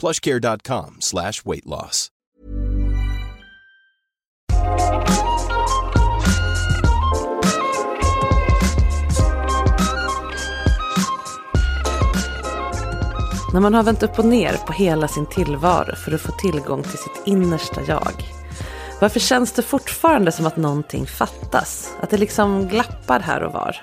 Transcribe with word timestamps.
plushcare.com 0.00 0.96
slash 1.00 1.32
weight 1.44 1.66
loss. 1.66 2.08
När 13.52 13.60
man 13.60 13.74
har 13.74 13.82
vänt 13.82 14.02
upp 14.02 14.18
och 14.18 14.24
ner 14.24 14.56
på 14.66 14.72
hela 14.72 15.08
sin 15.08 15.26
tillvaro 15.26 15.96
för 15.96 16.12
att 16.14 16.20
få 16.20 16.32
tillgång 16.32 16.82
till 16.82 16.98
sitt 16.98 17.22
innersta 17.26 17.80
jag. 17.88 18.12
Varför 19.00 19.20
känns 19.20 19.52
det 19.52 19.62
fortfarande 19.62 20.32
som 20.32 20.46
att 20.46 20.56
någonting 20.56 21.06
fattas? 21.06 21.92
Att 22.00 22.10
det 22.10 22.18
liksom 22.18 22.68
glappar 22.68 23.20
här 23.20 23.42
och 23.42 23.52
var? 23.52 23.76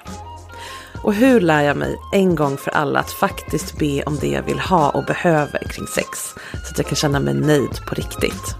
Och 1.03 1.13
hur 1.13 1.41
lär 1.41 1.63
jag 1.63 1.77
mig 1.77 1.99
en 2.11 2.35
gång 2.35 2.57
för 2.57 2.71
alla 2.71 2.99
att 2.99 3.11
faktiskt 3.11 3.79
be 3.79 4.03
om 4.03 4.17
det 4.21 4.27
jag 4.27 4.43
vill 4.43 4.59
ha 4.59 4.89
och 4.89 5.05
behöver 5.05 5.59
kring 5.59 5.87
sex? 5.87 6.35
Så 6.63 6.71
att 6.71 6.77
jag 6.77 6.87
kan 6.87 6.95
känna 6.95 7.19
mig 7.19 7.33
nöjd 7.33 7.85
på 7.87 7.95
riktigt. 7.95 8.55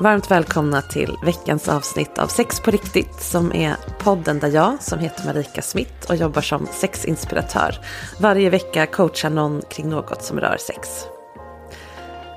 Varmt 0.00 0.30
välkomna 0.30 0.82
till 0.82 1.16
veckans 1.24 1.68
avsnitt 1.68 2.18
av 2.18 2.26
Sex 2.26 2.60
på 2.60 2.70
riktigt 2.70 3.20
som 3.20 3.52
är 3.52 3.76
podden 3.98 4.38
där 4.38 4.48
jag, 4.48 4.82
som 4.82 4.98
heter 4.98 5.26
Marika 5.26 5.62
Smith 5.62 6.08
och 6.08 6.16
jobbar 6.16 6.42
som 6.42 6.66
sexinspiratör, 6.72 7.74
varje 8.20 8.50
vecka 8.50 8.86
coachar 8.86 9.30
någon 9.30 9.62
kring 9.70 9.88
något 9.88 10.22
som 10.22 10.40
rör 10.40 10.56
sex. 10.60 10.88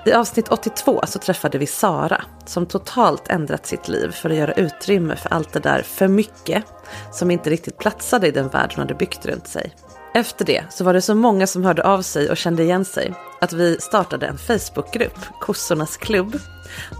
I 0.05 0.13
avsnitt 0.13 0.47
82 0.47 1.01
så 1.07 1.19
träffade 1.19 1.57
vi 1.57 1.67
Sara 1.67 2.23
som 2.45 2.65
totalt 2.65 3.27
ändrat 3.27 3.65
sitt 3.65 3.87
liv 3.87 4.11
för 4.11 4.29
att 4.29 4.35
göra 4.35 4.53
utrymme 4.53 5.15
för 5.15 5.33
allt 5.33 5.53
det 5.53 5.59
där 5.59 5.81
för 5.81 6.07
mycket 6.07 6.63
som 7.11 7.31
inte 7.31 7.49
riktigt 7.49 7.77
platsade 7.77 8.27
i 8.27 8.31
den 8.31 8.47
värld 8.47 8.71
hon 8.75 8.79
hade 8.79 8.93
byggt 8.93 9.25
runt 9.25 9.47
sig. 9.47 9.75
Efter 10.13 10.45
det 10.45 10.63
så 10.69 10.83
var 10.83 10.93
det 10.93 11.01
så 11.01 11.15
många 11.15 11.47
som 11.47 11.65
hörde 11.65 11.83
av 11.83 12.01
sig 12.01 12.29
och 12.29 12.37
kände 12.37 12.63
igen 12.63 12.85
sig 12.85 13.13
att 13.41 13.53
vi 13.53 13.77
startade 13.79 14.27
en 14.27 14.37
Facebookgrupp, 14.37 15.19
Kossornas 15.39 15.97
klubb, 15.97 16.39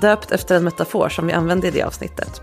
döpt 0.01 0.31
efter 0.31 0.55
en 0.55 0.63
metafor 0.63 1.09
som 1.09 1.27
vi 1.27 1.33
använde 1.33 1.67
i 1.67 1.71
det 1.71 1.83
avsnittet. 1.83 2.41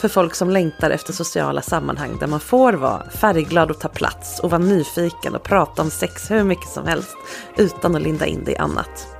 För 0.00 0.08
folk 0.08 0.34
som 0.34 0.50
längtar 0.50 0.90
efter 0.90 1.12
sociala 1.12 1.62
sammanhang 1.62 2.18
där 2.20 2.26
man 2.26 2.40
får 2.40 2.72
vara 2.72 3.10
färgglad 3.10 3.70
och 3.70 3.80
ta 3.80 3.88
plats 3.88 4.40
och 4.40 4.50
vara 4.50 4.62
nyfiken 4.62 5.34
och 5.34 5.42
prata 5.42 5.82
om 5.82 5.90
sex 5.90 6.30
hur 6.30 6.44
mycket 6.44 6.68
som 6.68 6.86
helst 6.86 7.16
utan 7.56 7.96
att 7.96 8.02
linda 8.02 8.26
in 8.26 8.44
det 8.44 8.52
i 8.52 8.56
annat. 8.56 9.15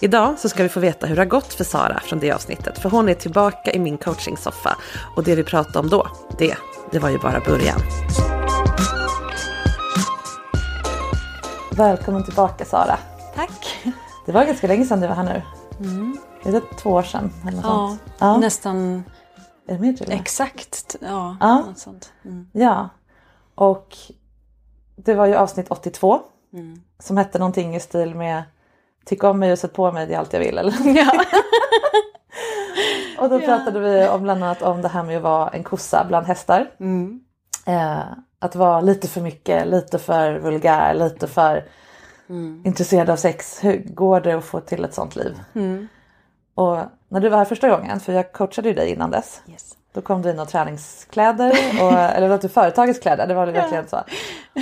Idag 0.00 0.38
så 0.38 0.48
ska 0.48 0.62
vi 0.62 0.68
få 0.68 0.80
veta 0.80 1.06
hur 1.06 1.16
det 1.16 1.20
har 1.22 1.26
gått 1.26 1.52
för 1.54 1.64
Sara 1.64 2.00
från 2.00 2.18
det 2.18 2.32
avsnittet. 2.32 2.78
För 2.78 2.90
hon 2.90 3.08
är 3.08 3.14
tillbaka 3.14 3.72
i 3.72 3.78
min 3.78 3.98
coachingsoffa. 3.98 4.76
Och 5.16 5.24
det 5.24 5.34
vi 5.34 5.44
pratade 5.44 5.78
om 5.78 5.88
då, 5.88 6.06
det, 6.38 6.56
det 6.90 6.98
var 6.98 7.08
ju 7.08 7.18
bara 7.18 7.40
början. 7.40 7.80
Välkommen 11.72 12.24
tillbaka 12.24 12.64
Sara. 12.64 12.98
Tack. 13.34 13.76
Det 14.26 14.32
var 14.32 14.44
ganska 14.44 14.66
länge 14.66 14.84
sedan 14.84 15.00
du 15.00 15.06
var 15.06 15.14
här 15.14 15.24
nu. 15.24 15.42
Mm. 15.86 16.16
Är 16.42 16.52
det 16.52 16.60
två 16.60 16.90
år 16.90 17.02
sedan? 17.02 17.32
Eller 17.42 17.56
något 17.56 17.64
Ja, 17.64 17.88
sånt? 17.88 18.00
ja, 18.18 18.36
nästan 18.36 19.04
är 19.68 19.74
det 19.74 19.78
mer 19.78 19.92
till 19.92 20.12
exakt. 20.12 20.96
Ja, 21.00 21.36
Ja. 21.40 21.58
något 21.58 21.78
sånt. 21.78 22.12
Mm. 22.24 22.46
Ja, 22.52 22.88
och 23.54 23.96
det 24.96 25.14
var 25.14 25.26
ju 25.26 25.34
avsnitt 25.34 25.66
82 25.70 26.20
Mm. 26.52 26.80
som 26.98 27.16
hette 27.16 27.38
någonting 27.38 27.76
i 27.76 27.80
stil 27.80 28.14
med 28.14 28.42
Tyck 29.04 29.24
om 29.24 29.38
mig 29.38 29.52
och 29.52 29.58
sätt 29.58 29.72
på 29.72 29.92
mig, 29.92 30.06
det 30.06 30.14
är 30.14 30.18
allt 30.18 30.32
jag 30.32 30.40
vill. 30.40 30.58
Eller? 30.58 30.74
Ja. 30.96 31.12
Och 33.18 33.30
då 33.30 33.40
pratade 33.40 33.80
vi 33.80 34.08
om 34.08 34.22
bland 34.22 34.44
annat 34.44 34.62
om 34.62 34.82
det 34.82 34.88
här 34.88 35.02
med 35.02 35.16
att 35.16 35.22
vara 35.22 35.48
en 35.48 35.62
kossa 35.62 36.04
bland 36.08 36.26
hästar. 36.26 36.70
Mm. 36.80 37.20
Eh, 37.66 38.00
att 38.38 38.56
vara 38.56 38.80
lite 38.80 39.08
för 39.08 39.20
mycket, 39.20 39.66
lite 39.66 39.98
för 39.98 40.38
vulgär, 40.38 40.94
lite 40.94 41.26
för 41.26 41.64
Mm. 42.28 42.62
intresserad 42.66 43.10
av 43.10 43.16
sex. 43.16 43.64
Hur 43.64 43.78
går 43.78 44.20
det 44.20 44.32
att 44.32 44.44
få 44.44 44.60
till 44.60 44.84
ett 44.84 44.94
sånt 44.94 45.16
liv? 45.16 45.40
Mm. 45.54 45.88
Och 46.54 46.78
när 47.08 47.20
du 47.20 47.28
var 47.28 47.38
här 47.38 47.44
första 47.44 47.68
gången, 47.68 48.00
för 48.00 48.12
jag 48.12 48.32
coachade 48.32 48.68
ju 48.68 48.74
dig 48.74 48.90
innan 48.90 49.10
dess. 49.10 49.42
Yes. 49.50 49.76
Då 49.92 50.00
kom 50.00 50.22
du 50.22 50.30
in 50.30 50.38
och 50.38 50.48
träningskläder, 50.48 51.50
och, 51.82 51.92
eller 51.92 52.28
det 52.28 52.36
var 52.36 52.48
företagets 52.48 52.98
kläder, 53.00 53.26
det 53.26 53.34
var 53.34 53.46
det 53.46 53.52
verkligen 53.52 53.88
så. 53.88 54.00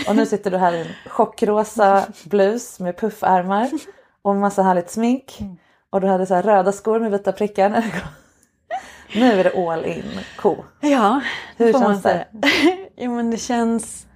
Och 0.09 0.16
nu 0.16 0.26
sitter 0.26 0.50
du 0.50 0.56
här 0.56 0.72
i 0.72 0.81
en 0.81 1.10
chockrosa 1.10 2.03
blus 2.25 2.81
med 2.81 2.97
puffärmar 2.97 3.70
och 4.28 4.37
massa 4.37 4.62
härligt 4.62 4.91
smink. 4.91 5.39
Och 5.91 6.00
du 6.00 6.06
hade 6.06 6.27
så 6.27 6.34
här 6.34 6.43
röda 6.43 6.72
skor 6.72 7.00
med 7.00 7.11
vita 7.11 7.33
prickar. 7.33 7.71
när 7.71 7.83
kom. 7.91 8.09
Nu 9.15 9.41
är 9.41 9.44
det 9.44 9.71
all 9.71 9.84
in 9.84 10.21
ko. 10.37 10.56
Ja, 10.81 11.21
Hur 11.56 11.72
får 11.72 11.81
man 11.81 11.93
känns 11.93 12.03
det? 12.03 12.27
säga. 12.43 12.77
jo 12.97 13.15
men 13.15 13.31
det 13.31 13.37
känns, 13.37 14.06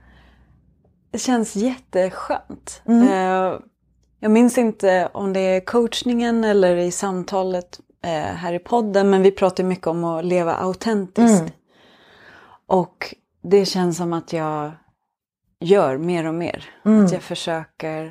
det 1.10 1.18
känns 1.18 1.56
jätteskönt. 1.56 2.82
Mm. 2.86 3.08
Eh, 3.08 3.58
jag 4.20 4.30
minns 4.30 4.58
inte 4.58 5.08
om 5.14 5.32
det 5.32 5.40
är 5.40 5.60
coachningen 5.60 6.44
eller 6.44 6.76
i 6.76 6.90
samtalet 6.90 7.80
eh, 8.04 8.10
här 8.10 8.52
i 8.52 8.58
podden 8.58 9.10
men 9.10 9.22
vi 9.22 9.30
pratar 9.30 9.64
mycket 9.64 9.86
om 9.86 10.04
att 10.04 10.24
leva 10.24 10.54
autentiskt. 10.54 11.40
Mm. 11.40 11.52
Och 12.66 13.14
det 13.42 13.64
känns 13.64 13.96
som 13.96 14.12
att 14.12 14.32
jag 14.32 14.72
gör 15.60 15.98
mer 15.98 16.26
och 16.26 16.34
mer. 16.34 16.64
Mm. 16.84 17.04
Att 17.04 17.12
jag 17.12 17.22
försöker 17.22 18.04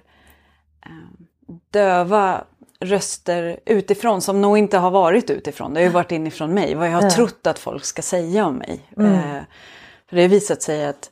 eh, 0.85 0.91
döva 1.72 2.44
röster 2.79 3.59
utifrån 3.66 4.22
som 4.22 4.41
nog 4.41 4.57
inte 4.57 4.78
har 4.78 4.91
varit 4.91 5.29
utifrån. 5.29 5.73
Det 5.73 5.79
har 5.79 5.85
ju 5.85 5.90
varit 5.90 6.11
inifrån 6.11 6.53
mig. 6.53 6.75
Vad 6.75 6.87
jag 6.87 7.02
har 7.02 7.09
trott 7.09 7.47
att 7.47 7.59
folk 7.59 7.85
ska 7.85 8.02
säga 8.02 8.46
om 8.46 8.55
mig. 8.55 8.81
Mm. 8.97 9.14
Eh, 9.14 9.41
för 10.09 10.16
det 10.16 10.22
har 10.22 10.29
visat 10.29 10.61
sig 10.61 10.85
att 10.85 11.09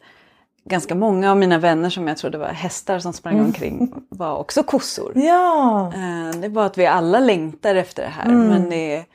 ganska 0.65 0.95
många 0.95 1.31
av 1.31 1.37
mina 1.37 1.57
vänner 1.57 1.89
som 1.89 2.07
jag 2.07 2.17
trodde 2.17 2.37
var 2.37 2.47
hästar 2.47 2.99
som 2.99 3.13
sprang 3.13 3.33
Mm. 3.33 3.45
omkring 3.45 3.93
var 4.09 4.37
också 4.37 4.63
kossor. 4.63 5.11
Ja, 5.15 5.87
Eh, 5.95 6.39
det 6.39 6.45
är 6.45 6.49
bara 6.49 6.65
att 6.65 6.77
vi 6.77 6.85
alla 6.85 7.19
längtar 7.19 7.75
efter 7.75 8.03
det 8.03 8.09
här. 8.09 8.25
Mm. 8.25 8.47
Men 8.47 8.69
det 8.69 8.95
är, 8.95 9.05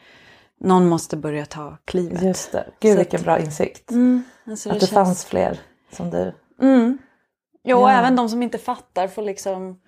någon 0.61 0.89
måste 0.89 1.17
börja 1.17 1.47
ta 1.47 1.77
klivet. 1.85 2.23
just 2.23 2.53
det. 2.53 2.65
Gud 2.81 2.93
Så 2.93 2.99
vilken 2.99 3.21
att- 3.21 3.25
bra 3.25 3.39
insikt. 3.39 3.91
Mm, 3.91 4.23
alltså 4.47 4.69
Att 4.71 4.75
det 4.75 4.81
känns- 4.81 4.91
fanns 4.93 5.25
fler 5.25 5.61
som 5.93 6.11
du. 6.11 6.35
Mm. 6.63 6.99
Jo, 7.65 7.81
Ja. 7.81 7.91
även 7.91 8.17
de 8.17 8.29
som 8.29 8.43
inte 8.43 8.59
fattar 8.59 9.09
får 9.09 9.23
liksom... 9.23 9.81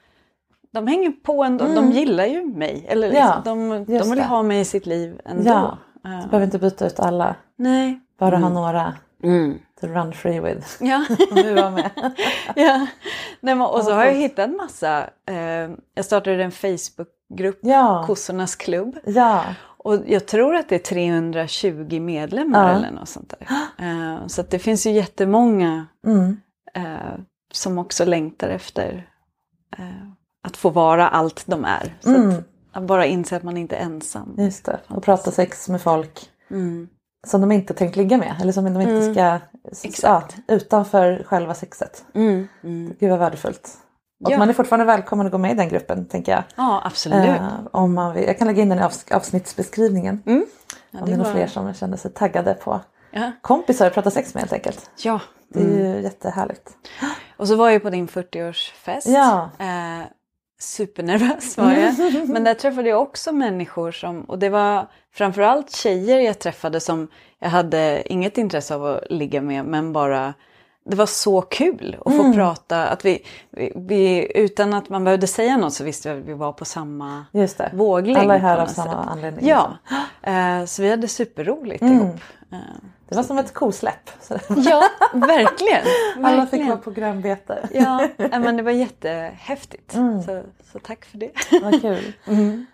De 0.77 0.87
hänger 0.87 1.11
på 1.11 1.45
ändå. 1.45 1.65
Mm. 1.65 1.75
De 1.77 1.91
gillar 1.93 2.25
ju 2.27 2.45
mig. 2.45 2.87
Eller 2.89 3.09
liksom, 3.09 3.27
Ja, 3.27 3.43
de, 3.45 3.69
de 3.85 4.11
vill 4.11 4.19
det. 4.19 4.25
ha 4.25 4.43
mig 4.43 4.61
i 4.61 4.65
sitt 4.65 4.87
liv 4.87 5.21
ändå. 5.25 5.43
Ja. 5.51 5.79
Du 6.03 6.29
behöver 6.29 6.45
inte 6.45 6.59
byta 6.59 6.87
ut 6.87 7.01
alla. 7.01 7.35
Nej. 7.57 8.01
Bara 8.19 8.37
ha 8.37 8.47
Mm. 8.47 8.53
några 8.55 8.95
Mm. 9.23 9.59
to 9.81 9.87
run 9.87 10.13
free 10.13 10.41
with. 10.41 10.67
Ja. 10.81 11.05
Om 11.31 11.37
du 11.37 11.55
var 11.55 11.71
med. 11.71 11.91
ja. 12.57 12.87
Nej, 13.41 13.55
men, 13.55 13.61
och 13.61 13.83
så 13.85 13.93
har 13.93 14.05
jag 14.05 14.15
hittat 14.15 14.51
massa. 14.51 14.99
Eh, 15.29 15.71
jag 15.95 16.05
startade 16.05 16.45
en 16.45 16.53
Facebookgrupp, 16.53 17.59
Ja, 17.63 18.05
Kossornas 18.07 18.57
klubb. 18.57 18.97
ja. 19.07 19.45
Och 19.79 19.99
jag 20.07 20.27
tror 20.27 20.57
att 20.57 20.69
det 20.69 20.75
är 20.75 20.79
320 20.79 22.01
medlemmar 22.01 22.71
Ja. 22.73 22.77
eller 22.79 22.91
något 22.91 23.09
sånt 23.09 23.35
där. 23.39 23.49
Eh, 23.87 24.27
så 24.27 24.41
att 24.41 24.51
det 24.51 24.59
finns 24.59 24.87
ju 24.87 24.91
jättemånga 24.91 25.87
Mm. 26.07 26.37
eh, 26.75 27.19
som 27.53 27.79
också 27.79 28.05
längtar 28.05 28.49
efter 28.49 29.09
eh, 29.79 29.85
att 30.47 30.57
få 30.57 30.71
vara 30.71 31.09
allt 31.09 31.43
de 31.47 31.65
är. 31.65 31.95
Så 32.01 32.15
Mm. 32.15 32.35
att, 32.73 32.83
bara 32.83 33.07
inse 33.07 33.37
att 33.37 33.43
man 33.43 33.57
inte 33.57 33.77
är 33.77 33.81
ensam. 33.85 34.35
Just 34.39 34.65
det. 34.65 34.81
Och 34.89 35.03
prata 35.03 35.31
sex 35.31 35.69
med 35.69 35.81
folk 35.83 36.31
Mm. 36.51 36.89
som 37.27 37.41
de 37.41 37.53
inte 37.53 37.75
tänkt 37.75 37.97
ligga 37.97 38.17
med. 38.19 38.35
Eller 38.41 38.53
som 38.53 38.65
de 38.65 38.81
inte 38.81 38.93
Mm. 38.93 39.15
ska... 39.15 39.39
Exakt. 39.89 40.35
Ja, 40.47 40.55
utanför 40.55 41.23
själva 41.27 41.55
sexet. 41.55 42.05
Mm. 42.15 42.49
Mm. 42.65 42.95
Gud 43.01 43.11
vad 43.11 43.19
värdefullt. 43.19 43.71
Och 44.25 44.31
Ja. 44.31 44.39
man 44.39 44.49
är 44.49 44.53
fortfarande 44.53 44.85
välkommen 44.87 45.27
att 45.27 45.33
gå 45.33 45.39
med 45.39 45.51
i 45.51 45.55
den 45.55 45.69
gruppen 45.69 46.07
tänker 46.09 46.33
jag. 46.33 46.43
Ja, 46.57 46.83
absolut. 46.85 47.29
Eh, 47.29 47.49
om 47.73 47.95
man 47.95 48.15
vill. 48.15 48.25
Jag 48.25 48.39
kan 48.39 48.47
lägga 48.47 48.63
in 48.63 48.69
den 48.69 48.79
i 48.79 48.83
avs- 48.83 49.13
avsnittsbeskrivningen. 49.17 50.23
Mm. 50.27 50.47
Ja, 50.91 51.01
om 51.01 51.07
det 51.07 51.13
är 51.13 51.17
några 51.17 51.33
fler 51.33 51.47
som 51.47 51.75
känner 51.75 51.97
sig 51.97 52.11
taggade 52.13 52.55
på 52.55 52.81
Ja. 53.11 53.33
kompisar 53.41 53.87
att 53.87 53.95
prata 53.95 54.11
sex 54.11 54.35
med 54.35 54.41
helt 54.41 54.53
enkelt. 54.53 54.91
ja. 55.03 55.21
Det 55.49 55.61
är 55.61 55.65
Mm. 55.65 55.79
ju 55.79 56.03
jättehärligt. 56.03 56.71
Och 57.37 57.49
så 57.49 57.57
var 57.57 57.71
jag 57.71 57.83
på 57.83 57.91
din 57.91 58.09
40-årsfest. 58.09 59.09
Ja. 59.09 59.51
Eh, 59.59 60.07
supernervös 60.59 61.59
var 61.59 61.73
jag. 61.73 61.95
Men 62.29 62.45
där 62.45 62.55
träffade 62.55 62.89
jag 62.89 63.03
också 63.03 63.33
människor 63.33 63.91
som, 63.93 64.21
och 64.21 64.39
det 64.39 64.49
var 64.49 64.87
framförallt 65.13 65.77
tjejer 65.77 66.19
jag 66.21 66.39
träffade 66.39 66.81
som 66.81 67.09
jag 67.39 67.49
hade 67.49 68.13
inget 68.13 68.39
intresse 68.39 68.75
av 68.75 68.87
att 68.87 69.11
ligga 69.11 69.41
med 69.43 69.65
men 69.65 69.93
bara 69.93 70.35
det 70.89 70.97
var 70.97 71.07
så 71.07 71.41
kul 71.43 71.97
att 72.05 72.13
få 72.17 72.21
Mm. 72.23 72.35
prata, 72.35 72.87
att 72.87 73.05
vi, 73.05 73.23
vi, 73.51 73.73
vi, 73.77 74.33
utan 74.35 74.75
att 74.75 74.89
man 74.89 75.05
behövde 75.05 75.27
säga 75.27 75.57
något 75.57 75.73
så 75.75 75.85
visste 75.85 76.15
vi 76.15 76.21
att 76.21 76.27
vi 76.29 76.33
var 76.33 76.53
på 76.53 76.65
samma 76.65 77.25
Just 77.33 77.59
det. 77.59 77.71
våglängd. 77.75 78.19
Alla 78.19 78.35
är 78.35 78.39
här 78.39 78.59
av 78.59 78.67
samma 78.67 79.03
sätt. 79.03 79.11
anledning. 79.11 79.47
Ja, 79.49 79.77
eh, 80.23 80.65
så 80.65 80.83
vi 80.83 80.91
hade 80.91 81.09
superroligt 81.09 81.83
Mm. 81.83 81.95
ihop. 81.97 82.21
Det 83.09 83.15
var 83.17 83.23
som 83.23 83.39
ett 83.39 83.55
kosläpp. 83.55 84.11
Ja, 84.57 84.83
verkligen. 85.13 85.83
Alla 86.25 86.47
fick 86.47 86.67
vara 86.67 86.77
på 86.77 86.91
grönbete. 86.91 87.69
Ja, 87.73 88.09
men 88.17 88.57
det 88.57 88.63
var 88.63 88.71
jättehäftigt. 88.71 89.95
Mm. 89.95 90.23
Så, 90.23 90.43
så 90.73 90.79
tack 90.79 91.05
för 91.05 91.19
det. 91.19 91.31
Vad 91.63 91.83
kul. 91.83 92.13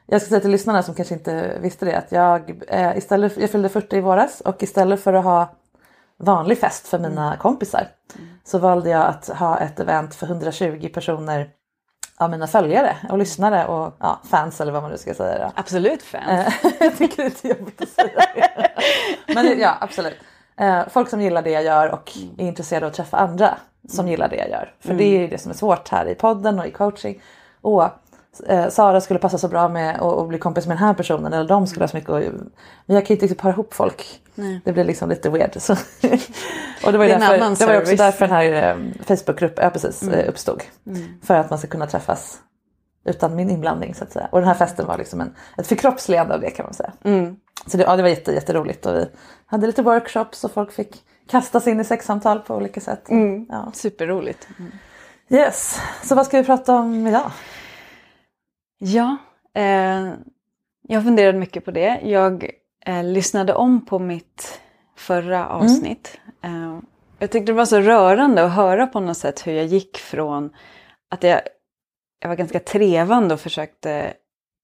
Jag 0.06 0.20
ska 0.20 0.28
säga 0.28 0.40
till 0.40 0.50
lyssnarna 0.50 0.82
som 0.82 0.94
kanske 0.94 1.14
inte 1.14 1.58
visste 1.60 1.84
det 1.84 1.98
att 1.98 2.12
jag, 2.12 2.62
eh, 2.68 2.98
istället, 2.98 3.36
jag 3.36 3.50
fyllde 3.50 3.68
40 3.68 3.96
i 3.96 4.00
våras 4.00 4.40
och 4.40 4.62
istället 4.62 5.02
för 5.02 5.12
att 5.12 5.24
ha 5.24 5.54
vanlig 6.18 6.58
fest 6.58 6.88
för 6.88 6.98
mina 6.98 7.36
kompisar 7.36 7.88
så 8.44 8.58
valde 8.58 8.90
jag 8.90 9.06
att 9.06 9.28
ha 9.28 9.58
ett 9.58 9.80
event 9.80 10.14
för 10.14 10.26
120 10.26 10.88
personer 10.94 11.50
av 12.24 12.30
mina 12.30 12.46
följare 12.46 12.96
och 13.10 13.18
lyssnare 13.18 13.66
och 13.66 13.94
ja, 13.98 14.20
fans 14.30 14.60
eller 14.60 14.72
vad 14.72 14.82
man 14.82 14.90
nu 14.90 14.98
ska 14.98 15.14
säga. 15.14 15.38
Då. 15.38 15.52
Absolut 15.54 16.02
fan. 16.02 16.28
Eh, 16.28 16.52
jag 16.80 16.98
tycker 16.98 17.16
det 17.16 17.22
är 17.22 17.30
lite 17.30 17.48
jobbigt 17.48 17.82
att 17.82 17.88
säga 17.88 18.26
det. 18.34 18.70
Men 19.34 19.58
ja, 19.58 19.76
absolut. 19.80 20.16
Eh, 20.56 20.80
Folk 20.88 21.08
som 21.08 21.20
gillar 21.20 21.42
det 21.42 21.50
jag 21.50 21.64
gör 21.64 21.88
och 21.88 22.12
är 22.38 22.46
intresserade 22.46 22.86
av 22.86 22.90
att 22.90 22.96
träffa 22.96 23.16
andra 23.16 23.54
som 23.88 24.08
gillar 24.08 24.28
det 24.28 24.36
jag 24.36 24.50
gör. 24.50 24.74
För 24.80 24.94
det 24.94 25.04
är 25.04 25.20
ju 25.20 25.28
det 25.28 25.38
som 25.38 25.50
är 25.50 25.56
svårt 25.56 25.88
här 25.88 26.08
i 26.08 26.14
podden 26.14 26.58
och 26.58 26.66
i 26.66 26.70
coaching. 26.70 27.22
Och 27.60 27.84
eh, 28.46 28.68
Sara 28.68 29.00
skulle 29.00 29.18
passa 29.18 29.38
så 29.38 29.48
bra 29.48 29.68
med 29.68 30.00
att 30.00 30.28
bli 30.28 30.38
kompis 30.38 30.66
med 30.66 30.76
den 30.76 30.84
här 30.84 30.94
personen 30.94 31.32
eller 31.32 31.48
de 31.48 31.66
skulle 31.66 31.82
ha 31.82 31.88
så 31.88 31.96
mycket 31.96 32.10
att... 32.10 32.22
Men 32.86 32.96
jag 32.96 33.06
kan 33.06 33.08
ju 33.08 33.14
inte 33.14 33.24
riktigt 33.24 33.38
para 33.38 33.52
ihop 33.52 33.74
folk. 33.74 34.20
Det 34.64 34.72
blir 34.72 34.84
liksom 34.84 35.08
lite 35.08 35.30
weird. 35.30 35.62
Så. 35.62 35.72
och 36.84 36.92
det 36.92 36.98
var 36.98 37.04
ju 37.04 37.10
därför, 37.10 37.58
det 37.58 37.72
var 37.72 37.80
också 37.80 37.96
därför 37.96 38.26
den 38.26 38.36
här 38.36 38.52
eh, 38.52 38.76
Facebookgruppen 39.06 39.64
ja, 39.64 39.70
precis, 39.70 40.02
eh, 40.02 40.28
uppstod. 40.28 40.62
För 41.22 41.34
att 41.34 41.50
man 41.50 41.58
ska 41.58 41.68
kunna 41.68 41.86
träffas 41.86 42.38
utan 43.04 43.36
min 43.36 43.50
inblandning 43.50 43.94
så 43.94 44.04
att 44.04 44.12
säga. 44.12 44.28
Och 44.32 44.38
den 44.38 44.48
här 44.48 44.54
festen 44.54 44.86
var 44.86 44.98
liksom 44.98 45.20
en, 45.20 45.34
ett 45.58 45.66
förkroppsligande 45.66 46.34
av 46.34 46.40
det 46.40 46.50
kan 46.50 46.64
man 46.64 46.74
säga. 46.74 46.92
Mm. 47.04 47.36
Så 47.66 47.76
det, 47.76 47.82
ja, 47.82 47.96
det 47.96 48.02
var 48.02 48.08
jätte, 48.08 48.32
jätteroligt 48.32 48.86
och 48.86 48.94
vi 48.94 49.06
hade 49.46 49.66
lite 49.66 49.82
workshops 49.82 50.44
och 50.44 50.52
folk 50.52 50.72
fick 50.72 51.02
kastas 51.28 51.66
in 51.66 51.80
i 51.80 51.84
sexsamtal 51.84 52.38
på 52.38 52.54
olika 52.54 52.80
sätt. 52.80 53.08
Mm. 53.08 53.46
Ja. 53.48 53.70
Superroligt. 53.74 54.48
Yes, 55.28 55.80
så 56.02 56.14
vad 56.14 56.26
ska 56.26 56.36
vi 56.36 56.44
prata 56.44 56.74
om 56.74 57.06
idag? 57.06 57.30
Ja, 58.84 59.16
eh, 59.54 60.12
jag 60.88 61.04
funderade 61.04 61.38
mycket 61.38 61.64
på 61.64 61.70
det. 61.70 62.00
Jag 62.04 62.50
eh, 62.86 63.04
lyssnade 63.04 63.54
om 63.54 63.86
på 63.86 63.98
mitt 63.98 64.60
förra 64.96 65.48
avsnitt. 65.48 66.20
Eh, 66.42 66.78
jag 67.18 67.30
tyckte 67.30 67.52
det 67.52 67.56
var 67.56 67.64
så 67.64 67.80
rörande 67.80 68.44
att 68.44 68.52
höra 68.52 68.86
på 68.86 69.00
något 69.00 69.16
sätt 69.16 69.46
hur 69.46 69.52
jag 69.52 69.66
gick 69.66 69.98
från 69.98 70.50
att 71.10 71.22
jag, 71.22 71.40
jag 72.20 72.28
var 72.28 72.36
ganska 72.36 72.60
trevande 72.60 73.34
och 73.34 73.40
försökte 73.40 74.12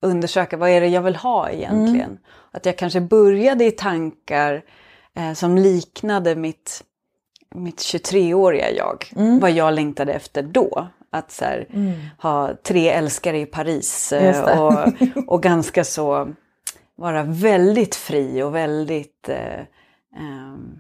undersöka 0.02 0.56
vad 0.56 0.70
är 0.70 0.80
det 0.80 0.86
jag 0.88 1.02
vill 1.02 1.16
ha 1.16 1.50
egentligen. 1.50 2.18
Att 2.50 2.66
jag 2.66 2.78
kanske 2.78 3.00
började 3.00 3.64
i 3.64 3.70
tankar 3.70 4.64
eh, 5.14 5.32
som 5.32 5.58
liknade 5.58 6.34
mitt, 6.36 6.84
mitt 7.54 7.78
23-åriga 7.78 8.70
jag. 8.70 9.04
Vad 9.40 9.50
jag 9.50 9.74
längtade 9.74 10.12
efter 10.12 10.42
då. 10.42 10.88
Att 11.10 11.30
så 11.30 11.44
här, 11.44 11.66
ha 12.22 12.54
tre 12.62 12.88
älskare 12.88 13.38
i 13.38 13.46
Paris 13.46 14.12
eh, 14.12 14.60
och, 14.60 14.88
och 15.26 15.42
ganska 15.42 15.84
så 15.84 16.28
vara 16.96 17.22
väldigt 17.22 17.94
fri 17.94 18.42
och 18.42 18.54
väldigt 18.54 19.28
eh, 19.28 19.60
ehm, 20.16 20.78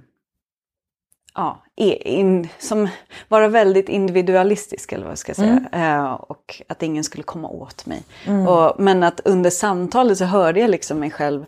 ja, 1.34 1.64
in, 1.76 2.48
som 2.58 2.88
vara 3.28 3.48
väldigt 3.48 3.88
individualistisk 3.88 4.92
eller 4.92 5.04
vad 5.04 5.10
jag 5.10 5.18
ska 5.18 5.34
säga. 5.34 5.60
Eh, 5.72 6.12
och 6.12 6.62
att 6.68 6.82
ingen 6.82 7.04
skulle 7.04 7.24
komma 7.24 7.48
åt 7.48 7.86
mig. 7.86 8.02
Och, 8.48 8.80
men 8.80 9.02
att 9.02 9.20
under 9.24 9.50
samtalet 9.50 10.18
så 10.18 10.24
hörde 10.24 10.60
jag 10.60 10.70
liksom 10.70 10.98
mig 10.98 11.10
själv 11.10 11.44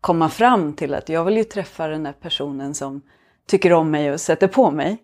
komma 0.00 0.28
fram 0.28 0.72
till 0.72 0.94
att 0.94 1.08
jag 1.08 1.24
vill 1.24 1.36
ju 1.36 1.44
träffa 1.44 1.88
den 1.88 2.02
där 2.02 2.12
personen 2.12 2.74
som 2.74 3.00
tycker 3.46 3.72
om 3.72 3.90
mig 3.90 4.12
och 4.12 4.20
sätter 4.20 4.48
på 4.48 4.70
mig. 4.70 5.02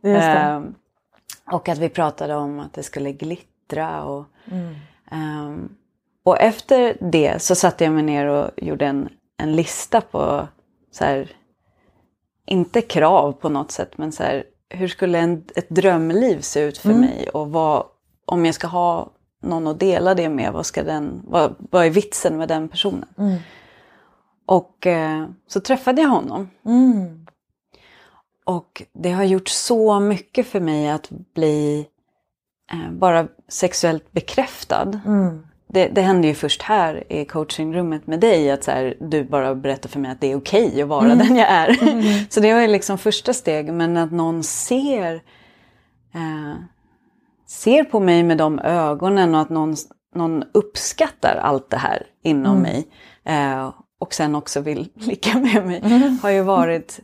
Och 1.50 1.68
att 1.68 1.78
vi 1.78 1.88
pratade 1.88 2.34
om 2.34 2.60
att 2.60 2.72
det 2.72 2.82
skulle 2.82 3.12
glittra. 3.12 4.04
Och, 4.04 4.24
ehm, 5.10 5.68
och 6.22 6.40
efter 6.40 6.96
det 7.00 7.42
så 7.42 7.54
satte 7.54 7.84
jag 7.84 7.92
mig 7.92 8.02
ner 8.02 8.26
och 8.26 8.50
gjorde 8.56 8.86
en, 8.86 9.08
en 9.36 9.56
lista 9.56 10.00
på 10.00 10.48
så 10.90 11.04
här, 11.04 11.36
inte 12.46 12.80
krav 12.80 13.32
på 13.32 13.48
något 13.48 13.70
sätt, 13.70 13.98
men 13.98 14.12
så 14.12 14.22
här, 14.22 14.44
hur 14.68 14.88
skulle 14.88 15.18
en, 15.18 15.44
ett 15.56 15.68
drömliv 15.68 16.40
se 16.40 16.60
ut 16.60 16.78
för 16.78 16.88
mig? 17.00 17.28
Och 17.28 17.50
vad, 17.50 17.86
om 18.26 18.46
jag 18.46 18.54
ska 18.54 18.66
ha 18.66 19.10
någon 19.42 19.66
att 19.66 19.80
dela 19.80 20.14
det 20.14 20.28
med, 20.28 20.52
vad, 20.52 20.66
ska 20.66 20.82
den, 20.82 21.22
vad, 21.24 21.54
vad 21.70 21.86
är 21.86 21.90
vitsen 21.90 22.36
med 22.36 22.48
den 22.48 22.68
personen? 22.68 23.08
Och 24.46 24.86
eh, 24.86 25.26
så 25.46 25.60
träffade 25.60 26.02
jag 26.02 26.08
honom. 26.08 26.50
Mm. 26.66 27.23
Och 28.44 28.82
det 28.92 29.10
har 29.10 29.24
gjort 29.24 29.48
så 29.48 30.00
mycket 30.00 30.46
för 30.46 30.60
mig 30.60 30.88
att 30.88 31.10
bli 31.34 31.86
eh, 32.72 32.92
bara 32.92 33.28
sexuellt 33.48 34.12
bekräftad. 34.12 35.00
Mm. 35.06 35.46
Det, 35.68 35.88
det 35.88 36.00
hände 36.00 36.28
ju 36.28 36.34
först 36.34 36.62
här 36.62 37.12
i 37.12 37.24
coachingrummet 37.24 38.06
med 38.06 38.20
dig, 38.20 38.50
att 38.50 38.64
så 38.64 38.70
här, 38.70 38.96
du 39.00 39.24
bara 39.24 39.54
berättar 39.54 39.88
för 39.88 40.00
mig 40.00 40.10
att 40.10 40.20
det 40.20 40.32
är 40.32 40.36
okej 40.36 40.82
att 40.82 40.88
vara 40.88 41.14
den 41.14 41.36
jag 41.36 41.48
är. 41.48 41.76
så 42.30 42.40
det 42.40 42.54
var 42.54 42.60
ju 42.60 42.66
liksom 42.66 42.98
första 42.98 43.32
steg, 43.32 43.72
men 43.72 43.96
att 43.96 44.12
någon 44.12 44.42
ser, 44.42 45.14
eh, 46.14 46.54
ser 47.46 47.84
på 47.84 48.00
mig 48.00 48.22
med 48.22 48.38
de 48.38 48.58
ögonen 48.58 49.34
och 49.34 49.40
att 49.40 49.50
någon, 49.50 49.76
någon 50.14 50.44
uppskattar 50.52 51.36
allt 51.36 51.70
det 51.70 51.76
här 51.76 52.06
inom 52.22 52.58
mig. 52.58 52.86
Eh, 53.24 53.72
och 54.00 54.14
sen 54.14 54.34
också 54.34 54.60
vill 54.60 54.88
ligga 54.94 55.38
med 55.38 55.66
mig, 55.66 55.82
har 56.22 56.30
ju 56.30 56.42
varit 56.42 57.00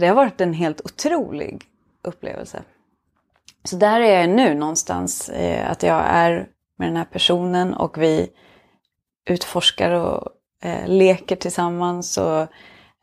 det 0.00 0.06
har 0.06 0.14
varit 0.14 0.40
en 0.40 0.52
helt 0.52 0.80
otrolig 0.80 1.62
upplevelse. 2.02 2.62
Så 3.64 3.76
där 3.76 4.00
är 4.00 4.20
jag 4.20 4.30
nu 4.30 4.54
någonstans, 4.54 5.28
eh, 5.28 5.70
att 5.70 5.82
jag 5.82 6.02
är 6.06 6.48
med 6.78 6.88
den 6.88 6.96
här 6.96 7.04
personen 7.04 7.74
och 7.74 7.98
vi 7.98 8.30
utforskar 9.30 9.90
och 9.90 10.28
eh, 10.62 10.88
leker 10.88 11.36
tillsammans 11.36 12.18
och 12.18 12.46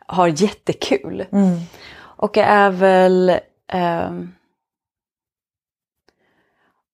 har 0.08 0.28
jättekul. 0.28 1.26
Och 2.00 2.38
jag 2.38 2.48
är 2.48 2.70
väl... 2.70 3.40
ehm, 3.68 4.32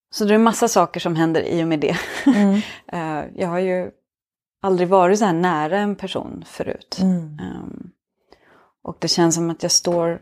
så 0.09 0.25
det 0.25 0.33
är 0.33 0.37
massa 0.37 0.67
saker 0.67 0.99
som 0.99 1.15
händer 1.15 1.41
i 1.41 1.63
och 1.63 1.67
med 1.67 1.79
det. 1.79 1.97
Eh, 2.87 3.23
jag 3.35 3.47
har 3.47 3.59
ju 3.59 3.91
aldrig 4.61 4.87
varit 4.89 5.19
så 5.19 5.25
här 5.25 5.33
nära 5.33 5.77
en 5.77 5.95
person 5.95 6.43
förut. 6.47 6.97
Ehm, 7.41 7.91
och 8.85 8.97
det 8.99 9.07
känns 9.07 9.35
som 9.35 9.49
att 9.49 9.63
jag 9.63 9.71
står... 9.71 10.21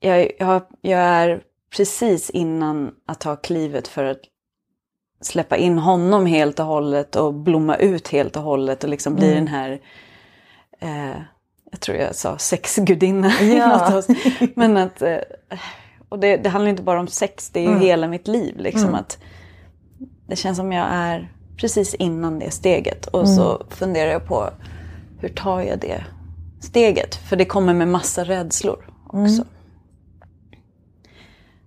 Jag, 0.00 0.30
jag, 0.38 0.62
jag 0.80 1.00
är 1.00 1.42
precis 1.76 2.30
innan 2.30 2.94
att 3.06 3.20
ta 3.20 3.36
klivet 3.36 3.88
för 3.88 4.04
att 4.04 4.20
släppa 5.20 5.56
in 5.56 5.78
honom 5.78 6.26
helt 6.26 6.60
och 6.60 6.66
hållet 6.66 7.16
och 7.16 7.34
blomma 7.34 7.76
ut 7.76 8.08
helt 8.08 8.36
och 8.36 8.42
hållet 8.42 8.84
och 8.84 8.90
liksom 8.90 9.14
bli 9.14 9.34
den 9.34 9.48
här... 9.48 9.80
Eh, 10.80 11.16
jag 11.70 11.80
tror 11.80 11.96
jag 11.96 12.14
sa 12.14 12.38
sexgudinna. 12.38 13.32
Ja. 13.40 14.02
Men 14.54 14.76
att... 14.76 15.02
Eh, 15.02 15.18
och 16.08 16.18
det, 16.18 16.36
det 16.36 16.48
handlar 16.48 16.70
inte 16.70 16.82
bara 16.82 17.00
om 17.00 17.08
sex, 17.08 17.50
det 17.50 17.60
är 17.66 17.70
ju 17.70 17.78
hela 17.78 18.08
mitt 18.08 18.28
liv. 18.28 18.58
Liksom, 18.58 18.94
att 18.94 19.18
det 20.26 20.36
känns 20.36 20.58
som 20.58 20.72
jag 20.72 20.86
är 20.90 21.32
precis 21.56 21.94
innan 21.94 22.38
det 22.38 22.50
steget. 22.50 23.06
Och 23.06 23.28
så 23.28 23.66
funderar 23.70 24.10
jag 24.10 24.26
på 24.26 24.50
hur 25.20 25.28
tar 25.28 25.60
jag 25.60 25.78
det 25.78 26.04
steget? 26.62 27.14
För 27.14 27.36
det 27.36 27.44
kommer 27.44 27.74
med 27.74 27.88
massa 27.88 28.24
rädslor 28.24 28.90
också. 29.06 29.44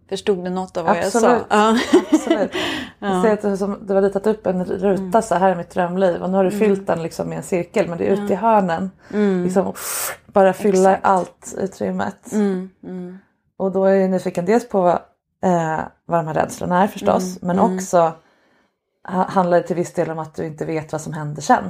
Förstod 0.10 0.44
du 0.44 0.50
något 0.50 0.78
av 0.78 0.86
vad 0.86 0.98
Absolut. 0.98 1.24
jag 1.24 1.42
sa? 1.42 1.46
Ja. 1.50 1.78
Absolut. 2.12 2.52
Jag 3.00 3.24
ser 3.24 3.34
att 3.34 3.42
du, 3.42 3.58
som, 3.58 3.78
du 3.88 3.94
har 3.94 4.02
ritat 4.02 4.28
upp 4.28 4.48
en 4.48 4.66
ruta 4.66 5.22
så 5.22 5.36
här 5.36 5.52
är 5.52 5.56
mitt 5.56 5.70
drömliv 5.70 6.22
och 6.22 6.30
nu 6.30 6.38
har 6.38 6.44
du 6.44 6.52
fyllt 6.52 6.88
den 6.88 7.04
liksom 7.04 7.30
med 7.30 7.38
en 7.38 7.44
cirkel 7.44 7.88
men 7.90 7.98
det 7.98 8.08
är 8.08 8.12
ute 8.24 8.34
i 8.34 8.36
hörnen. 8.36 8.92
Liksom, 9.44 9.74
bara 10.26 10.54
fylla 10.54 10.90
Exakt. 10.92 11.06
allt 11.06 11.56
utrymmet. 11.58 12.34
Mm, 12.34 12.70
mm, 12.84 13.18
Och 13.58 13.72
då 13.72 13.86
är 13.86 13.94
jag 13.96 14.10
nyfiken 14.10 14.46
dels 14.46 14.70
på 14.70 14.88
eh, 15.44 15.80
vad 16.06 16.20
de 16.20 16.28
här 16.28 16.34
rädslorna 16.34 16.84
är 16.84 16.88
förstås 16.88 17.42
men 17.42 17.60
också 17.60 17.98
ha, 19.08 19.24
handlar 19.24 19.58
det 19.58 19.68
till 19.68 19.76
viss 19.76 19.94
del 19.94 20.12
om 20.12 20.20
att 20.20 20.36
du 20.36 20.46
inte 20.46 20.66
vet 20.66 20.92
vad 20.92 21.02
som 21.02 21.14
händer 21.14 21.42
sen. 21.42 21.64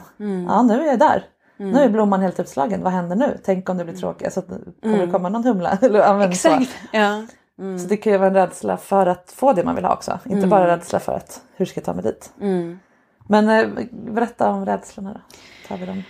Ja 0.48 0.62
nu 0.63 0.82
är 0.82 0.86
jag 0.88 1.00
där. 1.00 1.24
Nu 1.58 1.80
är 1.80 1.90
blomman 1.90 2.22
helt 2.22 2.40
uppslagen, 2.40 2.84
vad 2.84 2.94
händer 2.94 3.16
nu? 3.16 3.40
Tänk 3.44 3.70
om 3.70 3.78
det 3.78 3.86
blir 3.86 3.96
tråkigt, 3.96 4.26
alltså, 4.26 4.42
kommer 4.84 5.06
det 5.06 5.12
komma 5.12 5.30
någon 5.30 5.44
humla? 5.44 5.78
Eller. 5.82 6.30
Exakt. 6.30 6.78
Ja. 6.92 7.26
Så 7.58 7.88
det 7.88 7.98
kan 7.98 8.12
ju 8.12 8.18
vara 8.18 8.28
en 8.28 8.34
rädsla 8.34 8.78
för 8.78 9.06
att 9.06 9.34
få 9.36 9.54
det 9.54 9.64
man 9.64 9.76
vill 9.76 9.86
ha 9.86 9.94
också. 9.94 10.20
Inte 10.26 10.48
bara 10.48 10.68
rädsla 10.68 11.00
för 11.00 11.14
att 11.14 11.42
hur 11.56 11.66
ska 11.66 11.80
jag 11.80 11.86
ta 11.86 11.94
mig 11.94 12.04
dit. 12.04 12.34
Mm. 12.42 12.80
Men 13.28 13.50
eh, 13.50 13.88
berätta 13.92 14.50
om 14.50 14.66
rädslorna 14.66 15.14
då. 15.14 15.20
Tar 15.68 15.78
vi 15.78 15.86
dem. 15.86 16.04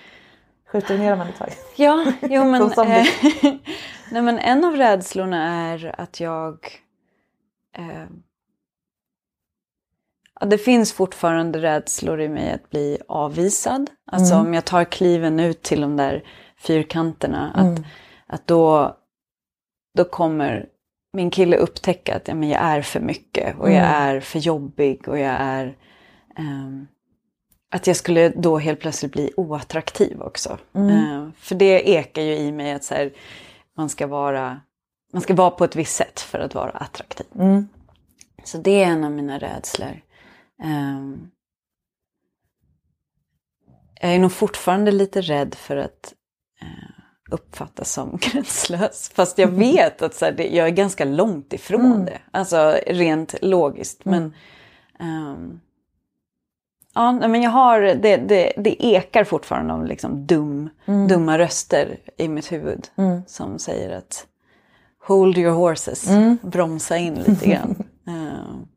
Skjuter 0.71 0.97
ner 0.97 1.11
dem 1.11 1.21
en 1.21 1.29
i 1.29 1.33
taget. 1.33 1.57
Ja, 1.75 2.05
jo 2.21 2.43
men, 2.51 2.61
eh, 2.61 3.05
nej, 4.11 4.21
men 4.21 4.39
en 4.39 4.65
av 4.65 4.75
rädslorna 4.75 5.71
är 5.71 5.95
att 5.97 6.19
jag... 6.19 6.67
Eh, 7.77 8.05
ja, 10.39 10.45
det 10.45 10.57
finns 10.57 10.93
fortfarande 10.93 11.61
rädslor 11.61 12.21
i 12.21 12.29
mig 12.29 12.51
att 12.51 12.69
bli 12.69 12.97
avvisad. 13.07 13.89
Alltså 14.11 14.35
om 14.35 14.53
jag 14.53 14.65
tar 14.65 14.83
kliven 14.83 15.39
ut 15.39 15.61
till 15.61 15.81
de 15.81 15.97
där 15.97 16.23
fyrkanterna. 16.57 17.51
Att, 17.55 17.79
att 18.27 18.47
då, 18.47 18.95
då 19.97 20.03
kommer 20.03 20.65
min 21.13 21.29
kille 21.29 21.57
upptäcka 21.57 22.15
att 22.15 22.27
ja, 22.27 22.35
men 22.35 22.49
jag 22.49 22.61
är 22.61 22.81
för 22.81 22.99
mycket 22.99 23.59
och 23.59 23.71
jag 23.71 23.85
är 23.85 24.19
för 24.19 24.39
jobbig 24.39 25.07
och 25.07 25.19
jag 25.19 25.35
är... 25.39 25.77
ehm, 26.37 26.87
att 27.71 27.87
jag 27.87 27.95
skulle 27.95 28.29
då 28.29 28.57
helt 28.57 28.79
plötsligt 28.79 29.11
bli 29.11 29.31
oattraktiv 29.37 30.21
också. 30.21 30.57
Eh, 30.75 31.27
för 31.37 31.55
det 31.55 31.89
ekar 31.89 32.21
ju 32.21 32.35
i 32.35 32.51
mig 32.51 32.71
att 32.71 32.83
så 32.83 32.93
här, 32.93 33.13
man, 33.77 33.89
ska 33.89 34.07
vara, 34.07 34.61
man 35.13 35.21
ska 35.21 35.33
vara 35.33 35.51
på 35.51 35.63
ett 35.63 35.75
visst 35.75 35.95
sätt 35.95 36.19
för 36.19 36.39
att 36.39 36.55
vara 36.55 36.69
attraktiv. 36.71 37.25
Mm. 37.35 37.67
Så 38.43 38.57
det 38.57 38.83
är 38.83 38.87
en 38.87 39.03
av 39.03 39.11
mina 39.11 39.39
rädslor. 39.39 40.01
Ehm, 40.63 41.27
jag 44.01 44.13
är 44.15 44.19
nog 44.19 44.31
fortfarande 44.31 44.91
lite 44.91 45.21
rädd 45.21 45.55
för 45.55 45.77
att 45.77 46.13
eh, 46.61 46.67
uppfattas 47.31 47.91
som 47.93 48.17
gränslös. 48.21 49.11
Fast 49.15 49.37
jag 49.37 49.47
vet 49.47 50.01
att 50.01 50.15
så 50.15 50.25
här, 50.25 50.31
det, 50.31 50.47
jag 50.47 50.67
är 50.67 50.71
ganska 50.71 51.05
långt 51.05 51.53
ifrån 51.53 52.05
det. 52.05 52.19
Alltså 52.31 52.77
rent 52.87 53.35
logiskt. 53.41 54.05
Men, 54.05 54.33
ehm, 54.99 55.59
ja, 56.93 57.11
men 57.11 57.41
jag 57.41 57.51
har, 57.51 57.81
det, 57.81 58.17
det, 58.17 58.53
det 58.57 58.85
ekar 58.85 59.23
fortfarande 59.23 59.73
om 59.73 59.85
liksom 59.85 60.25
dum, 60.25 60.69
dumma 61.09 61.37
röster 61.37 61.97
i 62.17 62.27
mitt 62.27 62.51
huvud. 62.51 62.87
Som 63.27 63.59
säger 63.59 63.97
att 63.97 64.27
hold 65.07 65.37
your 65.37 65.51
horses, 65.53 66.09
bromsa 66.41 66.97
in 66.97 67.15
lite 67.15 67.49
grann. 67.49 67.83
Ehm. 68.07 68.67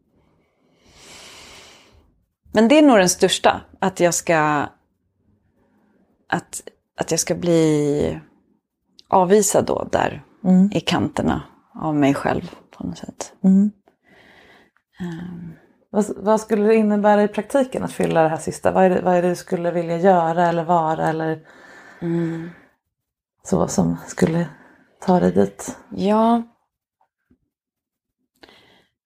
Men 2.52 2.68
det 2.68 2.78
är 2.78 2.82
nog 2.82 2.98
den 2.98 3.08
största, 3.08 3.60
att 3.78 4.00
jag 4.00 4.14
ska 4.14 4.68
att, 6.28 6.62
att 6.96 7.10
jag 7.10 7.20
ska 7.20 7.34
bli 7.34 8.20
avvisad 9.08 9.66
då 9.66 9.88
där 9.92 10.24
i 10.72 10.80
kanterna 10.80 11.42
av 11.74 11.96
mig 11.96 12.14
själv 12.14 12.54
på 12.70 12.86
något 12.86 12.98
sätt. 12.98 13.32
Vad, 15.90 16.04
vad 16.16 16.40
skulle 16.40 16.66
det 16.66 16.74
innebära 16.74 17.22
i 17.22 17.28
praktiken 17.28 17.82
att 17.82 17.92
fylla 17.92 18.22
det 18.22 18.28
här 18.28 18.36
sista? 18.36 18.72
Vad 18.72 18.84
är 18.84 18.90
det, 18.90 19.00
vad 19.00 19.14
är 19.14 19.22
det 19.22 19.28
du 19.28 19.36
skulle 19.36 19.70
vilja 19.70 19.98
göra 19.98 20.48
eller 20.48 20.64
vara 20.64 21.08
eller 21.08 21.40
så 23.42 23.68
som 23.68 23.96
skulle 24.06 24.48
ta 25.00 25.20
dig 25.20 25.32
dit? 25.32 25.78
Ja. 25.90 26.42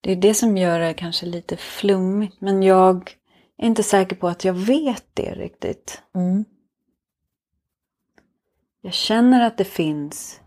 Det 0.00 0.12
är 0.12 0.16
det 0.16 0.34
som 0.34 0.56
gör 0.56 0.78
det 0.78 0.94
kanske 0.94 1.26
lite 1.26 1.56
flummigt. 1.56 2.40
Men 2.40 2.62
jag 2.62 3.16
är 3.62 3.66
inte 3.66 3.82
säker 3.82 4.16
på 4.16 4.28
att 4.28 4.44
jag 4.44 4.54
vet 4.54 5.04
det 5.14 5.34
riktigt. 5.34 6.02
Mm. 6.14 6.44
Jag 8.80 8.92
känner 8.92 9.46
att 9.46 9.58
det 9.58 9.64
finns 9.64 10.40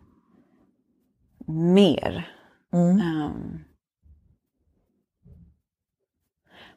mer. 1.48 2.36
Mm. 2.74 3.00
Ehm, 3.00 3.60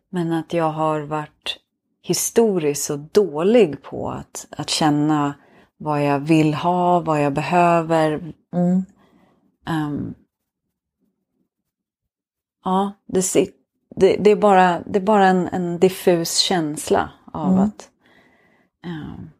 men 0.08 0.32
att 0.32 0.52
jag 0.52 0.70
har 0.70 1.00
varit 1.00 1.60
historiskt 2.02 2.84
så 2.84 2.96
dålig 2.96 3.82
på 3.82 4.10
att, 4.10 4.46
att 4.50 4.70
känna 4.70 5.34
vad 5.76 6.04
jag 6.04 6.20
vill 6.20 6.54
ha, 6.54 7.00
vad 7.00 7.22
jag 7.22 7.32
behöver. 7.32 8.34
Mm. 8.52 8.82
Ehm, 9.66 10.14
ja, 12.64 12.92
det, 13.06 13.20
sit- 13.20 13.57
det, 13.98 14.16
det 14.16 14.30
är 14.30 14.36
bara, 14.36 14.80
det 14.86 14.98
är 14.98 15.02
bara 15.02 15.26
en, 15.26 15.48
en 15.48 15.78
diffus 15.78 16.36
känsla 16.38 17.10
av 17.32 17.58
att... 17.58 17.90
ehm, 18.84 19.30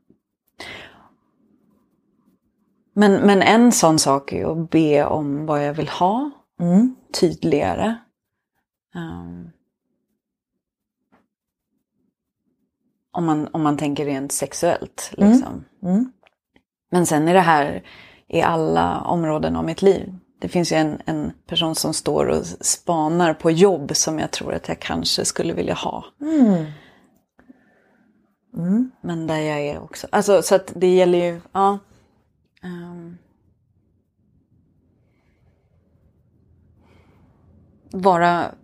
men, 2.93 3.13
men 3.13 3.43
en 3.43 3.73
sån 3.73 3.99
sak 3.99 4.33
är 4.33 4.53
att 4.63 4.71
be 4.71 5.05
om 5.05 5.47
vad 5.47 5.67
jag 5.67 5.75
vill 5.75 5.89
ha 5.89 6.31
Mm. 6.61 6.97
tydligare. 7.21 7.97
Ehm, 8.95 9.51
om, 13.11 13.25
man, 13.25 13.49
om 13.53 13.63
man 13.63 13.77
tänker 13.77 14.05
rent 14.05 14.33
sexuellt. 14.33 15.11
Liksom. 15.17 15.65
Mm. 15.83 16.13
Men 16.91 17.07
sen 17.07 17.29
är 17.29 17.35
det 17.35 17.41
här 17.41 17.83
i 18.29 18.43
alla 18.43 19.01
områden 19.01 19.57
av 19.57 19.65
mitt 19.65 19.83
liv. 19.83 20.15
Det 20.39 20.49
finns 20.49 20.73
ju 20.73 20.77
en, 20.77 21.03
en 21.05 21.33
person 21.47 21.75
som 21.75 21.95
står 21.95 22.27
och 22.27 22.47
spanar 22.47 23.35
på 23.35 23.51
jobb 23.51 23.97
som 23.97 24.19
jag 24.19 24.31
tror 24.31 24.55
att 24.55 24.69
jag 24.69 24.81
kanske 24.81 25.25
skulle 25.25 25.55
vilja 25.55 25.75
ha. 25.75 26.05
Mm. 26.21 26.65
Mm. 28.57 28.91
Men 29.01 29.27
där 29.27 29.39
jag 29.39 29.61
är 29.61 29.79
också. 29.79 30.07
Alltså, 30.13 30.43
så 30.43 30.55
att 30.55 30.73
det 30.77 30.95
gäller 30.95 31.19
ju, 31.19 31.41
ja. 31.53 31.79
Ehm. 32.63 33.19
vara, 37.91 38.55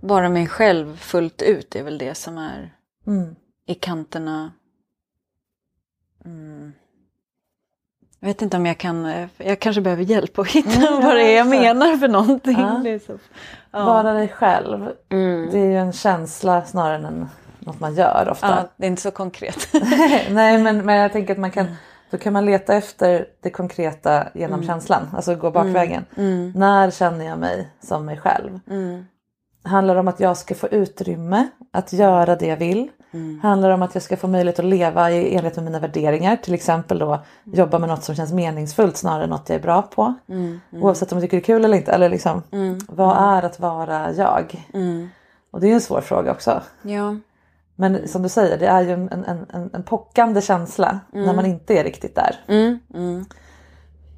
vara 0.00 0.28
mig 0.28 0.46
själv 0.46 0.96
fullt 0.96 1.42
ut 1.42 1.76
är 1.76 1.82
väl 1.82 1.98
det 1.98 2.14
som 2.14 2.38
är 2.38 2.74
Mm. 3.06 3.36
i 3.66 3.74
kanterna. 3.74 4.52
Mm. 6.24 6.72
Jag 8.20 8.28
vet 8.28 8.42
inte 8.42 8.56
om 8.56 8.66
jag 8.66 8.78
kan, 8.78 9.06
eh, 9.06 9.28
jag 9.36 9.58
kanske 9.60 9.80
behöver 9.82 10.02
hjälp 10.02 10.38
att 10.38 10.48
hitta 10.50 10.86
Mm, 10.88 11.02
vad 11.02 11.14
det 11.16 11.22
är 11.22 11.36
jag 11.36 11.46
ja, 11.46 11.50
menar 11.74 11.96
för 11.96 12.08
någonting. 12.08 12.58
Ja. 12.60 12.98
Så- 13.06 13.18
ja. 13.70 13.84
Vara 13.84 14.12
dig 14.12 14.28
själv. 14.28 14.88
Mm. 15.08 15.48
Det 15.52 15.58
är 15.58 15.64
ju 15.66 15.76
en 15.78 15.92
känsla 15.92 16.64
snarare 16.64 17.06
än 17.06 17.28
något 17.58 17.80
man 17.80 17.94
gör 17.94 18.28
ofta. 18.30 18.46
ja, 18.48 18.68
det 18.76 18.86
är 18.86 18.88
inte 18.88 19.02
så 19.02 19.10
konkret. 19.10 19.68
Nej 20.30 20.58
men, 20.58 20.86
men 20.86 20.96
jag 20.96 21.12
tänker 21.12 21.32
att 21.32 21.38
man 21.40 21.50
kan 21.50 21.66
då 22.10 22.18
kan 22.18 22.32
man 22.32 22.44
leta 22.46 22.74
efter 22.74 23.26
det 23.42 23.50
konkreta 23.50 24.28
genom 24.34 24.62
känslan, 24.62 25.02
alltså 25.16 25.34
gå 25.34 25.50
bakvägen. 25.50 26.04
När 26.54 26.90
känner 26.90 27.24
jag 27.24 27.38
mig 27.38 27.68
som 27.80 28.04
mig 28.06 28.16
själv? 28.16 28.60
Handlar 29.64 29.94
det 29.94 30.00
om 30.00 30.08
att 30.08 30.20
jag 30.20 30.36
ska 30.36 30.54
få 30.54 30.68
utrymme 30.68 31.48
att 31.72 31.92
göra 31.92 32.36
det 32.36 32.46
jag 32.46 32.56
vill? 32.56 32.88
Handlar 33.42 33.68
det 33.68 33.74
om 33.74 33.82
att 33.82 33.94
jag 33.94 34.02
ska 34.02 34.16
få 34.16 34.28
möjlighet 34.28 34.58
att 34.58 34.64
leva 34.64 35.10
i 35.10 35.34
enlighet 35.34 35.56
med 35.56 35.64
mina 35.64 35.78
värderingar? 35.78 36.36
Till 36.36 36.54
exempel 36.54 36.98
då 36.98 37.22
jobba 37.44 37.78
med 37.78 37.88
något 37.88 38.04
som 38.04 38.14
känns 38.14 38.32
meningsfullt 38.32 38.96
snarare 38.96 39.24
än 39.24 39.30
något 39.30 39.48
jag 39.48 39.56
är 39.56 39.62
bra 39.62 39.82
på. 39.82 40.14
Oavsett 40.72 41.12
om 41.12 41.18
jag 41.18 41.22
tycker 41.22 41.36
det 41.36 41.40
är 41.40 41.44
kul 41.44 41.64
eller 41.64 41.76
inte. 41.76 41.92
Eller 41.92 42.08
liksom, 42.08 42.42
vad 42.88 43.16
är 43.16 43.42
att 43.42 43.60
vara 43.60 44.12
jag? 44.12 44.64
Och 45.50 45.60
det 45.60 45.70
är 45.70 45.74
en 45.74 45.80
svår 45.80 46.00
fråga 46.00 46.32
också. 46.32 46.62
ja. 46.82 47.16
Men 47.80 48.08
som 48.08 48.22
du 48.22 48.28
säger, 48.28 48.58
det 48.58 48.66
är 48.66 48.82
ju 48.82 48.92
en, 48.92 49.08
en, 49.12 49.24
en, 49.52 49.70
en 49.72 49.82
pockande 49.82 50.40
känsla 50.40 51.00
när 51.12 51.34
man 51.34 51.46
inte 51.46 51.74
är 51.78 51.84
riktigt 51.84 52.14
där. 52.14 52.36
Mm, 52.48 52.78
mm, 52.94 53.24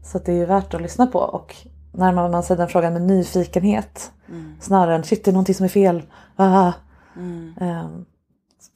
Så 0.04 0.18
det 0.18 0.32
är 0.32 0.36
ju 0.36 0.46
värt 0.46 0.74
att 0.74 0.82
lyssna 0.82 1.06
på 1.06 1.18
och 1.18 1.56
närmar 1.92 2.28
man 2.28 2.42
sig 2.42 2.56
den 2.56 2.68
frågan 2.68 2.92
med 2.92 3.02
nyfikenhet 3.02 4.12
snarare 4.60 4.94
än 4.94 5.04
shit 5.04 5.24
det 5.24 5.30
är 5.30 5.32
någonting 5.32 5.54
som 5.54 5.64
är 5.64 5.68
fel. 5.68 6.02
Ah. 6.36 6.72
Ehm, 7.60 8.04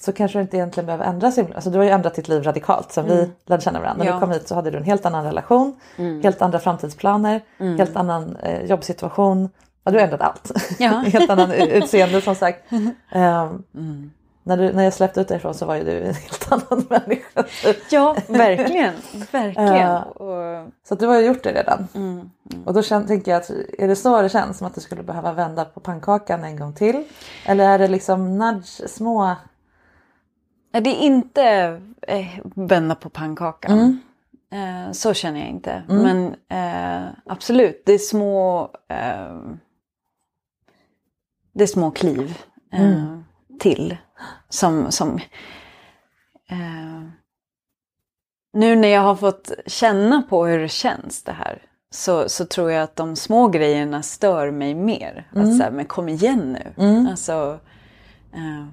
så 0.00 0.12
kanske 0.12 0.38
du 0.38 0.42
inte 0.42 0.56
egentligen 0.56 0.86
behöver 0.86 1.04
ändra 1.04 1.32
sig. 1.32 1.46
Alltså 1.54 1.70
du 1.70 1.78
har 1.78 1.84
ju 1.84 1.90
ändrat 1.90 2.14
ditt 2.14 2.28
liv 2.28 2.42
radikalt 2.42 2.92
sen 2.92 3.06
vi 3.06 3.30
lärde 3.46 3.62
känna 3.62 3.80
varandra. 3.80 4.04
När 4.04 4.10
Ja. 4.10 4.14
du 4.14 4.20
kom 4.20 4.30
hit 4.30 4.48
så 4.48 4.54
hade 4.54 4.70
du 4.70 4.78
en 4.78 4.84
helt 4.84 5.06
annan 5.06 5.24
relation, 5.24 5.76
helt 6.22 6.42
andra 6.42 6.58
framtidsplaner, 6.58 7.40
helt 7.78 7.96
annan 7.96 8.36
eh, 8.36 8.64
jobbsituation. 8.64 9.48
Ja, 9.84 9.90
du 9.92 9.98
har 9.98 10.04
ändrat 10.04 10.20
allt. 10.20 10.52
Ja. 10.78 10.90
helt 11.06 11.30
annan 11.30 11.50
utseende 11.52 12.20
som 12.20 12.34
sagt. 12.34 12.64
Mm. 13.12 14.10
när, 14.42 14.56
du, 14.56 14.72
när 14.72 14.84
jag 14.84 14.92
släppte 14.92 15.20
ut 15.20 15.28
dig 15.28 15.36
ifrån 15.36 15.54
så 15.54 15.66
var 15.66 15.74
ju 15.74 15.84
du 15.84 15.98
en 16.00 16.14
helt 16.14 16.52
annan 16.52 16.86
människa. 16.90 17.44
Ja, 17.90 18.16
verkligen. 18.28 18.94
verkligen. 19.32 19.76
Ja. 19.76 20.02
Och, 20.02 20.68
Så 20.88 20.94
du 20.94 21.06
har 21.06 21.20
ju 21.20 21.26
gjort 21.26 21.42
det 21.42 21.52
redan. 21.52 21.88
mm. 21.94 22.30
Och 22.64 22.74
då 22.74 22.82
kän, 22.82 23.06
tänker 23.06 23.30
jag 23.32 23.40
att 23.40 23.50
är 23.78 23.88
det 23.88 23.96
så 23.96 24.22
det 24.22 24.28
känns 24.28 24.58
som 24.58 24.66
att 24.66 24.74
du 24.74 24.80
skulle 24.80 25.02
behöva 25.02 25.32
vända 25.32 25.64
på 25.64 25.80
pannkakan 25.80 26.44
en 26.44 26.56
gång 26.56 26.72
till? 26.72 27.04
Eller 27.46 27.68
är 27.68 27.78
det 27.78 27.88
liksom 27.88 28.38
nudge, 28.38 28.88
små... 28.90 29.36
Det 30.80 30.90
är 30.90 31.00
inte 31.06 31.42
eh, 32.02 32.26
vända 32.54 32.94
på 32.94 33.08
pannkakan. 33.08 33.78
Mm. 33.78 33.98
Eh, 34.86 34.92
så 34.92 35.14
känner 35.14 35.40
jag 35.40 35.48
inte. 35.48 35.82
Men 35.88 36.34
eh, 36.48 37.08
absolut, 37.26 37.82
det 37.86 37.92
är 37.92 37.98
små 37.98 38.62
eh, 38.88 39.40
Det 41.52 41.62
är 41.62 41.66
små 41.66 41.90
kliv 41.90 42.38
eh, 42.72 42.80
Mm. 42.80 43.24
till. 43.60 43.96
Som, 44.48 44.92
som 44.92 45.16
eh, 46.50 47.02
Nu 48.52 48.76
när 48.76 48.88
jag 48.88 49.00
har 49.00 49.16
fått 49.16 49.50
känna 49.66 50.22
på 50.22 50.46
hur 50.46 50.58
det 50.58 50.68
känns 50.68 51.22
det 51.22 51.32
här. 51.32 51.62
Så, 51.90 52.28
så 52.28 52.44
tror 52.46 52.70
jag 52.70 52.82
att 52.82 52.96
de 52.96 53.16
små 53.16 53.48
grejerna 53.48 54.02
stör 54.02 54.50
mig 54.50 54.74
mer. 54.74 55.28
Att 55.34 55.56
så 55.56 55.62
här, 55.62 55.70
men 55.70 55.84
kom 55.84 56.08
igen 56.08 56.52
nu. 56.76 56.84
Alltså, 57.10 57.32
Eh, 57.42 57.73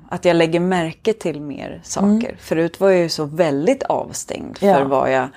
att 0.10 0.26
jag 0.26 0.36
lägger 0.36 0.60
märke 0.60 1.14
till 1.14 1.42
mer 1.42 1.82
saker. 1.84 2.36
Förut 2.40 2.80
var 2.80 2.90
jag 2.90 3.00
ju 3.00 3.10
så 3.10 3.26
väldigt 3.26 3.84
avstängd 3.84 4.58
för 4.58 4.68
Ja. 4.68 4.84
vad 4.88 5.12
jag 5.12 5.28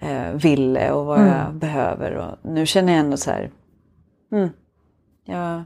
eh, 0.00 0.30
ville 0.32 0.90
och 0.90 1.06
vad 1.06 1.20
jag 1.20 1.54
behöver. 1.54 2.12
Och 2.16 2.50
nu 2.50 2.66
känner 2.66 2.92
jag 2.92 3.00
ändå 3.00 3.16
så 3.16 3.30
här... 3.30 3.50
Mm, 4.32 4.48
jag... 5.24 5.64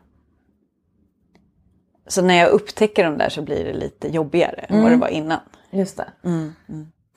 Så 2.06 2.22
när 2.22 2.34
jag 2.34 2.48
upptäcker 2.50 3.04
de 3.04 3.18
där 3.18 3.28
så 3.28 3.42
blir 3.42 3.64
det 3.64 3.72
lite 3.72 4.08
jobbigare 4.08 4.60
än 4.68 4.82
vad 4.82 4.90
det 4.92 4.96
var 4.96 5.08
innan. 5.08 5.38
Just 5.70 5.96
det. 5.96 6.08
Mm, 6.24 6.52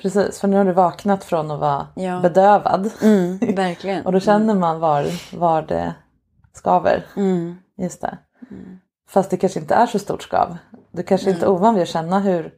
Precis, 0.01 0.39
för 0.39 0.47
nu 0.47 0.57
har 0.57 0.65
du 0.65 0.71
vaknat 0.71 1.23
från 1.23 1.51
att 1.51 1.59
vara 1.59 1.87
Ja. 1.95 2.19
bedövad. 2.19 2.89
Mm, 3.01 3.37
verkligen. 3.55 4.05
Och 4.05 4.11
då 4.11 4.19
känner 4.19 4.55
man 4.55 4.79
var, 4.79 5.05
var 5.37 5.61
det 5.61 5.93
skaver. 6.53 7.05
Mm, 7.17 7.55
Just 7.77 8.01
det. 8.01 8.17
Fast 9.09 9.29
det 9.29 9.37
kanske 9.37 9.59
inte 9.59 9.75
är 9.75 9.85
så 9.85 9.99
stort 9.99 10.23
skav. 10.23 10.57
Du 10.91 11.03
kanske 11.03 11.29
inte 11.29 11.45
är 11.45 11.49
ovan 11.49 11.73
vid 11.73 11.83
att 11.83 11.89
känna 11.89 12.19
hur, 12.19 12.53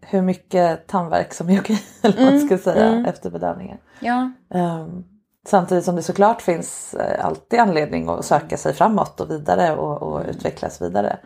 hur 0.00 0.22
mycket 0.22 0.86
tandvärk 0.86 1.34
som 1.34 1.50
är 1.50 1.60
okej. 1.60 1.82
Eller 2.02 2.24
vad 2.24 2.32
man 2.32 2.46
ska 2.46 2.58
säga 2.58 3.06
efter 3.06 3.30
bedövningen. 3.30 3.78
ja. 4.00 4.30
Ehm, 4.50 5.04
samtidigt 5.48 5.84
som 5.84 5.96
det 5.96 6.02
såklart 6.02 6.42
finns 6.42 6.94
eh, 6.94 7.24
alltid 7.26 7.60
anledning 7.60 8.08
att 8.08 8.24
söka 8.24 8.56
sig 8.56 8.72
framåt 8.72 9.20
och 9.20 9.30
vidare 9.30 9.76
och, 9.76 10.02
och 10.02 10.26
utvecklas 10.28 10.82
vidare. 10.82 11.18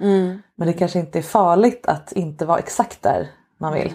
Men 0.55 0.67
det 0.67 0.73
kanske 0.73 0.99
inte 0.99 1.19
är 1.19 1.23
farligt 1.23 1.87
att 1.87 2.13
inte 2.13 2.47
vara 2.47 2.59
exakt 2.59 3.03
där 3.03 3.29
man 3.59 3.73
vill. 3.73 3.93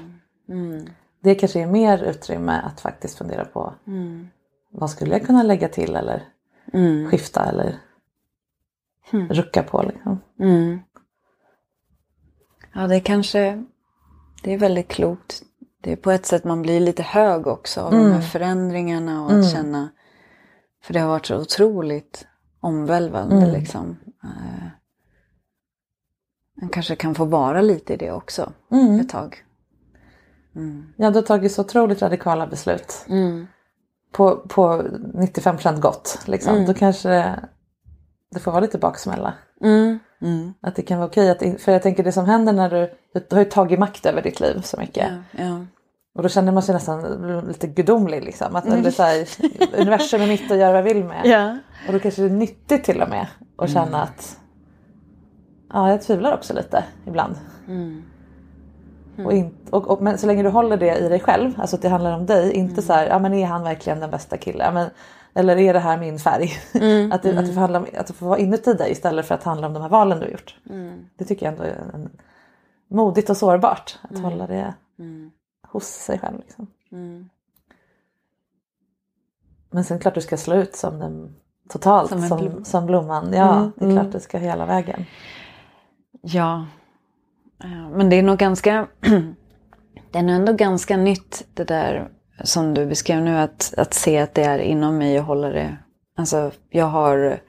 Det 1.24 1.36
kanske 1.36 1.62
är 1.62 1.68
mer 1.68 2.04
utrymme 2.04 2.62
att 2.64 2.82
faktiskt 2.82 3.18
fundera 3.18 3.46
på 3.46 3.74
vad 4.72 4.90
skulle 4.90 5.12
jag 5.12 5.26
kunna 5.26 5.44
lägga 5.44 5.68
till 5.68 5.96
eller 5.96 6.24
skifta 7.12 7.46
eller 7.46 7.76
rucka 9.12 9.64
på. 9.64 9.84
Liksom. 9.84 10.22
Mm. 10.40 10.80
Ja, 12.74 12.88
det 12.88 13.00
kanske... 13.00 13.64
Det 14.44 14.54
är 14.54 14.58
väldigt 14.58 14.88
klokt. 14.88 15.42
Det 15.82 15.92
är 15.92 15.96
på 15.96 16.12
ett 16.12 16.26
sätt 16.26 16.44
man 16.44 16.62
blir 16.62 16.80
lite 16.80 17.04
hög 17.04 17.48
också 17.48 17.82
av 17.82 17.92
de 17.92 18.12
här 18.12 18.22
förändringarna 18.22 19.24
och 19.26 19.32
att 19.32 19.52
känna... 19.52 19.90
För 20.84 20.94
det 20.94 21.00
har 21.00 21.08
varit 21.10 21.26
så 21.26 21.38
otroligt 21.42 22.28
omvälvande 22.60 23.36
liksom. 23.52 23.98
Eh, 24.24 24.68
Man 26.62 26.70
kanske 26.70 26.96
kan 26.96 27.16
få 27.16 27.26
vara 27.26 27.62
lite 27.62 27.94
i 27.94 27.98
det 27.98 28.12
också 28.12 28.52
ett 29.00 29.10
tag. 29.10 29.44
Ja, 30.98 31.10
du 31.10 31.16
har 31.18 31.22
tagit 31.26 31.52
så 31.52 31.62
otroligt 31.62 32.02
radikala 32.02 32.48
beslut. 32.48 33.06
På, 34.12 34.38
på 34.38 34.62
95% 35.13 35.80
gott. 35.80 36.20
Liksom. 36.26 36.56
Då 36.65 36.74
kanske 36.74 37.39
det 38.36 38.39
får 38.39 38.52
vara 38.52 38.62
lite 38.62 38.78
baksmälla. 38.78 39.34
Att 40.62 40.76
det 40.76 40.82
kan 40.82 40.98
vara 40.98 41.08
okej. 41.08 41.30
Att, 41.30 41.62
för 41.62 41.71
jag 41.71 41.82
tänker 41.82 42.04
det 42.04 42.12
som 42.12 42.26
händer 42.26 42.54
när 42.54 42.69
du, 42.69 42.93
du 43.13 43.36
har 43.36 43.43
ju 43.43 43.50
tagit 43.50 43.80
makt 43.80 44.06
över 44.06 44.21
ditt 44.21 44.39
liv 44.39 44.62
så 44.62 44.78
mycket. 44.78 45.12
Ja, 45.32 45.43
ja. 45.43 45.65
Och 46.15 46.24
då 46.24 46.30
känner 46.30 46.52
man 46.52 46.63
sig 46.63 46.74
nästan 46.76 47.41
lite 47.48 47.67
gudomlig 47.67 48.24
liksom. 48.24 48.56
Att 48.56 48.65
eller 48.65 48.91
så 48.91 49.04
här, 49.04 49.28
universum 49.78 50.21
är 50.21 50.28
mitt 50.28 50.52
och 50.52 50.58
gör 50.58 50.71
vad 50.71 50.78
jag 50.78 50.84
vill 50.84 51.04
med. 51.04 51.21
Ja. 51.26 51.58
Och 51.88 51.93
då 51.93 52.00
kanske 52.00 52.21
det 52.21 52.28
är 52.28 52.32
nyttigt 52.32 52.84
till 52.84 53.02
och 53.02 53.10
med 53.10 53.28
att 53.58 53.69
känna 53.69 54.02
att 54.04 54.39
ja, 55.74 55.89
jag 55.89 56.02
tvivlar 56.02 56.34
också 56.34 56.54
lite 56.54 56.84
ibland. 57.08 57.36
Och 59.26 59.34
in, 59.34 59.58
och, 59.69 59.88
och, 59.88 60.02
men 60.02 60.17
så 60.17 60.28
länge 60.28 60.43
du 60.43 60.50
håller 60.50 60.78
det 60.78 60.98
i 60.98 61.10
dig 61.10 61.19
själv, 61.19 61.54
alltså 61.58 61.76
att 61.76 61.82
det 61.82 61.89
handlar 61.89 62.15
om 62.17 62.26
dig, 62.26 62.54
inte 62.54 62.82
så 62.82 62.93
här, 62.93 63.08
ja 63.08 63.19
men 63.19 63.34
är 63.34 63.45
han 63.45 63.63
verkligen 63.63 64.00
den 64.00 64.12
bästa 64.12 64.38
killen? 64.38 64.65
Ja, 64.65 64.71
men, 64.71 64.89
eller 65.36 65.58
är 65.58 65.74
det 65.74 65.80
här 65.80 65.98
min 65.98 66.19
färg? 66.19 66.52
att, 67.12 67.24
det, 67.24 67.38
att, 67.38 67.45
det 67.45 67.54
får 67.54 67.62
handla 67.62 67.80
om, 67.80 67.86
att 67.98 68.08
det 68.08 68.13
får 68.13 68.28
vara 68.28 68.39
inuti 68.39 68.74
dig 68.74 68.91
istället 68.91 69.26
för 69.26 69.36
att 69.36 69.43
handla 69.43 69.67
om 69.67 69.74
de 69.74 69.82
här 69.82 69.89
valen 69.89 70.19
du 70.19 70.26
har 70.26 70.32
gjort. 70.32 70.56
Det 71.15 71.26
tycker 71.26 71.45
jag 71.45 71.52
ändå 71.52 71.63
är 71.63 71.91
en, 71.93 72.10
modigt 72.88 73.30
och 73.30 73.38
sårbart 73.38 74.00
att 74.02 74.19
hålla 74.19 74.48
det 74.48 74.74
hos 75.67 75.88
sig 75.88 76.19
själv. 76.19 76.38
Liksom. 76.39 76.67
Men 79.71 79.84
sen 79.84 80.00
klart 80.00 80.15
du 80.15 80.21
ska 80.21 80.38
slå 80.38 80.56
ut 80.56 80.76
som 80.76 81.00
den 81.00 81.36
totalt 81.69 82.10
Som 82.10 82.21
som, 82.21 82.39
en 82.39 82.65
som, 82.65 82.86
blom. 82.86 83.06
blomman. 83.08 83.34
Ja, 83.34 83.71
det 83.76 83.86
är 83.86 83.91
klart 83.91 84.12
du 84.12 84.19
ska 84.19 84.38
hela 84.38 84.65
vägen. 84.65 85.06
Ja. 86.21 86.65
Men 87.91 88.10
det 88.10 88.15
är 88.15 88.24
nog 88.24 88.38
ganska... 88.38 88.88
det 90.12 90.19
är 90.19 90.24
nog 90.24 90.36
ändå 90.36 90.54
ganska 90.54 90.98
nytt 90.98 91.48
det 91.54 91.63
där 91.63 92.10
som 92.43 92.74
du 92.74 92.86
beskrev 92.86 93.21
nu. 93.21 93.38
Att, 93.38 93.74
att 93.78 93.93
se 93.93 94.17
att 94.17 94.34
det 94.34 94.43
är 94.43 94.60
inom 94.60 94.98
mig 94.98 95.19
och 95.19 95.26
hålla 95.26 95.50
det... 95.50 95.78
Alltså 96.15 96.52
jag 96.69 96.86
har... 96.86 97.39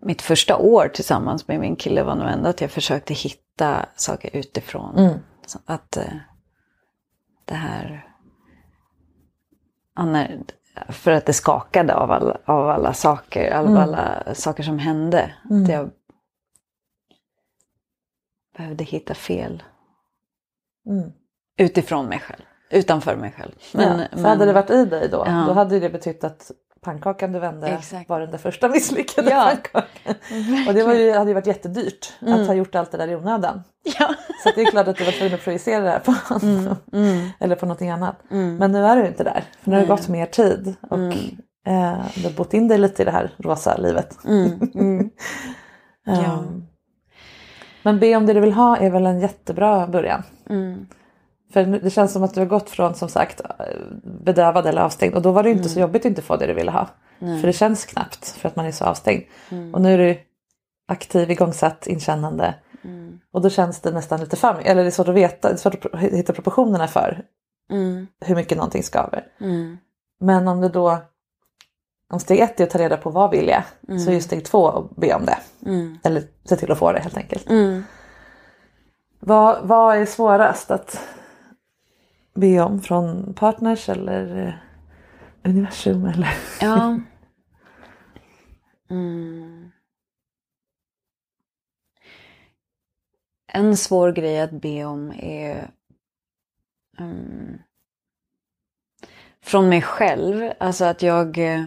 Mitt 0.00 0.22
första 0.22 0.56
år 0.56 0.88
tillsammans 0.88 1.48
med 1.48 1.60
min 1.60 1.76
kille 1.76 2.02
var 2.02 2.14
nog 2.14 2.28
ändå 2.28 2.48
att 2.48 2.60
jag 2.60 2.70
försökte 2.70 3.14
hitta 3.14 3.86
saker 3.96 4.36
utifrån. 4.36 4.94
Så 5.46 5.58
Att 5.66 5.96
eh, 5.96 6.12
det 7.44 7.54
här... 7.54 8.04
För 10.88 11.10
att 11.10 11.26
det 11.26 11.32
skakade 11.32 11.94
av 11.94 12.10
alla, 12.10 12.38
av 12.44 12.68
alla 12.68 12.92
saker, 12.92 13.50
av 13.54 13.76
alla 13.76 14.34
saker 14.34 14.62
som 14.62 14.78
hände. 14.78 15.34
Att 15.50 15.68
jag 15.68 15.90
behövde 18.56 18.84
hitta 18.84 19.14
fel. 19.14 19.62
Mm. 20.86 21.12
Utifrån 21.56 22.06
mig 22.06 22.20
själv. 22.20 22.44
Utanför 22.70 23.16
mig 23.16 23.34
själv. 23.38 23.52
Men, 23.74 23.98
ja, 23.98 24.06
för 24.18 24.28
hade 24.28 24.44
det 24.46 24.52
varit 24.52 24.70
i 24.70 24.84
dig 24.84 25.08
då, 25.08 25.24
Ja. 25.26 25.44
då 25.46 25.52
hade 25.52 25.80
det 25.80 25.90
betytt 25.90 26.24
att 26.24 26.50
pannkakan 26.80 27.32
du 27.32 27.38
vände 27.38 27.68
Exakt. 27.68 28.08
var 28.08 28.20
den 28.20 28.30
där 28.30 28.38
första 28.38 28.68
misslyckade 28.68 29.30
Ja. 29.30 29.42
pannkakan. 29.50 30.14
Och 30.68 30.74
det 30.74 30.82
var 30.84 30.94
ju, 30.94 31.12
hade 31.12 31.30
ju 31.30 31.34
varit 31.34 31.46
jättedyrt 31.46 32.12
att 32.20 32.46
ha 32.46 32.54
gjort 32.54 32.74
allt 32.74 32.90
det 32.92 32.98
där 32.98 33.08
i 33.08 33.16
onödan. 33.16 33.62
Ja. 33.98 34.14
Så 34.42 34.50
det 34.54 34.60
är 34.62 34.70
klart 34.70 34.88
att 34.88 34.96
du 34.96 35.04
var 35.04 35.12
tvungen 35.12 35.34
att 35.34 35.44
projicera 35.44 35.80
det 35.84 35.90
här 35.90 35.98
på 35.98 36.12
honom. 36.34 36.76
Eller 37.40 37.54
på 37.56 37.66
någonting 37.66 37.90
annat. 37.90 38.16
Men 38.28 38.72
nu 38.72 38.84
är 38.84 38.96
du 38.96 39.06
inte 39.06 39.24
där. 39.24 39.44
För 39.62 39.70
nu 39.70 39.76
har 39.76 39.80
det 39.82 39.88
gått 39.88 40.08
mer 40.08 40.26
tid. 40.26 40.74
Och 40.90 40.98
eh, 41.72 41.98
du 42.14 42.22
har 42.24 42.36
bott 42.36 42.54
in 42.54 42.68
dig 42.68 42.78
lite 42.78 43.02
i 43.02 43.04
det 43.04 43.10
här 43.10 43.30
rosa 43.38 43.76
livet. 43.76 44.18
Ja. 46.06 46.32
Um, 46.32 46.66
Men 47.82 47.98
be 48.00 48.16
om 48.16 48.26
det 48.26 48.32
du 48.32 48.40
vill 48.40 48.52
ha 48.52 48.76
är 48.76 48.90
väl 48.90 49.06
en 49.06 49.20
jättebra 49.20 49.86
början. 49.86 50.22
För 51.52 51.64
det 51.64 51.90
känns 51.90 52.12
som 52.12 52.22
att 52.22 52.34
du 52.34 52.40
har 52.40 52.46
gått 52.46 52.70
från 52.70 52.94
som 52.94 53.08
sagt 53.08 53.40
bedövad 54.24 54.66
eller 54.66 54.82
avstängd 54.82 55.14
och 55.14 55.22
då 55.22 55.32
var 55.32 55.42
det 55.42 55.50
inte 55.50 55.68
så 55.68 55.80
jobbigt 55.80 56.02
att 56.02 56.06
inte 56.06 56.22
få 56.22 56.36
det 56.36 56.46
du 56.46 56.54
ville 56.54 56.70
ha. 56.70 56.88
För 57.18 57.46
det 57.46 57.52
känns 57.52 57.84
knappt 57.86 58.28
för 58.28 58.48
att 58.48 58.56
man 58.56 58.66
är 58.66 58.72
så 58.72 58.84
avstängd. 58.84 59.22
Och 59.72 59.80
nu 59.80 59.94
är 59.94 59.98
du 59.98 60.20
aktiv, 60.88 61.30
igångsatt, 61.30 61.86
inkännande. 61.86 62.54
Och 63.32 63.42
då 63.42 63.50
känns 63.50 63.80
det 63.80 63.90
nästan 63.90 64.20
lite 64.20 64.36
för 64.36 64.60
eller 64.64 64.82
det 64.82 64.88
är 64.88 64.90
svårt 64.90 65.08
att 65.08 65.14
veta, 65.14 65.48
det 65.48 65.54
är 65.54 65.56
svårt 65.58 65.84
att 65.84 66.00
hitta 66.00 66.32
proportionerna 66.32 66.88
för 66.88 67.22
hur 68.24 68.34
mycket 68.34 68.58
någonting 68.58 68.82
skaver. 68.82 69.24
Men 70.20 70.48
om 70.48 70.60
du 70.60 70.68
då, 70.68 70.98
om 72.12 72.20
steg 72.20 72.38
ett 72.40 72.60
är 72.60 72.64
att 72.64 72.70
ta 72.70 72.78
reda 72.78 72.96
på 72.96 73.10
vad 73.10 73.30
vill 73.30 73.48
jag, 73.48 73.62
så 74.00 74.10
är 74.10 74.14
ju 74.14 74.20
steg 74.20 74.44
två 74.44 74.68
att 74.68 74.96
be 74.96 75.14
om 75.14 75.24
det. 75.24 75.38
Eller 76.04 76.22
se 76.44 76.56
till 76.56 76.72
att 76.72 76.78
få 76.78 76.92
det 76.92 77.00
helt 77.00 77.16
enkelt. 77.16 77.50
Vad, 79.20 79.58
vad 79.62 79.96
är 79.96 80.06
svårast 80.06 80.70
att 80.70 81.00
be 82.40 82.60
om 82.60 82.80
från 82.80 83.34
partners 83.34 83.88
eller 83.88 84.46
eh, 84.46 84.54
universum? 85.50 86.04
Eller? 86.04 86.28
Ja. 86.60 86.98
Mm. 88.90 89.70
En 93.52 93.76
svår 93.76 94.12
grej 94.12 94.40
att 94.40 94.50
be 94.50 94.84
om 94.84 95.12
är 95.18 95.70
mm, 96.98 97.58
från 99.42 99.68
mig 99.68 99.82
själv. 99.82 100.52
Alltså 100.60 100.84
att 100.84 101.02
jag, 101.02 101.38
eh, 101.38 101.64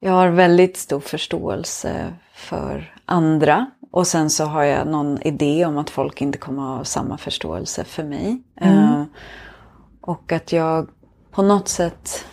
jag 0.00 0.12
har 0.12 0.28
väldigt 0.28 0.76
stor 0.76 1.00
förståelse 1.00 2.14
för 2.32 2.94
andra. 3.04 3.70
Och 3.90 4.06
sen 4.06 4.30
så 4.30 4.44
har 4.44 4.62
jag 4.62 4.86
någon 4.86 5.22
idé 5.22 5.64
om 5.66 5.78
att 5.78 5.90
folk 5.90 6.20
inte 6.20 6.38
kommer 6.38 6.62
ha 6.62 6.84
samma 6.84 7.18
förståelse 7.18 7.84
för 7.84 8.04
mig. 8.04 8.42
Eh, 8.60 9.02
och 10.06 10.32
att 10.32 10.52
jag 10.52 10.90
på 11.30 11.42
något 11.42 11.68
sätt... 11.68 12.26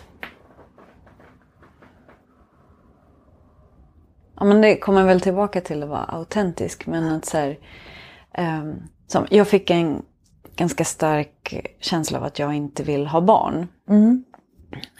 Ja 4.36 4.44
men 4.44 4.60
det 4.60 4.76
kommer 4.76 5.04
väl 5.04 5.20
tillbaka 5.20 5.60
till 5.60 5.82
att 5.82 5.88
vara 5.88 6.04
autentisk. 6.04 6.86
Men 6.86 7.04
att 7.04 7.24
så 7.24 7.36
här, 7.36 7.58
ehm, 8.32 8.74
som, 9.06 9.26
jag 9.30 9.48
fick 9.48 9.70
en 9.70 10.02
ganska 10.56 10.84
stark 10.84 11.66
känsla 11.80 12.18
av 12.18 12.24
att 12.24 12.38
jag 12.38 12.54
inte 12.54 12.82
vill 12.82 13.06
ha 13.06 13.20
barn. 13.20 13.68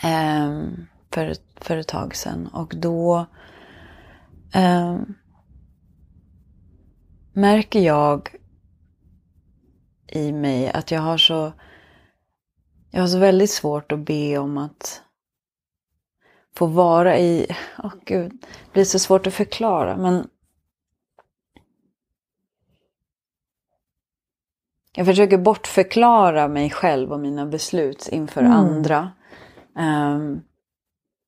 Ehm, 0.03 0.87
för, 1.11 1.35
för 1.57 1.77
ett 1.77 1.89
tag 1.89 2.17
sedan. 2.17 2.47
Och 2.47 2.75
då 2.77 3.27
ehm, 4.53 5.15
märker 7.33 7.81
jag 7.81 8.29
i 10.07 10.33
mig 10.33 10.71
att 10.71 10.91
jag 10.91 11.01
har 11.01 11.19
så 11.19 11.53
jag 12.93 13.01
har 13.01 13.09
så 13.09 13.19
väldigt 13.19 13.51
svårt 13.51 13.93
att 13.93 13.99
be 13.99 14.39
om 14.39 14.59
att 14.59 15.03
få 16.55 16.67
vara 16.67 17.19
i, 17.19 17.47
åh 17.85 17.93
gud, 18.05 18.33
det 18.41 18.73
blir 18.73 18.85
så 18.85 18.99
svårt 18.99 19.27
att 19.27 19.35
förklara 19.35 19.97
men 19.97 20.29
jag 24.95 25.07
försöker 25.07 25.39
bortförklara 25.39 26.49
mig 26.49 26.71
själv 26.71 27.13
och 27.13 27.21
mina 27.21 27.47
beslut 27.47 28.09
inför 28.09 28.43
andra. 28.43 29.13
ehm, 29.79 30.41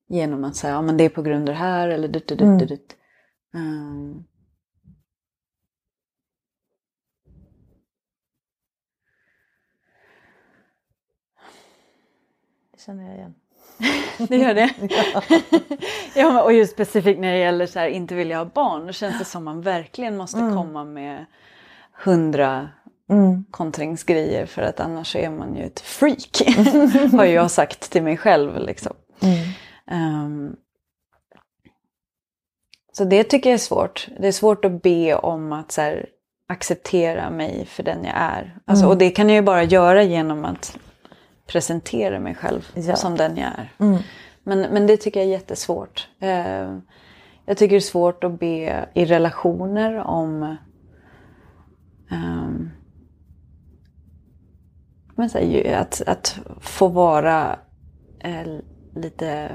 genom 0.07 0.43
att 0.43 0.55
säga, 0.55 0.73
ja 0.73 0.81
men 0.81 0.97
det 0.97 1.03
är 1.03 1.09
på 1.09 1.21
grund 1.21 1.49
av 1.49 1.55
det 1.55 1.59
här 1.59 1.89
eller 1.89 2.07
dutt, 2.07 2.27
dutt, 2.27 2.39
dutt, 2.39 2.69
dutt. 2.69 2.95
Ehm, 3.53 4.13
Det 4.13 4.34
känner 12.85 13.03
jag 13.07 13.15
igen. 13.15 13.33
Det 14.29 14.37
gör 14.37 14.53
det? 14.53 14.73
ja, 16.15 16.31
men- 16.33 16.43
och 16.43 16.53
just 16.53 16.73
specifikt 16.73 17.19
när 17.19 17.31
det 17.31 17.39
gäller 17.39 17.65
så 17.65 17.79
här, 17.79 17.87
inte 17.87 18.15
vilja 18.15 18.37
ha 18.37 18.45
barn. 18.45 18.85
Då 18.85 18.93
känns 18.93 19.19
det 19.19 19.25
som 19.25 19.43
man 19.43 19.61
verkligen 19.61 20.17
måste 20.17 20.37
komma 20.37 20.83
med 20.83 21.25
hundra 22.03 22.69
kontringsgrejer 23.51 24.45
för 24.45 24.61
att 24.61 24.79
annars 24.79 25.15
är 25.15 25.29
man 25.29 25.55
ju 25.55 25.63
ett 25.63 25.79
freak. 25.79 26.41
har 27.11 27.25
jag 27.25 27.51
sagt 27.51 27.91
till 27.91 28.03
mig 28.03 28.17
själv 28.17 28.59
liksom. 28.59 28.93
Ehm, 29.91 30.55
så 32.93 33.03
det 33.05 33.23
tycker 33.23 33.49
jag 33.49 33.53
är 33.53 33.57
svårt. 33.57 34.07
Det 34.19 34.27
är 34.27 34.31
svårt 34.31 34.65
att 34.65 34.81
be 34.81 35.15
om 35.15 35.51
att 35.53 35.71
så 35.71 35.81
här, 35.81 36.05
acceptera 36.49 37.29
mig 37.29 37.65
för 37.65 37.83
den 37.83 38.03
jag 38.03 38.13
är. 38.15 38.57
Alltså, 38.65 38.87
Och 38.87 38.97
det 38.97 39.09
kan 39.09 39.29
jag 39.29 39.35
ju 39.35 39.41
bara 39.41 39.63
göra 39.63 40.03
genom 40.03 40.45
att 40.45 40.77
presentera 41.47 42.19
mig 42.19 42.35
själv 42.35 42.67
Ja. 42.73 42.95
som 42.95 43.17
den 43.17 43.37
jag 43.37 43.51
är. 43.57 43.73
Men, 44.43 44.59
men 44.61 44.87
det 44.87 44.97
tycker 44.97 45.19
jag 45.19 45.27
är 45.27 45.31
jättesvårt. 45.31 46.09
Eh, 46.19 46.77
jag 47.45 47.57
tycker 47.57 47.69
det 47.69 47.75
är 47.75 47.79
svårt 47.79 48.23
att 48.23 48.39
be 48.39 48.89
i 48.93 49.05
relationer 49.05 49.95
om 49.97 50.55
ehm, 52.11 52.69
men 55.15 55.29
så 55.29 55.37
här, 55.37 55.73
att, 55.75 56.01
att 56.07 56.39
få 56.61 56.87
vara 56.87 57.59
eh, 58.19 58.47
lite 58.95 59.51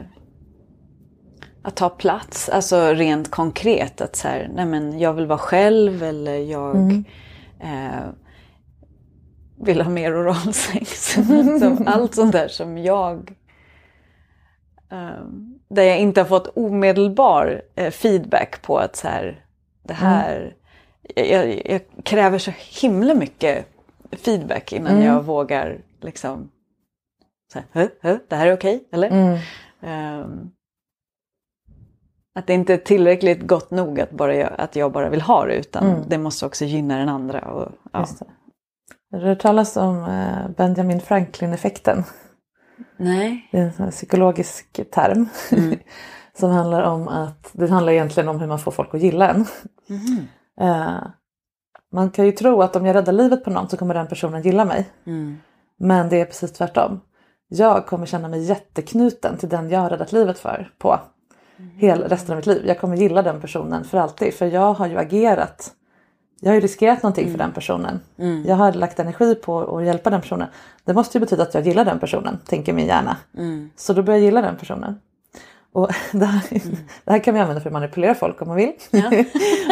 att 1.63 1.77
ta 1.77 1.89
plats, 1.89 2.49
alltså 2.49 2.93
rent 2.93 3.31
konkret 3.31 4.01
att 4.01 4.17
så 4.17 4.29
här, 4.29 4.51
nej 4.55 4.67
men 4.67 4.99
jag 4.99 5.13
vill 5.13 5.27
vara 5.27 5.39
själv 5.39 6.03
eller 6.03 6.37
jag 6.39 7.05
eh, 7.61 8.09
vill 9.61 9.81
ha 9.81 9.91
mer 9.91 10.23
oralsex. 10.23 11.19
Allt 11.87 12.15
sånt 12.15 12.33
där 12.33 12.49
som 12.49 12.79
jag 12.79 13.35
eh, 14.91 15.25
där 15.69 15.83
jag 15.83 15.99
inte 15.99 16.21
har 16.21 16.29
fått 16.29 16.47
omedelbar 16.57 17.63
eh, 17.75 17.91
feedback 17.91 18.63
på 18.63 18.79
att 18.79 18.97
så 18.97 19.09
här, 19.09 19.45
det 19.83 19.95
här 19.95 20.55
jag, 21.15 21.27
jag, 21.29 21.63
jag 21.67 21.81
kräver 22.05 22.39
så 22.39 22.53
himla 22.81 23.15
mycket 23.15 23.67
feedback 24.13 24.73
innan 24.73 25.03
jag 25.03 25.23
vågar 25.25 25.79
liksom 26.01 26.51
så 27.53 27.59
här, 27.73 27.89
"Hö? 28.01 28.19
Det 28.29 28.37
här 28.37 28.47
är 28.47 28.53
okej, 28.57 28.89
eller? 28.93 29.09
Ehm, 29.83 30.51
att 32.35 32.47
det 32.47 32.55
inte 32.55 32.75
är 32.75 32.79
tillräckligt 32.79 33.47
gott 33.47 33.71
nog 33.71 34.01
att, 34.01 34.11
bara 34.11 34.35
jag, 34.35 34.51
att 34.59 34.77
jag 34.77 34.93
bara 34.93 35.09
vill 35.11 35.21
ha 35.21 35.47
det 35.47 35.55
utan 35.55 35.85
det 36.09 36.19
måste 36.19 36.47
också 36.47 36.65
gynna 36.65 36.99
den 36.99 37.09
andra. 37.09 37.41
Och, 37.41 37.73
ja. 37.93 37.99
Har 39.13 39.21
du 39.21 39.27
hört 39.27 39.41
talas 39.41 39.77
om 39.77 40.05
eh, 40.05 40.51
Benjamin 40.57 41.01
Franklin-effekten? 41.01 42.05
Nej. 42.97 43.49
Det 43.53 43.59
är 43.59 43.81
en 43.81 43.91
psykologisk 43.91 44.81
term. 44.91 45.29
som 46.41 46.51
handlar 46.51 46.83
om 46.83 47.09
att 47.09 47.51
det 47.53 47.71
handlar 47.71 47.93
egentligen 47.93 48.29
om 48.29 48.41
hur 48.41 48.47
man 48.47 48.59
får 48.59 48.71
folk 48.71 48.95
att 48.95 49.01
gilla 49.01 49.29
en. 49.31 49.47
Eh, 50.61 51.03
man 51.93 52.11
kan 52.11 52.27
ju 52.27 52.33
tro 52.33 52.63
att 52.63 52.77
om 52.77 52.87
jag 52.87 52.95
räddar 52.97 53.13
livet 53.13 53.45
på 53.45 53.51
någon 53.51 53.69
så 53.69 53.77
kommer 53.77 53.95
den 53.95 54.09
personen 54.09 54.43
gilla 54.43 54.65
mig. 54.65 54.91
Men 55.79 56.09
det 56.09 56.21
är 56.21 56.25
precis 56.25 56.53
tvärtom. 56.53 57.01
Jag 57.49 57.87
kommer 57.87 58.07
känna 58.07 58.29
mig 58.29 58.43
jätteknuten 58.43 59.37
till 59.39 59.49
den 59.49 59.71
jag 59.71 59.81
har 59.81 59.91
räddat 59.91 60.13
livet 60.13 60.39
för 60.39 60.73
på 60.79 61.01
hela 61.77 62.09
resten 62.09 62.33
av 62.33 62.37
mitt 62.37 62.47
liv. 62.47 62.63
Jag 62.67 62.79
kommer 62.79 62.97
gilla 62.97 63.23
den 63.23 63.41
personen 63.41 63.85
för 63.85 63.99
alltid 63.99 64.35
för 64.35 64.47
jag 64.47 64.75
har 64.75 64.87
ju 64.87 64.99
agerat. 64.99 65.73
Jag 66.41 66.51
har 66.51 66.55
ju 66.55 66.61
riskerat 66.61 67.03
någonting 67.03 67.31
för 67.31 67.39
den 67.39 67.53
personen. 67.53 68.01
Jag 68.47 68.57
har 68.57 68.73
lagt 68.73 68.99
energi 68.99 69.35
på 69.35 69.77
att 69.77 69.85
hjälpa 69.85 70.11
den 70.11 70.21
personen. 70.21 70.49
Det 70.85 70.95
måste 70.95 71.19
ju 71.19 71.21
betyda 71.21 71.43
att 71.43 71.55
jag 71.55 71.67
gillar 71.67 71.85
den 71.85 72.01
personen, 72.01 72.39
tänker 72.47 72.73
min 72.73 72.87
hjärna. 72.87 73.17
Så 73.77 73.93
då 73.93 74.03
börjar 74.03 74.19
jag 74.19 74.25
gilla 74.25 74.43
den 74.43 74.57
personen. 74.57 75.01
Och 75.73 75.91
det, 76.13 76.27
här, 76.27 76.43
det 77.05 77.13
här 77.13 77.19
kan 77.19 77.35
vi 77.35 77.41
använda 77.41 77.61
för 77.61 77.69
att 77.69 77.73
manipulera 77.73 78.15
folk 78.15 78.43
om 78.43 78.49
man 78.49 78.57
vill. 78.57 78.73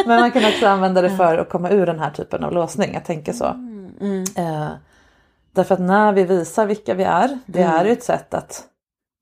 Men 0.06 0.20
man 0.20 0.30
kan 0.30 0.44
också 0.44 0.66
använda 0.66 1.02
det 1.02 1.10
för 1.10 1.38
att 1.38 1.48
komma 1.48 1.70
ur 1.70 1.86
den 1.86 1.98
här 1.98 2.10
typen 2.10 2.44
av 2.44 2.52
låsning, 2.52 2.96
att 2.96 3.04
tänka 3.04 3.32
så. 3.32 3.44
Eh, 4.36 4.68
därför 5.52 5.74
att 5.74 5.80
när 5.80 6.12
vi 6.12 6.24
visar 6.24 6.66
vilka 6.66 6.94
vi 6.94 7.04
är, 7.04 7.38
det 7.46 7.62
är 7.62 7.84
ju 7.84 7.92
ett 7.92 8.02
sätt 8.02 8.34
att 8.34 8.64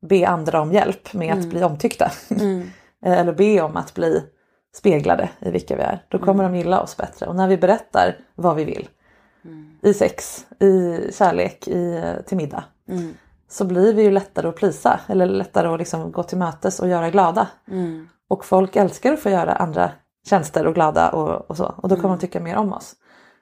be 0.07 0.29
andra 0.29 0.61
om 0.61 0.73
hjälp 0.73 1.13
med 1.13 1.39
att 1.39 1.45
bli 1.45 1.65
omtyckta. 1.65 2.11
Eller 3.05 3.33
be 3.33 3.61
om 3.61 3.77
att 3.77 3.95
bli 3.95 4.23
speglade 4.77 5.29
i 5.41 5.51
vilka 5.51 5.77
vi 5.77 5.83
är. 5.83 6.05
Då 6.09 6.19
kommer 6.19 6.43
de 6.43 6.55
gilla 6.57 6.81
oss 6.81 6.97
bättre. 6.97 7.27
Och 7.27 7.37
när 7.37 7.49
vi 7.49 7.57
berättar 7.57 8.17
vad 8.35 8.57
vi 8.57 8.65
vill, 8.65 8.89
i 9.83 9.95
sex, 9.95 10.47
i 10.61 10.99
kärlek, 11.13 11.69
i, 11.69 12.03
till 12.27 12.37
middag, 12.37 12.65
så 13.49 13.65
blir 13.65 13.95
vi 13.95 14.03
ju 14.03 14.11
lättare 14.11 14.49
att 14.49 14.57
plisa 14.57 15.01
eller 15.09 15.27
lättare 15.27 15.69
att 15.69 15.79
liksom 15.79 16.13
gå 16.13 16.23
till 16.23 16.39
mötes 16.39 16.81
och 16.81 16.89
göra 16.89 17.11
glada. 17.11 17.49
Och 18.29 18.45
folk 18.45 18.77
älskar 18.77 19.13
att 19.13 19.21
få 19.21 19.31
göra 19.31 19.53
andra 19.53 19.91
tjänster 20.29 20.67
och 20.67 20.75
glada 20.75 21.11
och, 21.11 21.51
och 21.51 21.57
så. 21.57 21.75
Och 21.77 21.89
då 21.89 21.97
kommer 21.97 22.09
de 22.17 22.19
tycka 22.21 22.41
mer 22.41 22.57
om 22.57 22.73
oss. 22.73 22.95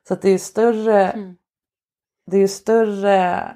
Så 0.09 0.15
det 0.15 0.29
är 0.29 0.33
ju 0.33 0.39
större, 0.39 1.35
det 2.31 2.37
är 2.37 2.41
ju 2.41 2.49
större 2.49 3.47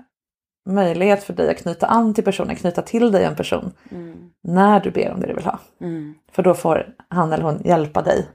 möjlighet 0.69 1.23
för 1.25 1.33
dig 1.33 1.51
att 1.51 1.57
knyta 1.59 1.87
an 1.87 2.15
till 2.15 2.25
personen, 2.25 2.57
knyta 2.57 2.83
till 2.83 3.13
dig 3.13 3.25
en 3.25 3.37
person. 3.37 3.73
När 4.43 4.81
du 4.81 4.91
ber 4.91 5.13
om 5.13 5.21
det 5.21 5.27
du 5.27 5.35
vill 5.35 5.45
ha. 5.45 5.59
För 6.33 6.43
då 6.43 6.55
får 6.55 6.87
han 7.09 7.33
eller 7.33 7.45
hon 7.45 7.61
hjälpa 7.65 8.03
dig. 8.03 8.27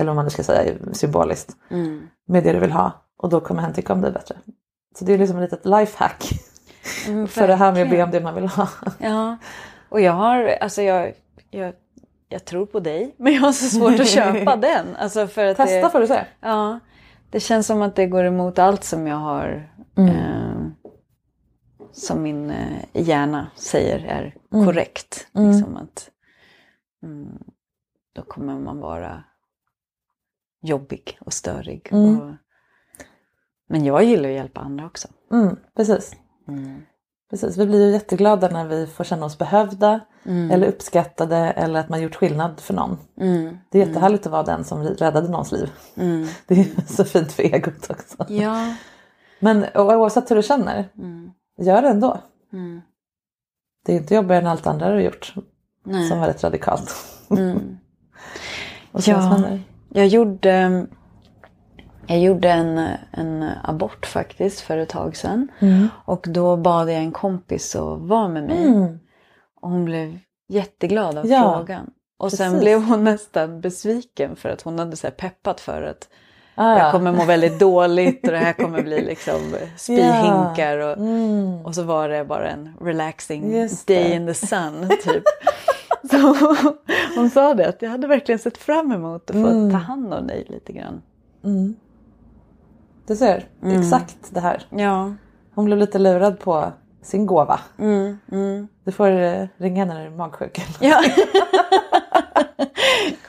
Eller 0.00 0.10
om 0.10 0.16
man 0.16 0.24
nu 0.24 0.30
ska 0.30 0.42
säga 0.42 0.74
symboliskt. 0.92 1.56
Med 2.28 2.44
det 2.44 2.52
du 2.52 2.58
vill 2.58 2.72
ha. 2.72 2.92
Och 3.22 3.28
då 3.28 3.40
kommer 3.40 3.62
hen 3.62 3.72
tycka 3.74 3.92
om 3.92 4.00
dig 4.00 4.12
bättre. 4.12 4.36
Så 4.98 5.04
det 5.04 5.12
är 5.12 5.18
liksom 5.18 5.36
ett 5.38 5.50
litet 5.52 5.66
lifehack. 5.66 6.24
för 7.28 7.48
det 7.48 7.54
här 7.54 7.72
med 7.72 7.82
att 7.82 7.90
be 7.90 8.02
om 8.02 8.10
det 8.10 8.20
man 8.20 8.34
vill 8.34 8.46
ha. 8.48 8.68
Ja, 8.98 9.36
och 9.88 10.00
jag 10.00 10.12
har, 10.12 10.56
alltså 10.60 10.82
jag, 10.82 11.12
jag, 11.50 11.72
jag 12.28 12.44
tror 12.44 12.66
på 12.66 12.80
dig, 12.80 13.14
men 13.16 13.32
jag 13.32 13.40
har 13.40 13.52
så 13.52 13.78
svårt 13.78 14.00
att 14.00 14.08
köpa 14.08 14.56
den. 14.60 14.96
Alltså 14.98 15.26
för 15.26 15.46
att 15.46 15.56
Testa 15.56 15.80
det, 15.80 15.90
får 15.90 16.00
du 16.00 16.06
se. 16.06 16.20
Ja, 16.40 16.78
det 17.30 17.40
känns 17.40 17.66
som 17.66 17.82
att 17.82 17.96
det 17.96 18.06
går 18.06 18.24
emot 18.24 18.58
allt 18.58 18.84
som 18.84 19.06
jag 19.06 19.16
har, 19.16 19.68
eh, 19.98 20.59
som 21.92 22.22
min 22.22 22.50
eh, 22.50 22.82
hjärna 22.92 23.50
säger 23.54 23.98
är 23.98 24.34
korrekt. 24.64 25.26
Liksom 25.32 25.76
att, 25.76 26.10
mm, 27.02 27.38
då 28.14 28.22
kommer 28.22 28.58
man 28.58 28.80
vara 28.80 29.24
jobbig 30.62 31.18
och 31.20 31.32
störig. 31.32 31.88
Och, 31.92 32.34
men 33.68 33.84
jag 33.84 34.04
gillar 34.04 34.28
att 34.28 34.34
hjälpa 34.34 34.60
andra 34.60 34.86
också. 34.86 35.08
Mm, 35.32 35.56
precis. 35.76 36.16
precis. 37.30 37.56
Vi 37.56 37.66
blir 37.66 37.86
ju 37.86 37.92
jätteglada 37.92 38.48
när 38.48 38.66
vi 38.68 38.86
får 38.86 39.04
känna 39.04 39.26
oss 39.26 39.38
behövda 39.38 40.00
eller 40.52 40.66
uppskattade 40.68 41.36
eller 41.36 41.80
att 41.80 41.88
man 41.88 42.02
gjort 42.02 42.14
skillnad 42.14 42.60
för 42.60 42.74
någon. 42.74 42.98
Det 43.70 43.82
är 43.82 43.86
jättehärligt 43.86 44.26
att 44.26 44.32
vara 44.32 44.42
den 44.42 44.64
som 44.64 44.82
räddade 44.82 45.28
någons 45.28 45.52
liv. 45.52 45.70
Det 46.46 46.54
är 46.54 46.92
så 46.92 47.04
fint 47.04 47.32
för 47.32 47.42
egot 47.42 47.90
också. 47.90 48.24
Ja. 48.28 48.74
Men 49.40 49.66
oavsett 49.74 50.30
hur 50.30 50.36
du 50.36 50.42
känner, 50.42 50.88
gör 51.64 51.82
det 51.82 51.88
ändå. 51.88 52.20
Det 53.86 53.92
är 53.92 53.96
inte 53.96 54.14
jobbigare 54.14 54.40
än 54.40 54.46
allt 54.46 54.66
andra 54.66 54.88
du 54.88 54.94
har 54.94 55.00
gjort. 55.00 55.34
som 56.08 56.18
var 56.20 56.26
rätt 56.26 56.44
radikalt. 56.44 56.94
Och 58.92 59.00
Ja. 59.08 59.38
ja. 59.48 59.58
Jag 59.92 60.06
gjorde, 60.06 60.86
jag 62.06 62.18
gjorde 62.20 62.50
en, 62.50 62.78
en 63.10 63.50
abort 63.62 64.06
faktiskt 64.06 64.60
för 64.60 64.78
ett 64.78 64.88
tag 64.88 65.16
sedan. 65.16 65.48
Mm. 65.58 65.88
Och 66.04 66.26
då 66.28 66.56
bad 66.56 66.88
jag 66.90 66.96
en 66.98 67.12
kompis 67.12 67.76
att 67.76 67.98
vara 68.00 68.28
med 68.28 68.44
mig. 68.44 68.98
Och 69.60 69.70
hon 69.70 69.84
blev 69.84 70.18
jätteglad 70.48 71.18
av 71.18 71.26
Ja, 71.26 71.54
frågan. 71.58 71.90
Och 72.18 72.32
sen 72.32 72.50
precis. 72.52 72.60
blev 72.60 72.82
hon 72.82 73.04
nästan 73.04 73.60
besviken 73.60 74.36
för 74.36 74.48
att 74.48 74.62
hon 74.62 74.78
hade 74.78 74.96
så 74.96 75.10
peppat 75.10 75.60
för 75.60 75.82
att 75.82 76.08
Ah, 76.62 76.78
jag 76.78 76.86
ja. 76.88 76.92
kommer 76.92 77.12
må 77.12 77.24
väldigt 77.24 77.58
dåligt 77.58 78.26
och 78.26 78.32
det 78.32 78.38
här 78.38 78.52
kommer 78.52 78.82
bli 78.82 79.04
liksom 79.04 79.56
spyhinkar. 79.76 80.78
Och, 80.78 80.96
Mm. 80.98 81.66
och 81.66 81.74
så 81.74 81.82
var 81.82 82.08
det 82.08 82.24
bara 82.24 82.48
en 82.50 82.68
relaxing 82.80 83.68
day 83.86 84.12
in 84.12 84.26
the 84.26 84.34
sun 84.34 84.88
typ. 85.04 85.22
Så 86.10 86.18
hon 87.16 87.30
sa 87.30 87.54
det 87.54 87.68
att 87.68 87.82
jag 87.82 87.90
hade 87.90 88.06
verkligen 88.06 88.38
sett 88.38 88.58
fram 88.58 88.92
emot 88.92 89.30
att 89.30 89.36
få 89.36 89.46
Mm. 89.46 89.70
ta 89.70 89.76
hand 89.76 90.14
om 90.14 90.26
dig 90.26 90.46
lite 90.48 90.72
grann. 90.72 91.02
Du 93.06 93.16
ser, 93.16 93.44
Mm. 93.62 93.80
exakt 93.80 94.16
det 94.30 94.40
här. 94.40 94.66
Ja. 94.70 95.12
Hon 95.54 95.64
blev 95.64 95.78
lite 95.78 95.98
lurad 95.98 96.38
på 96.40 96.72
sin 97.02 97.26
gåva. 97.26 97.60
Mm, 97.78 98.18
mm. 98.32 98.68
Du 98.84 98.92
får 98.92 99.10
eh, 99.10 99.46
ringa 99.56 99.84
när 99.84 100.00
du 100.00 100.06
är 100.06 100.10
magsjuk. 100.10 100.60
ja. 100.80 101.02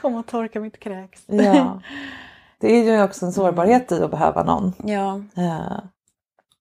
Kom 0.00 0.14
och 0.14 0.26
torka 0.26 0.60
mitt 0.60 0.80
kräks. 0.80 1.22
ja. 1.26 1.80
Det 2.62 2.68
är 2.72 2.84
ju 2.96 3.02
också 3.02 3.26
en 3.26 3.32
sårbarhet 3.32 3.92
i 3.92 4.02
att 4.02 4.10
behöva 4.10 4.42
någon. 4.42 4.72
Ja. 4.84 5.20
Eh, 5.36 5.78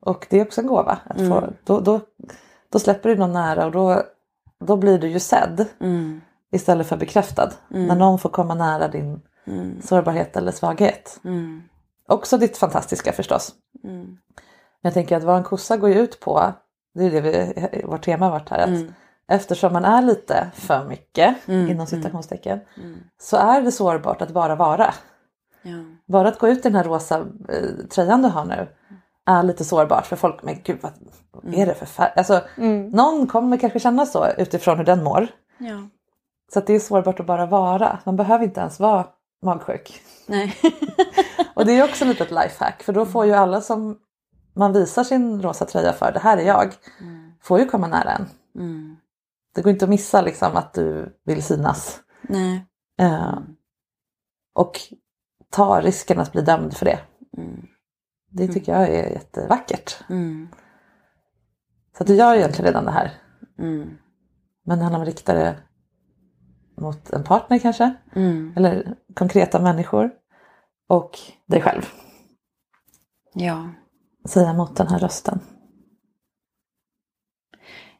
och 0.01 0.27
det 0.29 0.39
är 0.39 0.45
också 0.45 0.61
en 0.61 0.67
gåva. 0.67 0.97
Att 1.05 1.17
Mm. 1.19 1.29
få, 1.31 1.47
då, 1.63 1.79
då, 1.79 1.99
då 2.71 2.79
släpper 2.79 3.09
du 3.09 3.15
någon 3.15 3.33
nära 3.33 3.65
och 3.65 3.71
då, 3.71 4.03
då 4.59 4.75
blir 4.75 4.99
du 4.99 5.07
ju 5.07 5.19
sedd 5.19 5.65
Mm. 5.79 6.21
istället 6.51 6.87
för 6.87 6.97
bekräftad. 6.97 7.51
När 7.67 7.95
någon 7.95 8.19
får 8.19 8.29
komma 8.29 8.53
nära 8.55 8.87
din 8.87 9.21
sårbarhet 9.83 10.37
eller 10.37 10.51
svaghet. 10.51 11.19
Mm. 11.23 11.61
Också 12.07 12.37
ditt 12.37 12.57
fantastiska 12.57 13.11
förstås. 13.11 13.51
Mm. 13.83 14.05
Men 14.05 14.17
jag 14.81 14.93
tänker 14.93 15.17
att 15.17 15.23
vad 15.23 15.37
en 15.37 15.43
kossa 15.43 15.77
går 15.77 15.89
ju 15.89 15.95
ut 15.99 16.19
på, 16.19 16.53
det 16.95 17.05
är 17.05 17.11
det 17.11 17.21
vi, 17.21 17.81
vårt 17.85 18.05
tema 18.05 18.25
har 18.25 18.31
varit 18.31 18.49
här, 18.49 18.59
att 18.59 18.67
Mm. 18.67 18.93
eftersom 19.27 19.73
man 19.73 19.85
är 19.85 20.01
lite 20.01 20.51
för 20.53 20.85
mycket 20.85 21.35
inom 21.47 21.87
citationstecken 21.87 22.59
så 23.21 23.37
är 23.37 23.61
det 23.61 23.71
sårbart 23.71 24.21
att 24.21 24.31
bara 24.31 24.55
vara. 24.55 24.93
Ja. 25.61 25.83
Bara 26.05 26.27
att 26.27 26.39
gå 26.39 26.47
ut 26.47 26.57
i 26.57 26.61
den 26.61 26.75
här 26.75 26.83
rosa 26.83 27.19
eh, 27.49 27.85
tröjan 27.89 28.21
du 28.21 28.27
har 28.29 28.45
nu 28.45 28.67
är 29.25 29.43
lite 29.43 29.65
sårbart 29.65 30.05
för 30.05 30.15
folk, 30.15 30.43
men 30.43 30.61
gud 30.63 30.77
vad, 30.81 30.91
vad 31.31 31.53
är 31.53 31.65
det 31.65 31.75
för 31.75 31.85
färg? 31.85 32.11
Alltså, 32.15 32.41
Någon 32.91 33.27
kommer 33.27 33.57
kanske 33.57 33.79
känna 33.79 34.05
så 34.05 34.27
utifrån 34.37 34.77
hur 34.77 34.85
den 34.85 35.03
mår. 35.03 35.27
ja. 35.57 35.87
Så 36.53 36.59
att 36.59 36.67
det 36.67 36.73
är 36.73 36.79
sårbart 36.79 37.19
att 37.19 37.25
bara 37.25 37.45
vara. 37.45 37.99
Man 38.05 38.15
behöver 38.15 38.43
inte 38.43 38.59
ens 38.59 38.79
vara 38.79 39.07
magsjuk. 39.45 40.01
Nej. 40.27 40.55
Och 41.53 41.65
det 41.65 41.71
är 41.71 41.83
också 41.83 42.05
lite 42.05 42.23
ett 42.23 42.31
lifehack 42.31 42.83
för 42.83 42.93
då 42.93 43.05
får 43.05 43.25
ju 43.25 43.33
alla 43.33 43.61
som 43.61 43.97
man 44.53 44.73
visar 44.73 45.03
sin 45.03 45.41
rosa 45.41 45.65
tröja 45.65 45.93
för, 45.93 46.11
det 46.11 46.19
här 46.19 46.37
är 46.37 46.41
jag, 46.47 46.73
får 47.41 47.59
ju 47.59 47.65
komma 47.65 47.87
nära 47.87 48.11
en. 48.11 48.25
Mm. 48.55 48.95
Det 49.55 49.61
går 49.61 49.71
inte 49.71 49.85
att 49.85 49.89
missa 49.89 50.21
liksom 50.21 50.55
att 50.55 50.73
du 50.73 51.17
vill 51.25 51.43
synas. 51.43 51.99
Nej. 52.21 52.65
Eh, 52.99 53.39
och 54.55 54.79
ta 55.51 55.81
risken 55.81 56.19
att 56.19 56.31
bli 56.31 56.41
dömd 56.41 56.77
för 56.77 56.85
det. 56.85 56.99
Det 58.31 58.47
tycker 58.47 58.71
jag 58.71 58.89
är 58.89 59.09
jättevackert. 59.09 60.03
Mm. 60.09 60.47
Så 61.97 62.03
att 62.03 62.07
du 62.07 62.15
gör 62.15 62.35
egentligen 62.35 62.65
redan 62.65 62.85
det 62.85 62.91
här. 62.91 63.11
Mm. 63.59 63.97
Men 64.65 64.77
det 64.77 64.83
handlar 64.83 64.99
om 64.99 65.01
att 65.01 65.07
rikta 65.07 65.33
det 65.33 65.57
mot 66.77 67.09
en 67.09 67.23
partner 67.23 67.59
kanske. 67.59 67.95
Mm. 68.15 68.53
Eller 68.55 68.95
konkreta 69.13 69.59
människor. 69.59 70.11
Och 70.87 71.19
dig 71.45 71.61
själv. 71.61 71.81
Ja. 73.33 73.69
Säga 74.25 74.53
mot 74.53 74.75
den 74.75 74.87
här 74.87 74.99
rösten. 74.99 75.39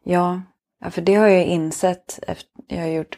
Ja. 0.04 0.42
ja, 0.80 0.92
för 0.92 1.02
det 1.02 1.16
har 1.16 1.28
jag 1.28 1.46
insett 1.46 2.20
efter 2.28 2.50
jag 2.68 2.82
har 2.82 2.88
gjort 2.88 3.18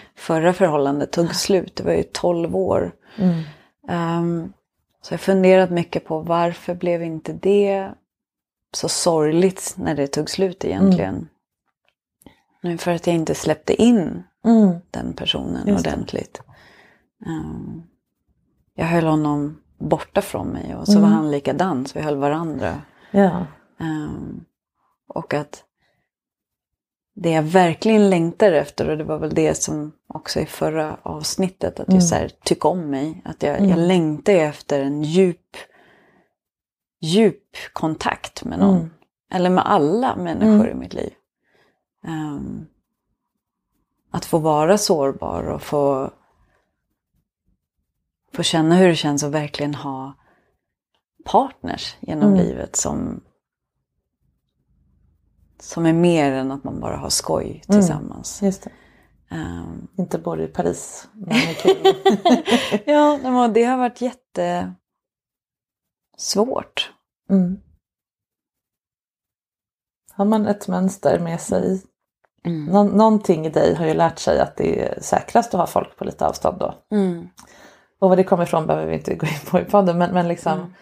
förra 0.21 0.53
förhållande 0.53 1.05
tog 1.05 1.35
slut. 1.35 1.75
Det 1.75 1.83
var 1.83 1.93
ju 1.93 2.03
12 2.03 2.55
år. 2.55 2.91
Ehm, 3.89 4.53
Så 5.03 5.13
jag 5.13 5.17
har 5.17 5.21
funderat 5.21 5.69
mycket 5.71 6.05
på 6.05 6.19
varför 6.19 6.75
blev 6.75 7.03
inte 7.03 7.33
det 7.33 7.91
så 8.73 8.89
sorgligt 8.89 9.73
när 9.77 9.95
det 9.95 10.07
tog 10.07 10.29
slut 10.29 10.65
egentligen. 10.65 11.27
Mm. 12.63 12.77
För 12.77 12.91
att 12.91 13.07
jag 13.07 13.15
inte 13.15 13.35
släppte 13.35 13.81
in 13.81 14.23
Mm. 14.45 14.75
den 14.91 15.13
personen 15.13 15.67
Just 15.67 15.87
ordentligt. 15.87 16.41
Um, 17.25 17.83
jag 18.75 18.85
höll 18.85 19.05
honom 19.05 19.61
borta 19.77 20.21
från 20.21 20.47
mig 20.47 20.75
och 20.75 20.85
så 20.85 20.91
Mm. 20.97 21.03
var 21.03 21.09
han 21.09 21.31
likadan, 21.31 21.85
så 21.85 21.99
vi 21.99 22.05
höll 22.05 22.17
varandra. 22.17 22.81
Ja. 23.11 23.45
Um, 23.79 24.45
och 25.07 25.33
att 25.33 25.63
det 27.21 27.31
jag 27.31 27.43
verkligen 27.43 28.09
längtar 28.09 28.51
efter, 28.51 28.89
och 28.89 28.97
det 28.97 29.03
var 29.03 29.19
väl 29.19 29.33
det 29.33 29.55
som 29.55 29.91
också 30.07 30.39
i 30.39 30.45
förra 30.45 30.97
avsnittet, 31.03 31.79
att 31.79 31.87
Mm. 31.87 31.95
jag 31.99 32.03
så 32.03 32.15
här, 32.15 32.31
tycker 32.43 32.69
om 32.69 32.89
mig. 32.89 33.21
Att 33.25 33.43
jag, 33.43 33.57
Mm. 33.57 33.69
jag 33.69 33.79
längtar 33.79 34.33
efter 34.33 34.81
en 34.81 35.03
djup, 35.03 35.55
djup 37.01 37.43
kontakt 37.73 38.43
med 38.43 38.59
någon. 38.59 38.77
Mm. 38.77 38.89
Eller 39.33 39.49
med 39.49 39.65
alla 39.71 40.15
människor 40.15 40.65
Mm. 40.65 40.71
i 40.71 40.73
mitt 40.79 40.93
liv. 40.93 41.13
Ehm, 42.07 42.65
att 44.11 44.25
få 44.25 44.37
vara 44.37 44.77
sårbar 44.77 45.43
och 45.43 45.61
få, 45.61 46.11
få 48.33 48.43
känna 48.43 48.75
hur 48.75 48.87
det 48.87 48.95
känns 48.95 49.23
att 49.23 49.31
verkligen 49.31 49.75
ha 49.75 50.13
partners 51.25 51.95
genom 51.99 52.33
Mm. 52.33 52.45
livet 52.45 52.75
som, 52.75 53.21
som 55.61 55.85
är 55.85 55.93
mer 55.93 56.31
än 56.31 56.51
att 56.51 56.63
man 56.63 56.79
bara 56.79 56.97
har 56.97 57.09
skoj 57.09 57.45
Mm. 57.45 57.61
tillsammans. 57.81 58.39
Det. 58.39 58.67
Ehm, 59.29 59.87
Inte 59.97 60.17
bor 60.19 60.41
i 60.41 60.47
Paris. 60.47 61.07
Men 61.13 61.37
kul. 61.61 61.93
ja, 62.85 63.17
men 63.23 63.53
det 63.53 63.63
har 63.63 63.77
varit 63.77 64.01
jätte 64.01 64.73
svårt. 66.17 66.91
mm. 67.29 67.59
Har 70.13 70.25
man 70.25 70.47
ett 70.47 70.67
mönster 70.67 71.19
med 71.19 71.41
sig. 71.41 71.81
Mm. 72.45 72.65
Nå- 72.65 72.83
någonting 72.83 73.45
i 73.45 73.49
dig 73.49 73.75
har 73.75 73.85
ju 73.85 73.93
lärt 73.93 74.19
sig 74.19 74.39
att 74.39 74.57
det 74.57 74.81
är 74.81 75.01
säkrast 75.01 75.53
att 75.53 75.59
ha 75.59 75.67
folk 75.67 75.97
på 75.97 76.05
lite 76.05 76.27
avstånd 76.27 76.59
då. 76.59 76.75
Mm. 76.91 77.27
Och 77.99 78.09
var 78.09 78.15
det 78.15 78.23
kommer 78.23 78.43
ifrån 78.43 78.67
behöver 78.67 78.87
vi 78.87 78.93
inte 78.95 79.15
gå 79.15 79.27
in 79.27 79.39
på 79.49 79.59
i 79.59 79.63
podden. 79.65 79.97
Men, 79.97 80.13
men 80.13 80.27
liksom, 80.27 80.73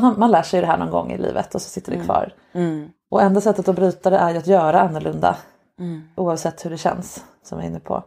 man, 0.00 0.14
man 0.18 0.30
lär 0.30 0.42
sig 0.42 0.60
det 0.60 0.66
här 0.66 0.78
någon 0.78 0.90
gång 0.90 1.12
i 1.12 1.18
livet 1.18 1.54
och 1.54 1.62
så 1.62 1.68
sitter 1.68 1.92
det 1.92 2.04
kvar. 2.04 2.34
Mm. 2.52 2.88
Och 3.10 3.22
enda 3.22 3.40
sättet 3.40 3.68
att 3.68 3.76
bryta 3.76 4.10
det 4.10 4.16
är 4.16 4.30
ju 4.30 4.38
att 4.38 4.46
göra 4.46 4.80
annorlunda. 4.80 5.36
Mm. 5.78 6.02
Oavsett 6.16 6.64
hur 6.64 6.70
det 6.70 6.78
känns, 6.78 7.24
som 7.42 7.58
jag 7.58 7.64
är 7.64 7.70
inne 7.70 7.80
på. 7.80 8.04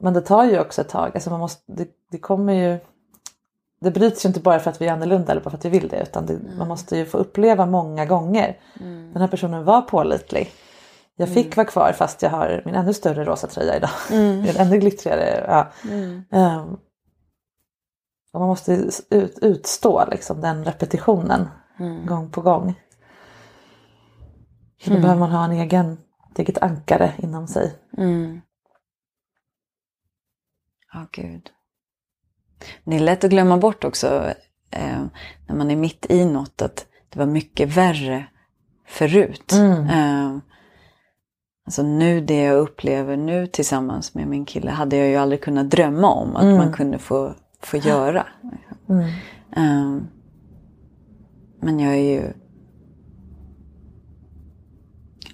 Men 0.00 0.14
det 0.14 0.20
tar 0.20 0.44
ju 0.44 0.60
också 0.60 0.80
ett 0.80 0.88
tag. 0.88 1.10
Alltså 1.14 1.30
man 1.30 1.40
måste, 1.40 1.72
det, 1.72 1.88
det 2.10 2.18
kommer 2.18 2.52
ju... 2.52 2.78
Det 3.80 3.90
bryts 3.90 4.24
ju 4.24 4.28
inte 4.28 4.40
bara 4.40 4.58
för 4.58 4.70
att 4.70 4.80
vi 4.80 4.86
är 4.86 4.92
annorlunda 4.92 5.32
eller 5.32 5.42
bara 5.42 5.50
för 5.50 5.58
att 5.58 5.64
vi 5.64 5.68
vill 5.68 5.88
det. 5.88 6.02
Utan 6.02 6.26
det, 6.26 6.38
man 6.58 6.68
måste 6.68 6.96
ju 6.96 7.06
få 7.06 7.18
uppleva 7.18 7.66
många 7.66 8.06
gånger. 8.06 8.56
Mm. 8.80 9.12
Den 9.12 9.22
här 9.22 9.28
personen 9.28 9.64
var 9.64 9.82
pålitlig. 9.82 10.50
Jag 11.16 11.28
fick 11.28 11.56
vara 11.56 11.66
kvar 11.66 11.92
fast 11.92 12.22
jag 12.22 12.30
har 12.30 12.62
min 12.64 12.74
ännu 12.74 12.94
större 12.94 13.24
rosa 13.24 13.46
tröja 13.46 13.76
idag. 13.76 13.90
Mm. 14.10 14.40
Min 14.42 14.56
ännu 14.56 14.78
glittrigare. 14.78 15.44
Ja. 15.48 15.66
Mm. 15.90 16.22
Och 18.38 18.40
man 18.42 18.48
måste 18.48 18.72
ut, 19.10 19.38
utstå 19.42 20.04
liksom 20.10 20.40
den 20.40 20.64
repetitionen 20.64 21.48
Mm. 21.80 22.06
gång 22.06 22.30
på 22.30 22.40
gång. 22.40 22.74
Så 24.84 24.90
då 24.90 24.96
behöver 25.00 25.20
man 25.20 25.30
ha 25.30 25.44
en 25.44 25.52
egen, 25.52 25.92
ett 26.32 26.38
eget 26.38 26.58
ankare 26.62 27.12
inom 27.18 27.48
sig. 27.48 27.74
Mm. 27.98 28.40
Ja, 30.92 31.06
gud. 31.12 31.50
Det 32.84 32.96
är 32.96 33.00
lätt 33.00 33.24
att 33.24 33.30
glömma 33.30 33.56
bort 33.56 33.84
också 33.84 34.32
eh, 34.70 35.02
när 35.48 35.56
man 35.56 35.70
är 35.70 35.76
mitt 35.76 36.06
i 36.10 36.24
något 36.24 36.62
att 36.62 36.86
det 37.08 37.18
var 37.18 37.26
mycket 37.26 37.68
värre 37.76 38.26
förut. 38.86 39.52
Mm. 39.52 39.86
Eh, 39.86 40.38
alltså 41.66 41.82
nu 41.82 42.20
det 42.20 42.42
jag 42.42 42.58
upplever 42.58 43.16
nu 43.16 43.46
tillsammans 43.46 44.14
med 44.14 44.26
min 44.28 44.44
kille 44.44 44.70
hade 44.70 44.96
jag 44.96 45.08
ju 45.08 45.16
aldrig 45.16 45.42
kunnat 45.42 45.70
drömma 45.70 46.08
om 46.10 46.36
att 46.36 46.42
Mm. 46.42 46.56
man 46.56 46.72
kunde 46.72 46.98
få, 46.98 47.34
få 47.62 47.76
göra. 47.76 48.26
Mm. 48.88 49.04
Eh, 49.56 50.02
men 51.60 51.80
jag 51.80 51.94
är 51.94 52.20
ju... 52.20 52.32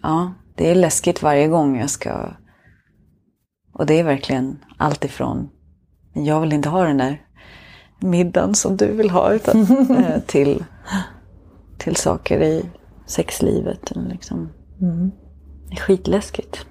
Ja, 0.03 0.33
det 0.55 0.71
är 0.71 0.75
läskigt 0.75 1.23
varje 1.23 1.49
gång 1.49 1.79
jag 1.79 1.91
ska... 1.91 2.33
Och 3.73 3.87
det 3.87 4.01
är 4.01 4.05
verkligen 4.05 4.65
allt 4.79 5.05
ifrån 5.05 5.51
jag 6.15 6.41
vill 6.41 6.53
inte 6.53 6.69
ha 6.69 6.85
den 6.85 6.97
där 6.97 7.23
middagen 8.01 8.55
som 8.55 8.77
du 8.77 8.93
vill 8.93 9.11
ha 9.11 9.33
utan, 9.33 9.61
eh, 9.91 10.21
till, 10.27 10.65
till 11.79 11.97
saker 11.97 12.43
i 12.43 12.71
sexlivet. 13.07 13.93
Liksom. 13.95 14.49
Mm. 14.81 15.11
Det 15.69 15.75
är 15.75 15.81
skitläskigt. 15.81 16.67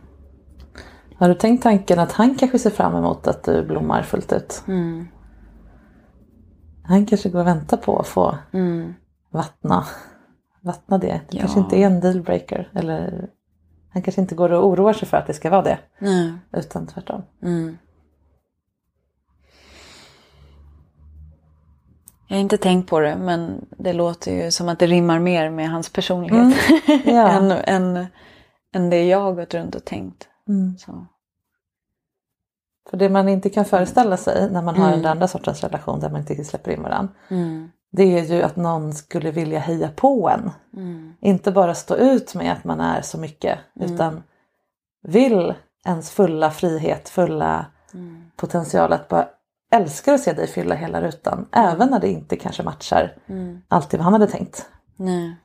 Har 1.16 1.30
du 1.30 1.36
tänkt 1.36 1.64
tanken 1.64 2.00
att 2.00 2.12
han 2.12 2.36
kanske 2.36 2.60
ser 2.60 2.70
fram 2.70 2.96
emot 2.96 3.28
att 3.28 3.44
du 3.44 3.66
blommar 3.66 4.04
fullt 4.04 4.34
ut? 4.34 4.64
Mm. 4.68 5.08
Han 6.84 7.06
kanske 7.06 7.30
går 7.30 7.40
och 7.40 7.48
väntar 7.48 7.78
på 7.78 8.00
att 8.00 8.08
få 8.08 8.38
Mm. 8.54 8.94
vattna, 9.30 9.86
vattna 10.62 10.98
det. 10.98 11.08
Det 11.30 11.38
Ja. 11.38 11.40
kanske 11.40 11.60
inte 11.60 11.78
är 11.78 11.86
en 11.86 12.00
dealbreaker. 12.00 12.72
Eller 12.76 13.30
han 13.94 14.02
kanske 14.02 14.22
inte 14.22 14.36
går 14.36 14.52
och 14.52 14.68
oroar 14.68 14.94
sig 14.94 15.08
för 15.08 15.18
att 15.18 15.28
det 15.28 15.34
ska 15.34 15.50
vara 15.50 15.62
det. 15.62 15.80
Nej. 16.00 16.34
Utan 16.52 16.88
tvärtom. 16.88 17.22
Mm. 17.44 17.78
Jag 22.28 22.36
har 22.38 22.42
inte 22.42 22.58
tänkt 22.58 22.90
på 22.90 23.00
det 23.00 23.16
men 23.16 23.66
det 23.78 23.94
låter 23.94 24.32
ju 24.46 24.52
som 24.52 24.70
att 24.70 24.80
det 24.80 24.88
rimmar 24.88 25.20
mer 25.20 25.50
med 25.50 25.70
hans 25.70 25.90
personlighet. 25.94 26.56
Ja. 27.06 27.28
än, 27.30 27.52
än, 27.52 28.06
än 28.76 28.90
det 28.90 29.06
jag 29.08 29.20
har 29.20 29.34
gått 29.34 29.54
runt 29.54 29.76
och 29.76 29.86
tänkt. 29.86 30.28
Mm. 30.48 30.78
Så. 30.78 31.06
För 32.90 32.98
det 32.98 33.10
man 33.10 33.30
inte 33.30 33.50
kan 33.50 33.66
föreställa 33.66 34.18
sig 34.18 34.50
när 34.52 34.62
man 34.62 34.76
har 34.76 34.88
Mm. 34.88 35.02
den 35.02 35.12
andra 35.12 35.28
sortens 35.28 35.64
relation 35.64 36.00
där 36.00 36.10
man 36.10 36.20
inte 36.22 36.44
släpper 36.44 36.72
in 36.72 36.84
varandra. 36.84 37.14
Mm. 37.30 37.70
Det 37.92 38.04
är 38.20 38.24
ju 38.24 38.42
att 38.44 38.56
någon 38.56 38.94
skulle 38.94 39.32
vilja 39.32 39.60
heja 39.60 39.90
på 39.96 40.30
en. 40.30 40.52
Mm. 40.82 41.14
Inte 41.22 41.52
bara 41.52 41.74
stå 41.76 41.96
ut 41.96 42.36
med 42.36 42.52
att 42.54 42.64
man 42.64 42.80
är 42.80 43.02
så 43.02 43.18
mycket. 43.18 43.60
Utan 43.80 44.24
vill 45.04 45.54
ens 45.86 46.10
fulla 46.12 46.52
frihet, 46.52 47.10
fulla 47.10 47.66
Mm. 47.94 48.24
potential 48.36 48.94
att 48.94 49.08
bara 49.08 49.28
älskar 49.72 50.14
att 50.14 50.22
se 50.22 50.34
dig 50.34 50.48
fylla 50.48 50.76
hela 50.76 51.02
rutan. 51.02 51.46
Även 51.52 51.90
när 51.90 52.00
det 52.00 52.08
inte 52.10 52.36
kanske 52.36 52.64
matchar 52.64 53.16
Mm. 53.28 53.62
alltid 53.68 53.98
vad 53.98 54.04
han 54.04 54.14
hade 54.14 54.28
tänkt. 54.28 54.70
Nej. 54.96 55.36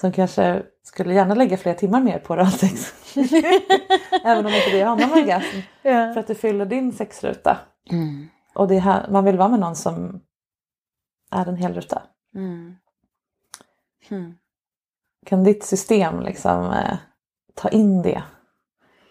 Som 0.00 0.12
kanske 0.12 0.62
skulle 0.82 1.14
gärna 1.14 1.34
lägga 1.34 1.56
flera 1.56 1.74
timmar 1.74 2.00
mer 2.00 2.18
på 2.18 2.34
oralsex. 2.34 2.94
Även 4.24 4.46
om 4.46 4.52
inte 4.52 4.70
det 4.70 4.80
är 4.80 4.86
honom 4.86 5.12
orgasm. 5.12 5.60
För 5.82 6.18
att 6.18 6.26
det 6.26 6.34
fyller 6.34 6.66
din 6.66 6.92
sexruta. 6.92 7.58
Mm. 7.90 8.28
Och 8.54 8.68
det 8.68 8.74
är 8.74 8.80
här, 8.80 9.08
man 9.10 9.24
vill 9.24 9.36
vara 9.36 9.48
med 9.48 9.60
någon 9.60 9.76
som 9.76 10.22
är 11.30 11.48
en 11.48 11.56
hel 11.56 11.74
ruta. 11.74 12.02
Mm. 12.34 12.76
Mm. 14.10 14.34
Kan 15.26 15.44
ditt 15.44 15.64
system 15.64 16.20
liksom 16.20 16.64
eh, 16.72 16.96
ta 17.54 17.68
in 17.68 18.02
det? 18.02 18.22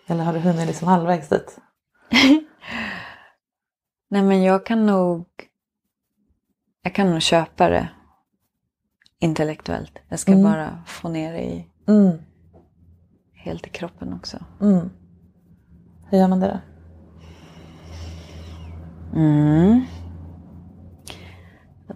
Eller 0.08 0.24
har 0.24 0.34
du 0.34 0.40
hunnit 0.40 0.68
liksom 0.68 0.88
halvvägs 0.88 1.30
dit? 1.30 1.58
Nej 4.10 4.22
men 4.22 4.44
jag 4.44 4.66
kan 4.66 4.86
nog 4.86 5.28
Jag 6.82 6.96
kan 6.96 7.12
nog 7.12 7.22
köpa 7.22 7.70
det 7.70 7.90
intellektuellt. 9.22 10.00
Jag 10.10 10.20
ska 10.20 10.32
Mm. 10.32 10.44
bara 10.44 10.84
få 10.86 11.10
ner 11.10 11.34
det 11.34 11.44
i, 11.44 11.68
Mm. 11.88 12.18
helt 13.34 13.68
i 13.68 13.70
kroppen 13.70 14.14
också. 14.14 14.38
Mm. 14.62 14.90
Hur 16.10 16.18
gör 16.18 16.28
man 16.28 16.40
det 16.40 16.48
då? 16.48 16.60
Mm. 19.20 19.82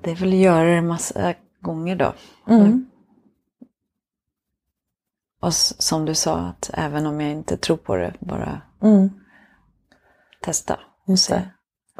Det 0.02 0.12
är 0.12 0.16
väl 0.16 0.30
att 0.30 0.36
göra 0.40 0.76
det 0.76 0.82
massa 0.82 1.34
gånger 1.62 1.96
då. 1.96 2.14
Mm. 2.48 2.86
Och 5.42 5.54
som 5.54 6.06
du 6.06 6.16
sa, 6.16 6.38
att 6.40 6.70
även 6.74 7.06
om 7.06 7.22
jag 7.22 7.32
inte 7.32 7.58
tror 7.58 7.78
på 7.78 7.96
det, 7.96 8.14
bara 8.20 8.62
Mm. 8.82 9.10
testa. 10.42 10.80
Just 11.08 11.30
det. 11.30 11.50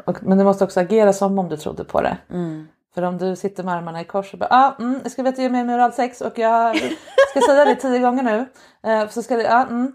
Och, 0.06 0.22
men 0.22 0.38
du 0.38 0.44
måste 0.44 0.64
också 0.64 0.80
agera 0.80 1.12
som 1.12 1.38
om 1.38 1.48
du 1.48 1.56
trodde 1.56 1.84
på 1.84 2.00
det. 2.00 2.18
Mm. 2.30 2.66
För 2.96 3.02
om 3.02 3.18
du 3.18 3.36
sitter 3.36 3.62
med 3.62 3.74
armarna 3.74 4.00
i 4.00 4.04
kors 4.04 4.32
och 4.32 4.38
bara 4.38 4.48
ah, 4.50 4.74
mm, 4.78 5.00
jag 5.02 5.12
ska 5.12 5.22
veta 5.22 5.42
ge 5.42 5.48
mig 5.48 5.64
med 5.64 5.74
oralsex 5.74 6.20
och 6.20 6.38
jag 6.38 6.76
ska 7.30 7.40
säga 7.48 7.64
det 7.64 7.74
tio 7.74 7.98
gånger 7.98 8.22
nu. 8.22 8.46
Eh, 8.90 9.08
så 9.08 9.22
ska 9.22 9.36
det, 9.36 9.54
ah, 9.54 9.62
mm. 9.62 9.92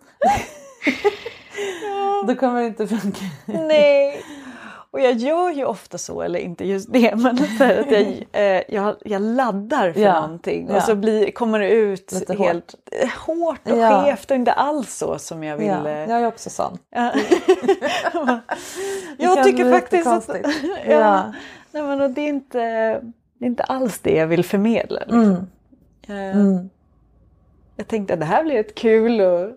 Då 2.28 2.36
kommer 2.36 2.62
det 2.62 2.68
inte 2.68 2.88
funka. 2.88 3.26
Nej. 3.46 4.24
Och 4.92 5.00
jag 5.00 5.14
gör 5.14 5.50
ju 5.50 5.66
ofta 5.66 5.98
så, 5.98 6.22
eller 6.22 6.40
inte 6.40 6.66
just 6.68 6.94
det, 6.94 7.16
men 7.16 7.36
att 7.36 7.60
jag, 7.60 8.26
eh, 8.32 8.62
jag, 8.68 8.96
jag 9.06 9.22
laddar 9.22 9.94
för 9.94 10.02
Ja, 10.02 10.22
någonting 10.22 10.68
ja. 10.70 10.76
och 10.76 10.84
så 10.84 10.96
blir, 10.96 11.32
kommer 11.32 11.60
det 11.60 11.70
ut 11.70 12.12
Lite 12.12 12.34
helt 12.34 12.76
eh, 12.92 13.10
hårt 13.26 13.68
och 13.72 13.78
Ja. 13.78 14.04
skevt 14.04 14.32
och 14.32 14.38
inte 14.38 14.52
alls 14.52 14.96
så 14.98 15.20
som 15.20 15.44
jag 15.44 15.58
vill. 15.58 15.68
Ja, 15.68 15.90
jag 15.90 16.22
är 16.22 16.28
också 16.28 16.50
sån. 16.50 16.78
Ja. 16.90 17.12
Jag 19.18 19.44
tycker 19.44 19.72
faktiskt 19.72 20.08
att... 20.08 20.30
ja. 20.86 21.34
Nej, 21.72 21.84
men 21.84 22.02
och 22.02 22.10
det 22.10 22.22
är 22.22 22.28
inte... 22.30 22.60
det 23.34 23.46
är 23.46 23.48
inte 23.48 23.64
alls 23.64 24.00
det 24.00 24.16
jag 24.16 24.28
vill 24.28 24.46
förmedla. 24.46 25.00
Liksom. 25.00 25.48
Eh, 26.08 26.38
Jag 27.76 27.88
tänkte 27.88 28.14
att 28.14 28.20
det 28.20 28.26
här 28.26 28.44
blir 28.44 28.56
ett 28.60 28.76
kul 28.76 29.22
och 29.22 29.52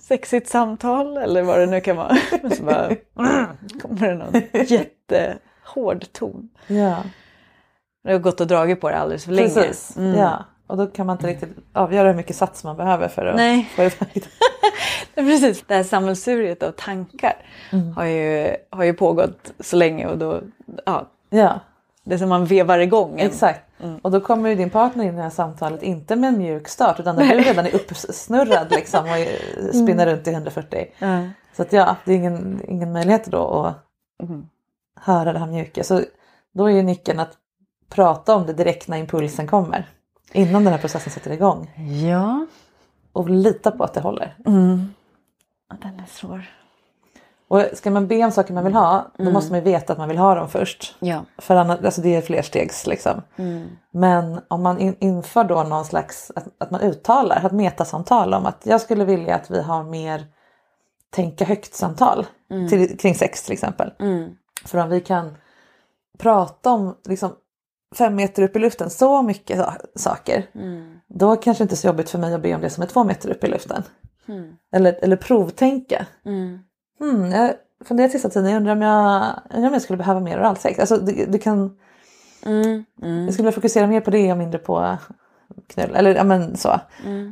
sexigt 0.00 0.48
samtal 0.48 1.16
eller 1.16 1.42
vad 1.42 1.58
det 1.58 1.66
nu 1.66 1.80
kan 1.80 1.96
vara. 1.96 2.16
Men 2.42 2.50
så 2.56 2.62
bara 2.62 2.96
kommer 3.82 4.08
det 4.08 4.14
någon 4.14 4.42
jättehård 4.66 6.12
ton. 6.12 6.48
Ja, 6.66 7.02
Jag 8.02 8.12
har 8.12 8.18
gått 8.18 8.40
och 8.40 8.46
dragit 8.46 8.80
på 8.80 8.88
det 8.90 8.96
alldeles 8.96 9.24
för 9.24 9.32
länge. 9.32 9.48
precis. 9.48 9.96
Mm. 9.96 10.18
Ja. 10.18 10.44
Och 10.72 10.78
då 10.78 10.86
kan 10.86 11.06
man 11.06 11.16
inte 11.16 11.26
riktigt 11.26 11.48
avgöra 11.72 12.08
hur 12.08 12.14
mycket 12.14 12.36
sats 12.36 12.64
man 12.64 12.76
behöver 12.76 13.08
för 13.08 13.26
att 13.26 13.36
Nej. 13.36 13.68
få 13.76 13.82
iväg 13.82 14.08
det. 14.14 14.28
Precis, 15.14 15.64
det 15.66 15.74
här 15.74 15.82
sammelsuriet 15.82 16.62
av 16.62 16.70
tankar 16.70 17.36
Mm. 17.72 17.92
har, 17.92 18.04
ju, 18.04 18.56
har 18.70 18.84
ju 18.84 18.92
pågått 18.94 19.52
så 19.60 19.76
länge 19.76 20.06
och 20.06 20.18
då, 20.18 20.40
ja, 20.86 21.10
Ja, 21.30 21.60
det 22.04 22.14
är 22.14 22.18
som 22.18 22.28
man 22.28 22.44
vevar 22.46 22.78
igång. 22.78 23.20
en- 23.20 23.26
exakt. 23.26 23.60
Och 24.02 24.10
då 24.10 24.20
kommer 24.20 24.48
ju 24.50 24.54
din 24.56 24.70
partner 24.70 25.04
in 25.04 25.12
i 25.12 25.16
det 25.16 25.22
här 25.22 25.30
samtalet 25.30 25.82
inte 25.82 26.16
med 26.16 26.28
en 26.28 26.38
mjuk 26.38 26.68
start 26.68 27.00
utan 27.00 27.16
när 27.16 27.34
du 27.34 27.40
redan 27.42 27.66
är 27.66 27.74
uppsnurrad 27.74 28.66
liksom 28.70 29.04
och 29.04 29.16
är- 29.18 29.68
spinner 29.72 30.06
runt 30.06 30.26
i 30.28 30.30
140. 30.32 30.86
Ja. 30.98 31.22
Så 31.56 31.62
att 31.62 31.72
ja, 31.72 31.96
det 32.04 32.12
är 32.12 32.16
ingen, 32.16 32.60
ingen 32.68 32.92
möjlighet 32.92 33.24
då 33.26 33.48
att 33.66 33.74
Mm. 34.28 34.46
höra 35.00 35.32
det 35.32 35.38
här 35.38 35.46
mjuka. 35.46 35.84
Så 35.84 36.00
då 36.54 36.66
är 36.66 36.70
ju 36.72 36.82
nyckeln 36.82 37.20
att 37.20 37.32
prata 37.88 38.34
om 38.34 38.46
det 38.46 38.52
direkt 38.52 38.88
när 38.88 38.98
impulsen 38.98 39.46
kommer. 39.46 39.88
Innan 40.32 40.64
den 40.64 40.72
här 40.72 40.80
processen 40.80 41.12
sätter 41.12 41.30
igång. 41.30 41.70
Ja. 42.10 42.46
Och 43.12 43.30
lita 43.30 43.70
på 43.70 43.84
att 43.84 43.94
det 43.94 44.00
håller. 44.00 44.36
Ja, 45.68 45.76
Den 45.82 46.00
är 46.00 46.06
svår. 46.08 46.44
Och 47.48 47.64
ska 47.74 47.90
man 47.90 48.06
be 48.06 48.24
om 48.24 48.30
saker 48.30 48.54
man 48.54 48.64
vill 48.64 48.74
ha, 48.74 49.06
då 49.18 49.30
måste 49.30 49.52
man 49.52 49.58
ju 49.58 49.64
veta 49.64 49.92
att 49.92 49.98
man 49.98 50.08
vill 50.08 50.18
ha 50.18 50.34
dem 50.34 50.48
först. 50.48 50.96
Ja. 50.98 51.24
För 51.38 51.56
annars, 51.56 51.84
alltså 51.84 52.00
det 52.00 52.16
är 52.16 52.22
flerstegs 52.22 52.86
liksom. 52.86 53.22
Men 53.90 54.40
om 54.48 54.62
man 54.62 54.78
in, 54.78 54.96
inför 55.00 55.44
då 55.44 55.62
någon 55.62 55.84
slags, 55.84 56.32
att, 56.36 56.44
att 56.58 56.70
man 56.70 56.80
uttalar, 56.80 57.46
ett 57.46 57.52
metasamtal 57.52 58.34
om 58.34 58.46
att 58.46 58.66
jag 58.66 58.80
skulle 58.80 59.04
vilja 59.04 59.34
att 59.34 59.50
vi 59.50 59.62
har 59.62 59.84
mer 59.84 60.26
tänka 61.10 61.44
högt 61.44 61.74
samtal 61.74 62.26
till, 62.70 62.98
kring 62.98 63.14
sex 63.14 63.42
till 63.42 63.52
exempel. 63.52 63.92
För 64.64 64.78
om 64.78 64.88
vi 64.88 65.00
kan 65.00 65.36
prata 66.18 66.70
om 66.70 66.96
liksom, 67.04 67.32
fem 67.92 68.14
meter 68.14 68.42
upp 68.42 68.56
i 68.56 68.58
luften 68.58 68.90
så 68.90 69.22
mycket 69.22 69.58
sa- 69.58 69.74
saker. 69.96 70.46
Då 71.08 71.36
kanske 71.36 71.64
inte 71.64 71.74
är 71.74 71.76
så 71.76 71.86
jobbigt 71.86 72.10
för 72.10 72.18
mig 72.18 72.34
att 72.34 72.42
be 72.42 72.54
om 72.54 72.60
det 72.60 72.70
som 72.70 72.82
är 72.82 72.86
två 72.86 73.04
meter 73.04 73.30
upp 73.30 73.44
i 73.44 73.48
luften. 73.48 73.82
Eller, 74.72 74.98
eller 75.02 75.16
provtänka. 75.16 76.06
Hmm, 76.98 77.30
jag 77.32 77.54
funderar 77.84 78.08
sista 78.08 78.28
tiden, 78.28 78.50
jag 78.50 78.56
undrar 78.56 78.72
om 78.72 78.82
jag, 78.82 79.22
undrar 79.54 79.68
om 79.68 79.72
jag 79.72 79.82
skulle 79.82 79.96
behöva 79.96 80.20
mer 80.20 80.38
oralsex. 80.38 80.78
Alltså, 80.78 80.96
du, 80.96 81.26
du 81.26 81.38
kan, 81.38 81.78
Jag 83.26 83.32
skulle 83.34 83.46
vilja 83.46 83.52
fokusera 83.52 83.86
mer 83.86 84.00
på 84.00 84.10
det 84.10 84.32
och 84.32 84.38
mindre 84.38 84.58
på 84.58 84.96
knull. 85.66 85.94
Eller 85.94 86.14
ja, 86.14 86.24
men 86.24 86.56
så. 86.56 86.80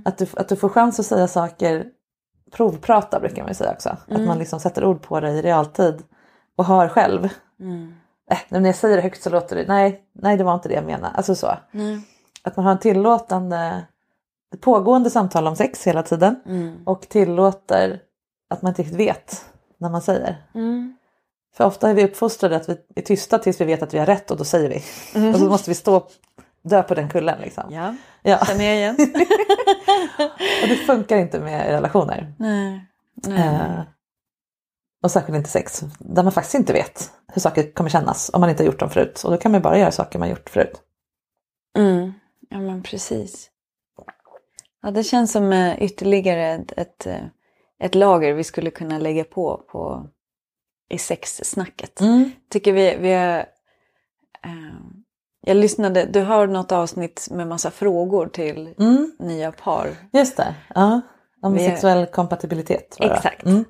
Att, 0.05 0.19
du, 0.19 0.27
att 0.37 0.49
du 0.49 0.57
får 0.57 0.69
chans 0.69 1.01
att 1.01 1.07
säga 1.07 1.29
saker, 1.29 1.87
provprata 2.53 3.21
brukar 3.21 3.43
man 3.43 3.49
ju 3.51 3.55
säga 3.55 3.73
också. 3.73 3.89
Att 3.89 4.21
man 4.27 4.39
liksom 4.39 4.61
sätter 4.61 4.85
ord 4.85 5.03
på 5.03 5.21
det 5.21 5.31
i 5.31 5.43
realtid 5.43 6.03
och 6.57 6.65
hör 6.65 6.89
själv. 6.89 7.29
Äh, 8.31 8.39
när 8.49 8.66
jag 8.66 8.74
säger 8.76 8.97
det 8.97 9.03
högt 9.03 9.22
så 9.22 9.31
låter 9.31 9.57
det, 9.57 9.64
nej, 9.68 10.01
nej 10.12 10.37
det 10.37 10.45
var 10.45 10.55
inte 10.55 10.68
det 10.68 10.74
jag 10.74 10.85
menade. 10.85 11.14
Alltså 11.14 11.35
så. 11.35 11.47
Att 12.43 12.57
man 12.57 12.64
har 12.64 12.72
en 12.72 12.78
tillåtande, 12.78 13.83
pågående 14.61 15.11
samtal 15.11 15.47
om 15.47 15.57
sex 15.57 15.87
hela 15.87 16.03
tiden 16.03 16.41
och 16.87 17.01
tillåter 17.09 18.01
att 18.51 18.62
man 18.62 18.70
inte 18.70 18.83
riktigt 18.83 18.99
vet 19.01 19.45
när 19.78 19.91
man 19.91 20.03
säger. 20.03 20.37
För 21.57 21.64
ofta 21.64 21.91
är 21.91 21.95
vi 21.95 22.05
uppfostrade 22.05 22.57
att 22.57 22.68
vi 22.68 22.76
är 22.97 23.03
tysta 23.03 23.39
tills 23.39 23.61
vi 23.61 23.64
vet 23.64 23.83
att 23.83 23.95
vi 23.95 23.99
har 23.99 24.07
rätt 24.07 24.31
och 24.31 24.37
då 24.37 24.45
säger 24.45 24.68
vi. 24.68 24.83
Och 25.33 25.39
så 25.39 25.45
måste 25.45 25.70
vi 25.70 25.74
stå 25.74 26.07
dö 26.62 26.83
på 26.83 26.95
den 26.95 27.09
kullen 27.09 27.41
liksom. 27.41 27.64
Ja, 27.70 27.95
Ja. 28.22 28.39
känner 28.47 28.64
jag 28.64 28.74
igen. 28.76 28.97
Och 30.62 30.68
det 30.68 30.76
funkar 30.76 31.16
inte 31.16 31.41
med 31.41 31.66
relationer. 31.66 32.33
Nej. 32.39 32.87
Eh, 33.28 33.81
och 35.03 35.11
särskilt 35.11 35.36
inte 35.36 35.51
sex. 35.51 35.80
Där 35.98 36.22
man 36.22 36.32
faktiskt 36.32 36.55
inte 36.55 36.72
vet 36.72 37.11
hur 37.32 37.40
saker 37.40 37.72
kommer 37.72 37.90
kännas 37.90 38.30
om 38.34 38.40
man 38.40 38.51
inte 38.51 38.62
har 38.62 38.66
gjort 38.66 38.80
dem 38.80 38.90
förut. 38.90 39.22
Och 39.24 39.30
då 39.30 39.36
kan 39.36 39.53
man 39.53 39.62
bara 39.62 39.78
göra 39.78 39.90
saker 39.92 40.18
man 40.18 40.28
gjort 40.30 40.51
förut. 40.51 40.80
Mm. 41.78 42.12
Ja 42.48 42.59
men 42.59 42.82
precis. 42.82 43.51
Ja, 44.82 44.90
det 44.90 45.05
känns 45.05 45.32
som 45.32 45.53
eh, 45.53 45.82
ytterligare 45.82 46.46
ett, 46.46 46.72
ett, 46.76 47.07
eh, 47.07 47.24
ett 47.80 47.94
lager 47.94 48.32
vi 48.32 48.44
skulle 48.44 48.70
kunna 48.70 48.98
lägga 48.98 49.24
på, 49.24 49.57
på 49.72 50.07
i 50.90 50.98
sexsnacket. 50.98 52.01
Tycker 52.51 52.72
vi, 52.72 52.96
vi 53.01 53.12
har, 53.12 53.38
eh, 54.44 54.76
jag 55.40 55.57
lyssnade, 55.57 56.05
du 56.05 56.20
har 56.22 56.46
något 56.46 56.72
avsnitt 56.72 57.28
med 57.30 57.46
massa 57.46 57.70
frågor 57.70 58.26
till 58.26 58.74
Mm. 58.78 59.12
nya 59.18 59.53
par. 59.53 59.88
Just 60.12 60.36
det. 60.36 60.55
Ja. 60.74 61.01
Om 61.42 61.53
Vi- 61.55 61.66
sexuell 61.66 62.07
kompatibilitet. 62.07 62.96
Exakt. 63.01 63.44
Mm. 63.46 63.64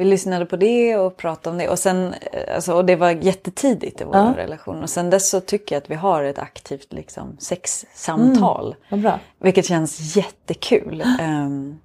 Vi 0.00 0.06
lyssnade 0.06 0.46
på 0.46 0.56
det 0.56 0.96
och 0.96 1.16
pratade 1.16 1.52
om 1.52 1.58
det. 1.58 1.68
Och, 1.68 1.78
sen, 1.78 2.14
eh, 2.32 2.54
alltså, 2.54 2.74
och 2.74 2.84
det 2.84 2.96
var 2.96 3.10
jättetidigt 3.10 4.00
i 4.00 4.04
vår 4.04 4.16
Ja. 4.16 4.34
relation. 4.36 4.82
Och 4.82 4.90
sen 4.90 5.10
dess 5.10 5.30
så 5.30 5.40
tycker 5.40 5.74
jag 5.74 5.82
att 5.82 5.90
vi 5.90 5.94
har 5.94 6.22
ett 6.22 6.38
aktivt 6.38 6.92
liksom, 6.92 7.36
sexsamtal. 7.38 8.76
Bra. 8.90 9.18
Vilket 9.40 9.66
känns 9.66 10.16
jättekul. 10.16 11.04
Ehm, 11.20 11.78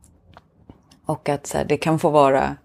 och 1.06 1.30
att 1.30 1.48
så 1.48 1.58
här, 1.58 1.66
det 1.66 1.78
kan 1.78 2.00
få 2.00 2.10
vara... 2.10 2.56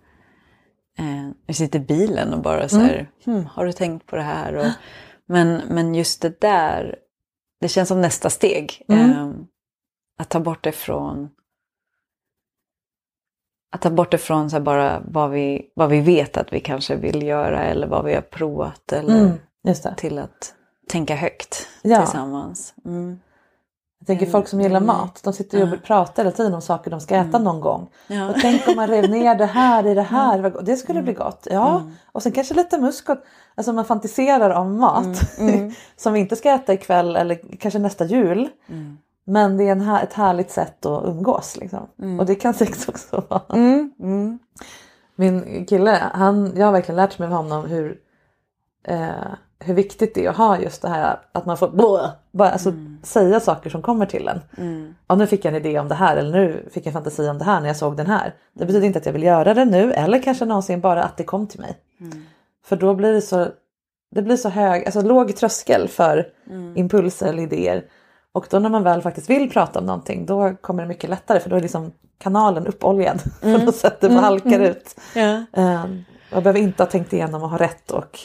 Uh, 1.01 1.31
vi 1.47 1.55
sitter 1.55 1.79
i 1.79 1.83
bilen 1.83 2.35
och 2.35 2.43
bara 2.43 2.69
så 2.69 2.79
här, 2.79 3.11
hmm, 3.25 3.47
har 3.47 3.67
du 3.67 3.73
tänkt 3.73 4.07
på 4.07 4.17
det 4.17 4.23
här? 4.23 4.55
Och, 4.55 4.67
men, 5.27 5.63
men 5.69 5.95
just 5.95 6.23
det 6.23 6.41
där, 6.41 6.97
det 7.61 7.69
känns 7.69 7.89
som 7.89 8.01
nästa 8.01 8.31
steg. 8.31 8.83
Ehm, 8.89 9.47
att 10.19 10.29
ta 10.29 10.41
bort 10.41 10.65
det 10.65 10.73
från... 10.73 11.31
Att 13.73 13.81
ta 13.83 13.91
bort 13.91 14.11
det 14.11 14.19
från 14.19 14.51
så 14.51 14.57
här, 14.57 14.61
bara 14.63 15.01
vad 15.05 15.31
vi, 15.31 15.63
vad 15.75 15.89
vi 15.91 16.01
vet 16.01 16.37
att 16.37 16.53
vi 16.53 16.61
kanske 16.61 16.97
vill 16.97 17.23
göra 17.23 17.65
eller 17.65 17.87
vad 17.87 18.05
vi 18.05 18.15
har 18.15 18.21
provat. 18.23 18.93
Eller 18.93 19.21
Mm. 19.21 19.33
Till 19.97 20.19
att 20.19 20.55
tänka 20.89 21.15
högt 21.15 21.67
Ja. 21.83 21.99
tillsammans. 22.01 22.75
Mm. 22.85 23.21
Jag 23.99 24.07
tänker 24.07 24.27
folk 24.27 24.49
som 24.49 24.61
gillar 24.61 24.81
mat, 24.81 25.21
de 25.25 25.33
sitter 25.33 25.59
ju 25.59 25.73
och 25.73 25.83
pratar 25.83 26.25
hela 26.25 26.37
tiden 26.37 26.55
om 26.55 26.63
saker 26.63 26.91
de 26.91 27.01
ska 27.01 27.15
äta 27.17 27.39
någon 27.39 27.61
gång. 27.61 27.89
Och 28.31 28.35
tänk 28.43 28.69
om 28.69 28.77
man 28.77 28.87
rev 28.89 29.11
ner 29.11 29.35
det 29.35 29.47
här 29.47 29.87
i 29.87 29.95
det 29.95 30.03
här, 30.03 30.39
vad 30.41 30.53
gott. 30.53 30.67
det 30.67 30.77
skulle 30.77 31.03
bli 31.03 31.13
gott. 31.13 31.47
Ja, 31.51 31.83
och 32.13 32.23
sen 32.23 32.33
kanske 32.33 32.55
lite 32.55 32.79
muskot. 32.79 33.19
Alltså 33.55 33.73
man 33.73 33.85
fantiserar 33.85 34.51
om 34.51 34.79
mat 34.79 35.07
som 35.97 36.13
vi 36.13 36.21
inte 36.21 36.37
ska 36.37 36.51
äta 36.51 36.73
ikväll 36.73 37.17
eller 37.17 37.41
kanske 37.59 37.79
nästa 37.79 38.05
jul. 38.05 38.49
Men 39.25 39.57
det 39.57 39.65
är 39.65 39.73
en 39.73 39.81
här, 39.81 40.03
ett 40.03 40.13
härligt 40.13 40.51
sätt 40.51 40.87
att 40.87 41.05
umgås. 41.05 41.57
Liksom. 41.57 41.89
Och 42.21 42.27
det 42.27 42.35
kan 42.35 42.55
sex 42.55 42.89
också 42.89 43.25
vara. 43.29 43.43
Min 45.17 45.67
kille, 45.67 46.11
han, 46.13 46.53
jag 46.57 46.67
har 46.67 46.73
verkligen 46.73 46.97
lärt 46.97 47.19
mig 47.19 47.27
av 47.27 47.33
honom 47.35 47.65
hur, 47.65 47.99
eh, 48.89 49.09
hur 49.59 49.75
viktigt 49.75 50.15
det 50.15 50.25
är 50.25 50.31
att 50.31 50.37
ha 50.37 50.59
just 50.59 50.83
det 50.83 50.89
här 50.89 51.19
att 51.33 51.47
man 51.47 51.57
får 51.57 51.69
blå, 51.69 52.11
bara, 52.33 52.51
alltså, 52.51 52.73
säga 53.03 53.41
saker 53.41 53.71
som 53.71 53.83
kommer 53.83 54.07
till 54.07 54.29
en. 54.29 54.41
Ja, 55.09 55.15
nu 55.15 55.27
fick 55.27 55.45
jag 55.45 55.55
en 55.55 55.61
idé 55.67 55.79
om 55.79 55.89
det 55.89 55.95
här 55.95 56.17
eller 56.17 56.33
nu 56.33 56.69
fick 56.73 56.87
jag 56.87 56.91
en 56.91 56.93
fantasi 56.93 57.29
om 57.29 57.39
det 57.39 57.45
här 57.45 57.61
när 57.61 57.67
jag 57.67 57.77
såg 57.77 57.97
den 57.97 58.07
här. 58.07 58.35
Det 58.53 58.67
betyder 58.67 58.87
inte 58.87 58.99
att 58.99 59.07
jag 59.07 59.13
vill 59.13 59.23
göra 59.23 59.55
det 59.55 59.65
nu 59.65 59.93
eller 59.93 60.23
kanske 60.23 60.45
någonsin 60.45 60.81
bara 60.81 61.03
att 61.03 61.17
det 61.17 61.25
kom 61.25 61.47
till 61.47 61.61
mig. 61.61 61.79
För 62.65 62.77
då 62.77 62.95
blir 62.95 63.13
det 63.13 63.23
så, 63.23 63.47
det 64.11 64.23
blir 64.23 64.37
så 64.37 64.49
hög, 64.49 64.85
alltså 64.85 65.01
låg 65.03 65.37
tröskel 65.37 65.89
för 65.89 66.27
impulser 66.77 67.27
eller 67.27 67.43
idéer. 67.43 67.85
Och 68.33 68.47
då 68.51 68.59
när 68.59 68.69
man 68.71 68.83
väl 68.83 69.03
faktiskt 69.03 69.31
vill 69.31 69.51
prata 69.51 69.79
om 69.79 69.87
någonting 69.87 70.27
då 70.27 70.55
kommer 70.61 70.83
det 70.83 70.89
mycket 70.89 71.11
lättare 71.11 71.41
för 71.41 71.51
då 71.51 71.57
är 71.57 71.61
liksom 71.61 71.93
kanalen 72.19 72.67
uppoljad 72.67 73.23
på 73.41 73.49
något 73.49 73.77
sätt. 73.77 74.01
Det 74.01 74.13
halkar 74.13 74.61
ut. 74.61 75.01
Ja. 75.15 75.45
Um, 75.53 76.05
jag 76.31 76.43
behöver 76.43 76.61
inte 76.61 76.83
ha 76.83 76.91
tänkt 76.91 77.13
igenom 77.13 77.43
och 77.43 77.51
ha 77.51 77.59
rätt 77.59 77.91
och 77.91 78.19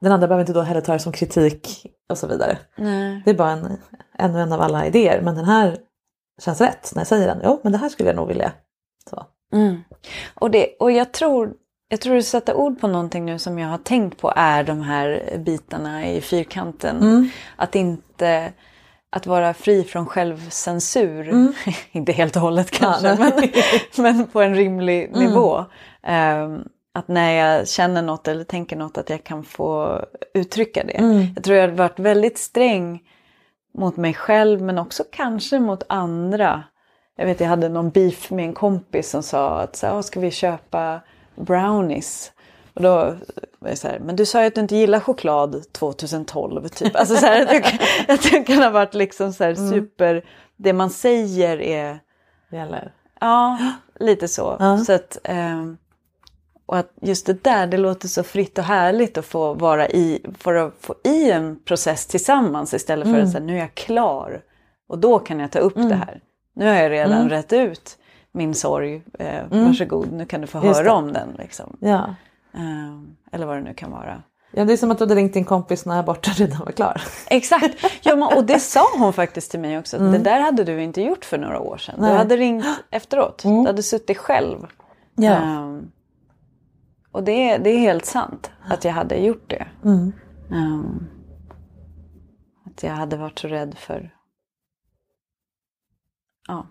den 0.00 0.12
andra 0.12 0.26
behöver 0.28 0.42
inte 0.42 0.52
då 0.52 0.60
heller 0.60 0.80
ta 0.80 0.92
det 0.92 0.98
som 0.98 1.12
kritik 1.12 1.86
och 2.10 2.18
så 2.18 2.26
vidare. 2.26 2.58
Nej. 2.76 3.22
Det 3.24 3.30
är 3.30 3.34
bara 3.34 3.50
en, 3.50 3.78
ännu 4.18 4.40
en 4.40 4.52
av 4.52 4.60
alla 4.60 4.86
idéer 4.86 5.20
men 5.22 5.34
den 5.34 5.44
här 5.44 5.78
känns 6.42 6.60
rätt 6.60 6.92
när 6.94 7.00
jag 7.00 7.06
säger 7.06 7.26
den. 7.26 7.40
Jo 7.44 7.60
men 7.62 7.72
det 7.72 7.78
här 7.78 7.88
skulle 7.88 8.08
jag 8.08 8.16
nog 8.16 8.28
vilja. 8.28 8.52
Så. 9.10 9.26
Mm. 9.52 9.80
Och, 10.34 10.50
det, 10.50 10.76
och 10.78 10.92
jag 10.92 11.12
tror, 11.12 11.54
jag 11.92 12.00
tror 12.00 12.14
du 12.14 12.22
sätter 12.22 12.54
ord 12.54 12.80
på 12.80 12.86
någonting 12.88 13.24
nu 13.24 13.38
som 13.38 13.58
jag 13.58 13.68
har 13.68 13.78
tänkt 13.78 14.20
på 14.20 14.32
är 14.36 14.64
de 14.64 14.80
här 14.80 15.38
bitarna 15.38 16.08
i 16.08 16.20
fyrkanten. 16.20 17.30
Att 17.56 17.74
inte 17.74 18.52
att 19.10 19.26
vara 19.26 19.54
fri 19.54 19.84
från 19.84 20.06
självcensur. 20.06 21.52
inte 21.92 22.12
helt 22.12 22.36
och 22.36 22.42
hållet 22.42 22.70
kanske, 22.70 23.08
Ja, 23.08 23.16
men, 23.18 23.32
men 24.16 24.26
på 24.26 24.40
en 24.42 24.54
rimlig 24.54 25.16
nivå. 25.16 25.64
Ehm, 26.02 26.64
att 26.94 27.08
när 27.08 27.32
jag 27.32 27.68
känner 27.68 28.02
något 28.02 28.28
eller 28.28 28.44
tänker 28.44 28.76
något 28.76 28.98
att 28.98 29.10
jag 29.10 29.24
kan 29.24 29.44
få 29.44 30.00
uttrycka 30.34 30.84
det. 30.84 31.32
Jag 31.34 31.44
tror 31.44 31.56
jag 31.56 31.68
har 31.68 31.74
varit 31.76 31.98
väldigt 31.98 32.38
sträng 32.38 33.00
mot 33.78 33.96
mig 33.96 34.14
själv 34.14 34.62
men 34.62 34.78
också 34.78 35.04
kanske 35.12 35.58
mot 35.58 35.82
andra. 35.88 36.62
Jag 37.16 37.26
vet 37.26 37.40
jag 37.40 37.48
hade 37.48 37.68
någon 37.68 37.90
beef 37.90 38.30
med 38.30 38.44
en 38.44 38.54
kompis 38.54 39.10
som 39.10 39.22
sa 39.22 39.60
att 39.60 39.76
så 39.76 39.86
här, 39.86 39.98
"Ah, 39.98 40.02
ska 40.02 40.20
vi 40.20 40.30
köpa 40.30 41.00
brownies? 41.34 42.32
Och 42.74 42.82
då 42.82 43.16
var 43.58 43.68
jag 43.68 43.78
så 43.78 43.88
här, 43.88 43.98
men 43.98 44.16
du 44.16 44.26
sa 44.26 44.40
ju 44.40 44.46
att 44.46 44.54
du 44.54 44.60
inte 44.60 44.76
gillar 44.76 45.00
choklad 45.00 45.72
2012 45.72 46.68
typ. 46.68 46.96
Alltså 46.96 47.16
så 47.16 47.26
här, 47.26 47.42
att 47.42 47.52
jag, 47.52 47.64
att 48.08 48.24
jag 48.32 48.46
kan 48.46 48.62
ha 48.62 48.70
varit 48.70 48.94
liksom 48.94 49.32
så 49.32 49.44
här 49.44 49.54
super, 49.54 50.24
det 50.56 50.72
man 50.72 50.90
säger 50.90 51.60
är 51.60 52.00
Gäller. 52.52 52.92
Ja, 53.20 53.58
lite 54.00 54.28
så. 54.28 54.56
Ja. 54.58 54.78
så 54.78 54.92
att, 54.92 55.18
ehm, 55.24 55.76
och 56.66 56.78
att 56.78 56.92
just 57.00 57.26
det 57.26 57.44
där, 57.44 57.66
det 57.66 57.76
låter 57.76 58.08
så 58.08 58.22
fritt 58.22 58.58
och 58.58 58.64
härligt 58.64 59.18
att 59.18 59.26
få 59.26 59.54
vara 59.54 59.88
i, 59.88 60.26
för 60.38 60.54
att 60.54 60.74
få 60.80 60.94
i 61.04 61.30
en 61.30 61.60
process 61.64 62.06
tillsammans 62.06 62.74
istället 62.74 63.08
för 63.08 63.20
att 63.20 63.30
säga 63.30 63.44
nu 63.44 63.54
är 63.54 63.60
jag 63.60 63.74
klar 63.74 64.42
och 64.88 64.98
då 64.98 65.18
kan 65.18 65.40
jag 65.40 65.50
ta 65.50 65.58
upp 65.58 65.74
det 65.74 65.94
här. 65.94 66.20
Nu 66.54 66.66
har 66.66 66.74
jag 66.74 66.90
redan 66.90 67.28
rätt 67.28 67.52
ut 67.52 67.98
min 68.32 68.54
sorg, 68.54 69.02
eh, 69.18 69.44
varsågod 69.50 70.12
nu 70.12 70.26
kan 70.26 70.40
du 70.40 70.46
få 70.46 70.64
Just 70.64 70.76
höra 70.80 70.84
det. 70.84 70.90
om 70.90 71.12
den. 71.12 71.28
Liksom. 71.38 71.76
Ja. 71.80 72.14
Ehm, 72.54 73.16
eller 73.32 73.46
vad 73.46 73.56
det 73.56 73.62
nu 73.62 73.74
kan 73.74 73.90
vara. 73.90 74.22
ja, 74.52 74.64
det 74.64 74.72
är 74.72 74.76
som 74.76 74.90
att 74.90 74.98
du 74.98 75.04
hade 75.04 75.14
ringt 75.14 75.32
din 75.34 75.44
kompis 75.44 75.86
när 75.86 76.00
aborten 76.00 76.34
redan 76.34 76.58
var 76.58 76.72
klar. 76.72 77.02
Exakt, 77.26 77.84
ja, 78.02 78.16
men, 78.16 78.36
och 78.38 78.44
det 78.44 78.58
sa 78.60 78.80
hon 78.98 79.12
faktiskt 79.12 79.50
till 79.50 79.60
mig 79.60 79.78
också. 79.78 79.98
Det 79.98 80.18
där 80.18 80.40
hade 80.40 80.64
du 80.64 80.82
inte 80.82 81.02
gjort 81.02 81.24
för 81.24 81.38
några 81.38 81.60
år 81.60 81.76
sedan. 81.76 81.94
Nej. 81.98 82.10
Du 82.10 82.16
hade 82.16 82.36
ringt 82.36 82.66
efteråt. 82.90 83.42
Du 83.42 83.66
hade 83.66 83.82
suttit 83.82 84.18
själv. 84.18 84.66
Ja. 85.14 85.32
Ehm, 85.34 85.90
och 87.12 87.22
det, 87.24 87.50
är- 87.50 87.58
det 87.58 87.70
är 87.70 87.78
helt 87.78 88.04
sant 88.04 88.50
att 88.68 88.84
jag 88.84 88.92
hade 88.92 89.16
gjort 89.16 89.50
det. 89.50 89.66
Mm. 89.84 90.12
Ehm, 90.52 91.06
att 92.66 92.82
jag 92.82 92.90
hade 92.92 93.16
varit 93.16 93.38
så 93.38 93.48
rädd 93.48 93.74
för... 93.78 94.14
Ja, 96.48 96.66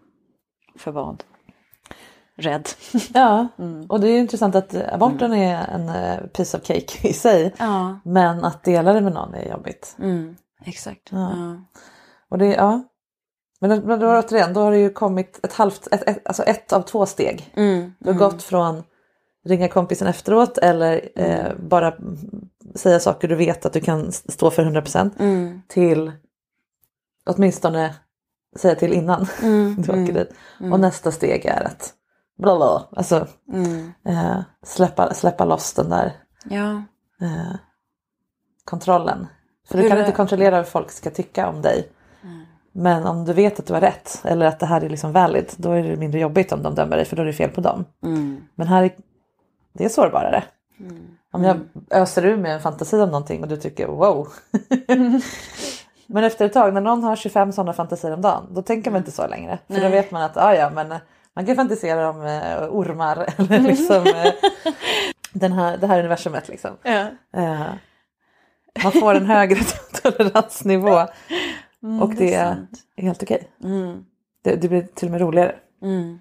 för 0.78 0.92
vad? 0.92 1.24
Rädd. 2.42 2.70
Ja, 3.14 3.48
Mm. 3.58 3.86
och 3.86 4.00
det 4.00 4.08
är 4.08 4.12
ju 4.12 4.20
intressant 4.20 4.56
att 4.56 4.76
aborten 4.76 5.34
är 5.34 5.68
en 5.70 5.90
eh, 5.90 6.18
piece 6.28 6.58
of 6.58 6.64
cake 6.64 7.08
i 7.08 7.14
sig. 7.14 7.54
Ja, 7.58 8.00
Men 8.04 8.46
att 8.46 8.64
dela 8.64 8.94
det 8.94 9.02
med 9.02 9.14
någon 9.14 9.34
är 9.34 9.50
jobbigt. 9.52 9.96
mm, 10.00 10.36
exakt. 10.66 11.10
Ja. 11.12 11.32
Och 12.30 12.38
det, 12.38 12.46
ja. 12.46 12.84
Men, 13.60 13.80
men 13.80 14.00
då, 14.00 14.20
återigen, 14.20 14.54
då 14.54 14.62
har 14.62 14.72
det 14.72 14.78
ju 14.78 14.90
kommit 14.90 15.40
ett 15.46 15.54
halvt, 15.54 15.88
ett, 15.92 16.10
ett, 16.10 16.28
alltså 16.28 16.44
ett 16.44 16.74
av 16.74 16.82
två 16.82 17.06
steg. 17.06 17.52
Mm, 17.56 17.94
Du 18.00 18.12
har 18.12 18.20
gått 18.20 18.44
från 18.44 18.84
ringa 19.46 19.68
kompisen 19.68 20.08
efteråt 20.08 20.58
eller 20.58 21.10
eh, 21.16 21.54
bara 21.60 21.94
säga 22.76 23.00
saker 23.00 23.28
du 23.28 23.36
vet 23.36 23.66
att 23.66 23.74
du 23.74 23.82
kan 23.82 24.12
stå 24.12 24.52
för 24.52 24.66
100% 24.66 25.12
mm, 25.20 25.62
till 25.68 26.12
åtminstone 27.26 27.96
säga 28.60 28.76
till 28.76 28.94
innan 28.94 29.28
mm, 29.42 29.76
du 29.82 29.92
åker 29.92 30.14
dit. 30.14 30.34
Och 30.72 30.80
nästa 30.80 31.12
steg 31.12 31.46
är 31.46 31.64
att 31.64 31.94
bla 32.42 32.58
bla, 32.58 32.88
alltså 32.96 33.28
mm. 33.54 33.94
eh, 34.06 34.40
släppa, 34.64 35.14
släppa 35.14 35.46
loss 35.46 35.74
den 35.74 35.90
där 35.90 36.14
Ja, 36.46 36.72
eh, 37.22 37.56
kontrollen. 38.66 39.28
För 39.68 39.78
du 39.78 39.84
Hur 39.84 39.90
kan 39.90 39.98
är- 39.98 40.02
inte 40.02 40.16
kontrollera 40.16 40.56
vad 40.56 40.68
folk 40.68 40.92
ska 40.92 41.10
tycka 41.10 41.50
om 41.50 41.62
dig. 41.62 41.92
Men 42.74 43.06
om 43.06 43.26
du 43.26 43.34
vet 43.34 43.60
att 43.60 43.68
du 43.68 43.74
har 43.74 43.82
rätt 43.82 44.22
eller 44.26 44.46
att 44.46 44.60
det 44.60 44.66
här 44.66 44.82
är 44.82 44.90
liksom 44.90 45.12
valid 45.12 45.52
då 45.58 45.72
är 45.72 45.84
det 45.84 45.96
mindre 45.96 46.20
jobbigt 46.20 46.52
om 46.52 46.64
de 46.64 46.76
dömer 46.76 46.96
dig 46.96 47.06
för 47.06 47.16
då 47.16 47.22
är 47.22 47.26
det 47.26 47.34
fel 47.34 47.50
på 47.50 47.62
dem. 47.62 47.86
mm, 48.04 48.44
Men 48.56 48.68
här 48.68 48.84
är 48.84 48.92
det 49.74 49.86
är 49.86 49.90
sårbarare. 49.90 50.44
Om 51.32 51.44
jag 51.44 51.60
öser 51.90 52.26
ur 52.26 52.38
med 52.38 52.54
en 52.54 52.62
fantasi 52.62 52.96
om 53.02 53.10
någonting 53.10 53.42
och 53.42 53.48
du 53.48 53.58
tycker 53.58 53.88
wow. 53.88 54.28
men 56.08 56.24
efter 56.24 56.46
ett 56.46 56.54
tag 56.54 56.74
när 56.74 56.82
någon 56.82 57.04
har 57.04 57.16
25 57.16 57.52
sådana 57.52 57.74
fantasier 57.74 58.14
om 58.14 58.22
dagen 58.22 58.48
då 58.52 58.62
tänker 58.62 58.92
man 58.92 58.98
inte 58.98 59.12
så 59.12 59.28
längre. 59.28 59.60
För 59.68 59.74
då 59.74 59.80
Nej. 59.82 59.92
vet 59.92 60.12
man 60.12 60.22
att 60.22 60.38
ah, 60.38 60.54
ja, 60.56 60.70
men 60.70 60.96
man 61.36 61.46
kan 61.46 61.56
fantisera 61.56 62.10
om 62.10 62.22
eh, 62.26 62.64
ormar 62.70 63.26
eller 63.38 63.60
liksom 63.60 64.04
eh, 64.08 64.34
den 65.34 65.52
här, 65.52 65.78
det 65.78 65.88
här 65.88 66.00
universumet 66.00 66.48
liksom. 66.48 66.72
ja. 66.84 67.08
Eh, 67.34 67.62
man 68.84 68.92
får 68.92 69.16
en 69.16 69.26
högre 69.26 69.60
toleransnivå 70.02 71.08
och 72.02 72.16
det 72.16 72.34
är 72.34 72.46
sant. 72.56 72.70
helt 72.98 73.24
okej. 73.24 73.50
Mm, 73.64 74.06
Det, 74.44 74.56
det 74.56 74.68
blir 74.70 74.82
till 74.96 75.08
och 75.08 75.12
med 75.12 75.22
roligare. 75.22 75.56
mm, 75.84 76.20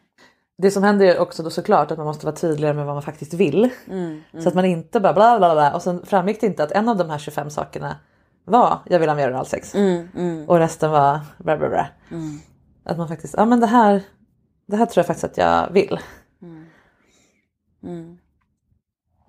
Det 0.59 0.71
som 0.71 0.83
händer 0.83 1.07
är 1.07 1.19
också 1.19 1.43
då 1.43 1.51
såklart 1.51 1.91
att 1.91 1.99
man 1.99 2.07
måste 2.07 2.27
vara 2.27 2.37
tydligare 2.37 2.75
med 2.75 2.87
vad 2.87 2.95
man 2.95 3.03
faktiskt 3.03 3.35
vill. 3.35 3.71
mm, 3.91 4.23
Så 4.43 4.49
att 4.49 4.55
man 4.55 4.65
inte 4.65 5.01
bara 5.01 5.13
bla 5.13 5.39
bla 5.39 5.55
bla 5.55 5.75
och 5.75 5.83
sen 5.83 6.07
framgick 6.07 6.41
det 6.41 6.47
inte 6.47 6.65
att 6.65 6.73
en 6.73 6.89
av 6.89 6.97
de 6.97 7.11
här 7.11 7.19
25 7.19 7.51
sakerna 7.51 7.97
var 8.45 8.79
jag 8.87 8.99
vill 8.99 9.09
ha 9.09 9.17
mer 9.17 9.31
oralsex 9.31 9.75
mm, 9.75 10.09
mm, 10.17 10.49
och 10.49 10.59
resten 10.59 10.91
var 10.91 11.21
bla 11.39 11.57
bla 11.57 11.69
bla. 11.69 11.89
mm. 12.11 12.39
Att 12.85 12.99
man 12.99 13.09
faktiskt, 13.09 13.35
ja 13.37 13.45
men 13.45 13.61
det 13.61 13.67
här, 13.67 14.03
det 14.71 14.77
här 14.77 14.87
tror 14.87 14.99
jag 15.01 15.07
faktiskt 15.07 15.25
att 15.25 15.37
jag 15.37 15.71
vill. 15.73 15.99
Mm. 17.83 18.19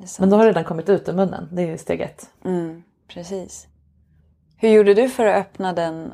Sant. 0.06 0.20
Men 0.20 0.30
då 0.30 0.36
har 0.38 0.44
det 0.44 0.50
redan 0.50 0.64
kommit 0.64 0.89
ut 0.89 1.10
ur 1.10 1.14
munnen, 1.14 1.50
det 1.52 1.62
är 1.62 1.78
steg 1.78 2.02
ett. 2.02 2.30
Mm, 2.46 2.84
precis. 3.08 3.68
Hur 4.58 4.70
gjorde 4.70 4.94
du 4.94 5.10
för 5.10 5.26
att 5.26 5.36
öppna 5.42 5.74
den 5.74 6.14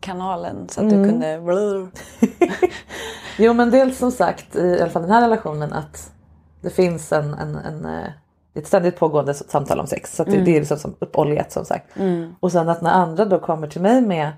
kanalen 0.00 0.68
så 0.68 0.80
att 0.80 0.92
Mm. 0.92 1.02
du 1.02 1.08
kunde... 1.08 1.40
Blur. 1.40 1.88
Jo 3.38 3.52
men 3.52 3.70
dels 3.70 3.98
som 3.98 4.10
sagt 4.12 4.56
i 4.56 4.80
alla 4.80 4.90
fall 4.90 5.02
den 5.02 5.10
här 5.10 5.20
relationen 5.22 5.72
att 5.72 6.12
det 6.60 6.70
finns 6.70 7.12
en, 7.12 7.34
en, 7.34 7.56
en 7.56 7.84
eh, 7.84 8.10
ett 8.54 8.66
ständigt 8.66 8.96
pågående 8.96 9.34
samtal 9.34 9.80
om 9.80 9.86
sex. 9.86 10.16
Så 10.16 10.24
det, 10.24 10.40
det 10.40 10.56
är 10.56 10.58
liksom 10.58 10.78
som 10.78 10.96
uppoljat 10.98 11.52
som 11.52 11.64
sagt. 11.64 11.96
Mm. 11.96 12.34
Och 12.40 12.52
sen 12.52 12.68
att 12.68 12.82
när 12.82 12.90
andra 12.90 13.24
då 13.24 13.38
kommer 13.38 13.66
till 13.68 13.80
mig 13.82 14.00
med 14.00 14.32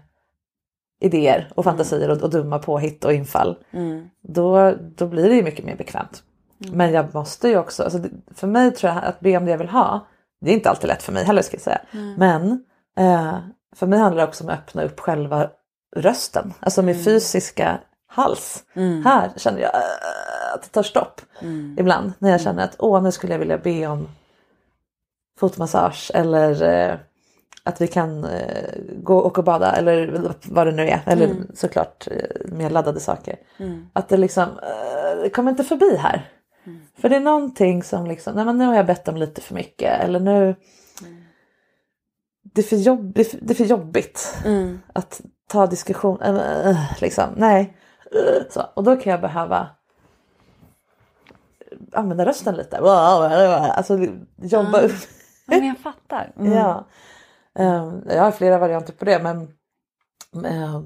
idéer 1.00 1.52
och 1.54 1.64
fantasier 1.64 2.10
och, 2.10 2.22
och 2.22 2.30
dumma 2.30 2.58
påhitt 2.58 3.04
och 3.04 3.12
infall. 3.12 3.56
Mm. 3.70 4.08
Då, 4.22 4.74
då 4.80 5.06
blir 5.06 5.28
det 5.28 5.34
ju 5.34 5.42
mycket 5.42 5.64
mer 5.64 5.76
bekvämt. 5.76 6.22
Men 6.58 6.92
jag 6.92 7.14
måste 7.14 7.48
ju 7.48 7.58
också, 7.58 7.82
alltså 7.82 7.98
för 8.34 8.46
mig 8.46 8.70
tror 8.70 8.92
jag 8.92 9.04
att 9.04 9.20
be 9.20 9.36
om 9.36 9.44
det 9.44 9.50
jag 9.50 9.58
vill 9.58 9.68
ha. 9.68 10.06
Det 10.40 10.50
är 10.50 10.54
inte 10.54 10.70
alltid 10.70 10.88
lätt 10.88 11.02
för 11.02 11.12
mig 11.12 11.24
heller 11.24 11.42
ska 11.42 11.54
jag 11.54 11.62
säga. 11.62 11.80
Men 12.18 12.64
eh, 12.98 13.38
för 13.76 13.86
mig 13.86 13.98
handlar 13.98 14.22
det 14.22 14.28
också 14.28 14.44
om 14.44 14.50
att 14.50 14.58
öppna 14.58 14.82
upp 14.82 15.00
själva 15.00 15.50
rösten. 15.96 16.54
Alltså 16.60 16.82
min 16.82 17.04
fysiska 17.04 17.78
hals. 18.06 18.64
Här 19.04 19.30
känner 19.36 19.60
jag 19.60 19.74
eh, 19.74 20.54
att 20.54 20.62
det 20.62 20.68
tar 20.68 20.82
stopp. 20.82 21.20
Ibland 21.78 22.12
när 22.18 22.30
jag 22.30 22.40
känner 22.40 22.64
att 22.64 22.76
åh 22.78 23.02
nu 23.02 23.12
skulle 23.12 23.32
jag 23.34 23.38
vilja 23.38 23.58
be 23.58 23.86
om 23.86 24.08
fotmassage 25.40 26.10
eller 26.14 26.62
eh, 26.62 26.96
att 27.66 27.80
vi 27.80 27.86
kan 27.86 28.24
eh, 28.24 28.74
gå 29.02 29.18
och 29.18 29.44
bada 29.44 29.72
eller 29.72 30.22
vad 30.44 30.66
det 30.66 30.72
nu 30.72 30.88
är. 30.88 31.00
Eller 31.06 31.34
såklart 31.54 32.08
eh, 32.10 32.52
mer 32.52 32.70
laddade 32.70 33.00
saker. 33.00 33.36
Att 33.92 34.08
det 34.08 34.16
liksom, 34.16 34.42
eh, 34.42 35.22
det 35.22 35.30
kommer 35.30 35.50
inte 35.50 35.64
förbi 35.64 35.96
här. 35.96 36.30
För 36.98 37.08
det 37.08 37.16
är 37.16 37.20
någonting 37.20 37.82
som 37.82 38.06
liksom, 38.06 38.34
nej 38.34 38.44
men 38.44 38.58
nu 38.58 38.64
har 38.66 38.74
jag 38.74 38.86
bett 38.86 39.08
om 39.08 39.16
lite 39.16 39.40
för 39.40 39.54
mycket 39.54 40.00
eller 40.00 40.20
nu 40.20 40.54
det, 42.42 42.60
är 42.60 42.62
för 42.66 42.76
jobb, 42.76 43.12
det, 43.14 43.20
är 43.20 43.24
för, 43.24 43.38
det 43.42 43.52
är 43.52 43.54
för 43.54 43.64
jobbigt 43.64 44.36
Mm. 44.44 44.80
att 44.92 45.20
ta 45.48 45.66
diskussion. 45.66 46.20
äh, 46.22 46.76
liksom, 47.00 47.24
nej. 47.36 47.76
Så, 48.50 48.62
och 48.74 48.84
då 48.84 48.96
kan 48.96 49.10
jag 49.10 49.20
behöva 49.20 49.68
använda 51.92 52.26
rösten 52.26 52.54
lite. 52.54 52.78
Alltså 52.78 53.98
jobba 54.36 54.80
upp. 54.80 54.92
Ja, 55.46 55.56
men 55.56 55.66
jag 55.66 55.78
fattar. 55.78 56.32
Mm. 56.38 56.52
Ja. 56.52 56.86
Ehm, 57.56 58.02
jag 58.08 58.22
har 58.22 58.30
flera 58.30 58.58
varianter 58.58 58.92
på 58.92 59.04
det 59.04 59.18
men 59.22 59.48
ehm, 60.46 60.84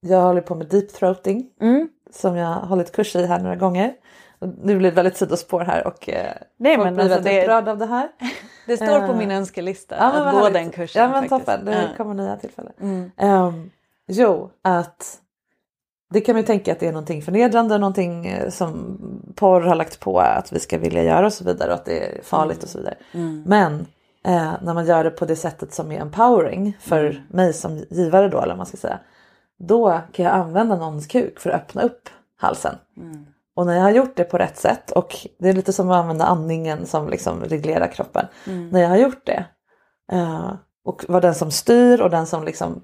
jag 0.00 0.20
håller 0.20 0.40
på 0.40 0.54
med 0.54 0.66
deep 0.68 0.92
throating 0.92 1.50
Mm. 1.60 1.88
som 2.10 2.36
jag 2.36 2.46
har 2.46 2.66
hållit 2.66 2.92
kurs 2.92 3.16
i 3.16 3.26
här 3.26 3.40
några 3.40 3.56
gånger. 3.56 3.94
Nu 4.40 4.78
blir 4.78 4.90
det 4.90 4.96
väldigt 4.96 5.16
sidospår 5.16 5.60
här 5.60 5.86
och 5.86 6.08
eh, 6.08 6.32
Nej, 6.56 6.76
folk 6.76 6.84
men 6.84 6.94
blir 6.94 7.04
alltså 7.04 7.18
väldigt 7.22 7.42
upprörda 7.44 7.70
av 7.70 7.78
det 7.78 7.86
här. 7.86 8.08
Det 8.66 8.76
står 8.76 9.06
på 9.06 9.14
min 9.14 9.30
önskelista 9.30 9.96
Ja, 9.98 10.04
att 10.12 10.32
gå 10.34 10.38
härligt. 10.38 10.54
den 10.54 10.70
kursen. 10.70 11.02
Ja 11.02 11.08
men 11.08 11.28
toppen, 11.28 11.64
det 11.64 11.72
Ja. 11.72 11.88
kommer 11.96 12.14
nya 12.14 12.36
tillfällen. 12.36 12.72
Mm. 12.80 13.10
Ehm, 13.16 13.70
jo, 14.08 14.50
att 14.62 15.20
det 16.12 16.20
kan 16.20 16.32
man 16.34 16.40
ju 16.42 16.46
tänka 16.46 16.72
att 16.72 16.80
det 16.80 16.86
är 16.88 16.92
någonting 16.92 17.22
förnedrande, 17.22 17.78
någonting 17.78 18.26
eh, 18.26 18.50
som 18.50 18.98
porr 19.34 19.60
har 19.60 19.74
lagt 19.74 20.00
på 20.00 20.18
att 20.20 20.52
vi 20.52 20.58
ska 20.60 20.78
vilja 20.78 21.02
göra 21.02 21.26
och 21.26 21.32
så 21.32 21.44
vidare 21.44 21.68
och 21.68 21.74
att 21.74 21.84
det 21.84 22.06
är 22.18 22.22
farligt 22.22 22.62
och 22.62 22.68
så 22.68 22.78
vidare. 22.78 22.96
Men 23.46 23.86
eh, 24.26 24.52
när 24.62 24.74
man 24.74 24.86
gör 24.86 25.04
det 25.04 25.10
på 25.10 25.24
det 25.24 25.36
sättet 25.36 25.74
som 25.74 25.92
är 25.92 26.00
empowering 26.00 26.76
för 26.80 27.26
mig 27.28 27.52
som 27.52 27.84
givare 27.90 28.28
då 28.28 28.38
eller 28.38 28.48
vad 28.48 28.56
man 28.56 28.66
ska 28.66 28.76
säga. 28.76 29.00
Då 29.58 30.00
kan 30.12 30.24
jag 30.24 30.34
använda 30.34 30.76
någons 30.76 31.06
kuk 31.06 31.40
för 31.40 31.50
att 31.50 31.62
öppna 31.62 31.82
upp 31.82 32.08
halsen. 32.36 32.74
Och 33.54 33.66
när 33.66 33.74
jag 33.74 33.82
har 33.82 33.90
gjort 33.90 34.16
det 34.16 34.24
på 34.24 34.38
rätt 34.38 34.56
sätt 34.56 34.90
och 34.90 35.16
det 35.38 35.48
är 35.48 35.52
lite 35.52 35.72
som 35.72 35.90
att 35.90 35.96
använda 35.96 36.24
andningen 36.24 36.86
som 36.86 37.08
liksom 37.08 37.40
reglerar 37.40 37.92
kroppen. 37.92 38.26
När 38.72 38.80
jag 38.80 38.88
har 38.88 38.96
gjort 38.96 39.26
det 39.26 39.46
eh, 40.12 40.52
och 40.84 41.04
var 41.08 41.20
den 41.20 41.34
som 41.34 41.50
styr 41.50 42.00
och 42.00 42.10
den 42.10 42.26
som 42.26 42.44
liksom 42.44 42.82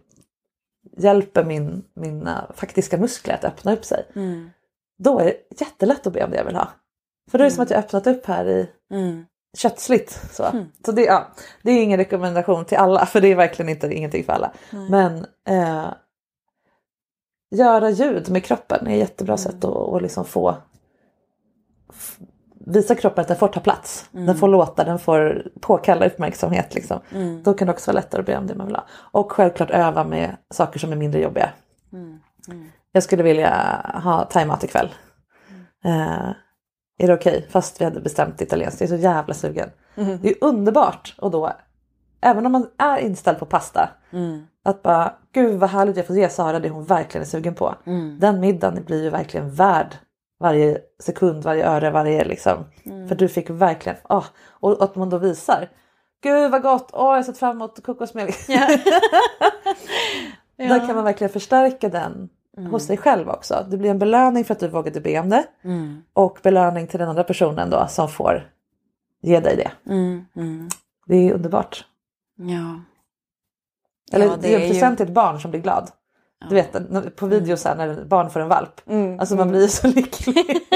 hjälper 0.96 1.44
min, 1.44 1.84
mina 1.94 2.50
faktiska 2.54 2.98
muskler 2.98 3.34
att 3.34 3.44
öppna 3.44 3.72
upp 3.72 3.84
sig. 3.84 4.06
Mm. 4.14 4.50
Då 4.98 5.18
är 5.18 5.24
det 5.24 5.60
jättelätt 5.60 6.06
att 6.06 6.12
be 6.12 6.24
om 6.24 6.30
det 6.30 6.36
jag 6.36 6.44
vill 6.44 6.56
ha. 6.56 6.68
För 7.30 7.38
då 7.38 7.44
är 7.44 7.48
det 7.48 7.54
som 7.54 7.62
att 7.62 7.70
jag 7.70 7.78
öppnat 7.78 8.06
upp 8.06 8.26
här 8.26 8.48
i 8.48 8.70
Mm. 8.90 9.24
Köttsligt. 9.58 10.20
Så, 10.32 10.66
så 10.86 10.92
det, 10.92 11.02
ja, 11.02 11.28
det 11.62 11.70
är 11.70 11.82
ingen 11.82 11.98
rekommendation 11.98 12.64
till 12.64 12.78
alla 12.78 13.06
för 13.06 13.20
det 13.20 13.28
är 13.28 13.36
verkligen 13.36 13.68
inte 13.68 13.94
ingenting 13.94 14.24
för 14.24 14.32
alla. 14.32 14.52
Men 14.90 15.26
eh, 15.48 15.92
göra 17.50 17.90
ljud 17.90 18.30
med 18.30 18.44
kroppen 18.44 18.86
är 18.86 18.92
ett 18.92 18.98
jättebra 18.98 19.36
sätt 19.36 19.64
att, 19.64 19.76
att 19.76 20.02
liksom 20.02 20.24
få 20.24 20.56
visa 22.66 22.94
kroppen 22.94 23.22
att 23.22 23.28
den 23.28 23.36
får 23.36 23.48
ta 23.48 23.60
plats. 23.60 24.08
Den 24.26 24.36
får 24.36 24.48
låta, 24.48 24.84
den 24.84 24.98
får 24.98 25.46
påkalla 25.60 26.06
uppmärksamhet. 26.06 26.74
Liksom. 26.74 27.00
Då 27.42 27.54
kan 27.54 27.66
det 27.66 27.72
också 27.72 27.90
vara 27.90 28.00
lättare 28.00 28.20
att 28.20 28.26
be 28.26 28.36
om 28.36 28.46
det 28.46 28.54
man 28.54 28.66
vill 28.66 28.76
ha. 28.76 28.86
Och 28.92 29.32
självklart 29.32 29.70
öva 29.70 30.04
med 30.04 30.36
saker 30.50 30.78
som 30.78 30.92
är 30.92 30.96
mindre 30.96 31.20
jobbiga. 31.20 31.50
Jag 32.92 33.02
skulle 33.02 33.22
vilja 33.22 33.80
ha 34.04 34.24
thaimat 34.24 34.64
ikväll. 34.64 34.94
Eh, 35.84 36.30
är 36.98 37.06
det 37.06 37.14
okej? 37.14 37.46
Fast 37.50 37.80
vi 37.80 37.84
hade 37.84 38.00
bestämt 38.00 38.40
italienskt. 38.40 38.80
Jag 38.80 38.90
är 38.90 38.96
så 38.96 39.02
jävla 39.02 39.34
sugen. 39.34 39.70
Det 40.22 40.28
är 40.30 40.34
underbart 40.40 41.14
och 41.18 41.30
då, 41.30 41.52
även 42.20 42.46
om 42.46 42.52
man 42.52 42.66
är 42.78 42.98
inställd 42.98 43.38
på 43.38 43.46
pasta, 43.46 43.90
att 44.64 44.82
bara 44.82 45.14
gud 45.32 45.60
vad 45.60 45.70
härligt 45.70 45.96
jag 45.96 46.06
får 46.06 46.16
ge 46.16 46.28
Sara 46.28 46.60
det 46.60 46.68
hon 46.68 46.84
verkligen 46.84 47.22
är 47.22 47.28
sugen 47.28 47.54
på. 47.54 47.74
Den 48.20 48.40
middagen 48.40 48.84
blir 48.84 49.02
ju 49.02 49.10
verkligen 49.10 49.50
värd 49.50 49.96
varje 50.40 50.78
sekund, 51.02 51.44
varje 51.44 51.66
öre, 51.66 51.90
varje 51.90 52.24
liksom. 52.24 52.64
För 53.08 53.14
du 53.14 53.28
fick 53.28 53.50
verkligen, 53.50 53.98
ah, 54.02 54.24
och 54.48 54.82
att 54.82 54.96
man 54.96 55.10
då 55.10 55.18
visar. 55.18 55.68
Gud 56.22 56.50
vad 56.50 56.62
gott, 56.62 56.90
åh 56.92 57.04
jag 57.04 57.14
har 57.14 57.22
sett 57.22 57.38
fram 57.38 57.56
emot 57.56 57.82
kokosmjölk. 57.82 58.36
Där 60.56 60.86
kan 60.86 60.94
man 60.94 61.04
verkligen 61.04 61.32
förstärka 61.32 61.88
den 61.88 62.28
hos 62.70 62.86
sig 62.86 62.96
själv 62.96 63.28
också. 63.28 63.66
Det 63.70 63.76
blir 63.76 63.90
en 63.90 63.98
belöning 63.98 64.44
för 64.44 64.54
att 64.54 64.60
du 64.60 64.68
vågade 64.68 65.00
be 65.00 65.20
om 65.20 65.28
det. 65.28 65.44
Och 66.12 66.38
belöning 66.42 66.86
till 66.86 66.98
den 66.98 67.08
andra 67.08 67.24
personen 67.24 67.70
då 67.70 67.86
som 67.88 68.08
får 68.08 68.50
ge 69.22 69.40
dig 69.40 69.56
det. 69.56 69.70
Det 71.06 71.16
är 71.16 71.32
underbart. 71.34 71.84
Ja. 72.36 72.80
Eller 74.12 74.26
Ja, 74.26 74.36
det 74.40 74.54
är 74.54 74.56
en 74.56 74.62
ju- 74.66 74.68
present 74.72 74.96
till 74.98 75.06
ett 75.06 75.12
barn 75.14 75.40
som 75.40 75.50
blir 75.50 75.60
glad. 75.60 75.90
Du 76.48 76.54
vet 76.54 77.16
på 77.16 77.26
video 77.26 77.56
så 77.56 77.68
här, 77.68 77.76
när 77.76 77.88
ett 77.88 78.06
barn 78.06 78.30
får 78.30 78.40
en 78.40 78.48
valp. 78.48 78.80
Alltså 79.18 79.36
man 79.36 79.48
blir 79.50 79.66
så 79.66 79.86
lycklig. 79.88 80.44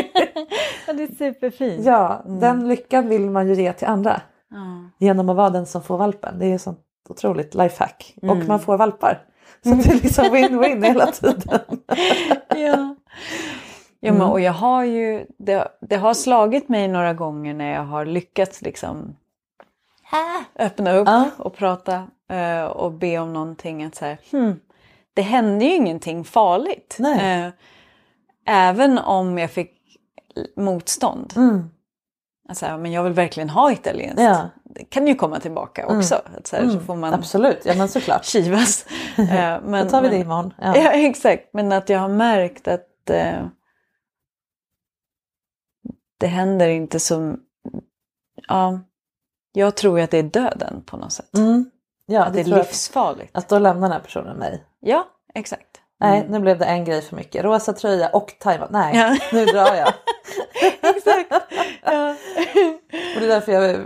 Ja, 0.89 0.93
det 0.93 1.03
är 1.03 1.15
superfint. 1.33 1.85
ja, 1.85 2.23
den 2.27 2.69
lyckan 2.69 3.09
vill 3.09 3.31
man 3.31 3.49
ju 3.49 3.55
ge 3.55 3.73
till 3.73 3.87
andra. 3.89 4.21
Genom 4.99 5.29
att 5.29 5.37
vara 5.37 5.51
den 5.51 5.67
som 5.67 5.83
får 5.83 5.99
valpen. 5.99 6.39
Det 6.39 6.47
är 6.47 6.59
sånt 6.59 6.79
otroligt 7.09 7.55
lifehack. 7.55 8.15
Och 8.23 8.37
man 8.37 8.61
får 8.61 8.77
valpar. 8.79 9.23
Så 9.69 9.75
det 9.75 9.91
är 9.91 10.03
liksom 10.03 10.25
win-win 10.25 10.85
hela 10.87 11.07
tiden. 11.07 11.61
Ja. 12.57 12.95
Ja, 14.01 14.13
men, 14.13 14.23
och 14.23 14.41
jag 14.41 14.53
har 14.53 14.85
ju, 14.85 15.27
det, 15.39 15.69
det 15.81 15.97
har 15.97 16.15
slagit 16.15 16.69
mig 16.69 16.89
några 16.89 17.15
gånger 17.15 17.55
när 17.55 17.73
jag 17.75 17.85
har 17.85 18.05
lyckats 18.05 18.63
liksom 18.63 19.17
öppna 20.59 20.93
upp 20.93 21.09
Ja. 21.09 21.31
och 21.39 21.55
prata 21.57 22.07
eh, 22.31 22.65
och 22.65 22.93
be 22.93 23.19
om 23.19 23.33
någonting. 23.33 23.85
Att 23.85 23.95
så 23.95 24.05
här, 24.05 24.19
hmm, 24.31 24.61
det 25.15 25.23
hände 25.23 25.65
ju 25.65 25.75
ingenting 25.75 26.25
farligt. 26.25 26.97
Nej. 26.99 27.43
Eh, 27.45 27.51
även 28.47 28.99
om 28.99 29.39
jag 29.39 29.51
fick 29.51 29.73
motstånd. 30.57 31.33
Mm. 31.37 31.71
Alltså, 32.49 32.79
men 32.79 32.93
jag 32.93 33.03
vill 33.03 33.13
verkligen 33.13 33.51
ha 33.51 33.73
italienskt. 33.73 34.23
Ja. 34.23 34.49
Kan 34.85 35.07
ju 35.07 35.15
komma 35.15 35.41
tillbaka 35.41 35.87
också. 35.87 36.15
Att 36.37 36.47
så, 36.47 36.57
här, 36.57 36.69
så 36.71 36.81
får 36.81 36.97
man 36.97 37.15
Absolut, 37.15 37.61
ja 37.65 37.75
men 37.75 37.89
såklart. 37.89 38.25
kivas. 38.33 38.87
Eh, 39.19 39.61
men, 39.63 39.85
Då 39.85 39.91
tar 39.91 40.03
vi 40.03 40.09
det 40.09 40.17
imorgon. 40.17 40.55
Ja. 40.59 40.77
Ja. 40.77 40.91
exakt. 40.91 41.49
Men 41.53 41.73
att 41.73 41.89
jag 41.89 41.99
har 41.99 42.09
märkt 42.09 42.69
att 42.69 43.11
eh, 43.11 43.47
det 46.21 46.27
händer 46.27 46.69
inte 46.69 47.01
som... 47.01 47.41
Ja, 48.49 48.81
jag 49.53 49.75
tror 49.77 49.99
ju 49.99 50.05
att 50.05 50.11
det 50.11 50.19
är 50.19 50.23
döden 50.23 50.83
på 50.87 50.97
något 50.97 51.13
sätt. 51.13 51.35
Mm. 51.37 51.71
Ja, 52.07 52.25
att 52.25 52.35
det 52.35 52.41
är 52.41 52.45
livsfarligt. 52.45 53.37
Att 53.37 53.49
då 53.49 53.59
lämnar 53.59 53.89
den 53.89 53.93
här 53.93 54.01
personen 54.01 54.37
mig. 54.37 54.65
Ja, 54.81 55.07
exakt. 55.35 55.81
Nej, 56.01 56.27
nu 56.29 56.39
blev 56.39 56.59
det 56.59 56.65
en 56.65 56.85
grej 56.85 57.03
för 57.03 57.17
mycket. 57.17 57.45
Rosa 57.45 57.73
tröja 57.73 58.09
och 58.09 58.35
thaimat. 58.41 58.71
Nej, 58.71 58.97
Ja. 58.97 59.17
nu 59.33 59.45
drar 59.45 59.75
jag. 59.75 59.93
Exakt. 61.21 61.47
Ja. 61.85 62.11
Och 63.15 63.21
det 63.21 63.27
är 63.27 63.29
därför 63.29 63.53
jag 63.53 63.71
eh, 63.71 63.77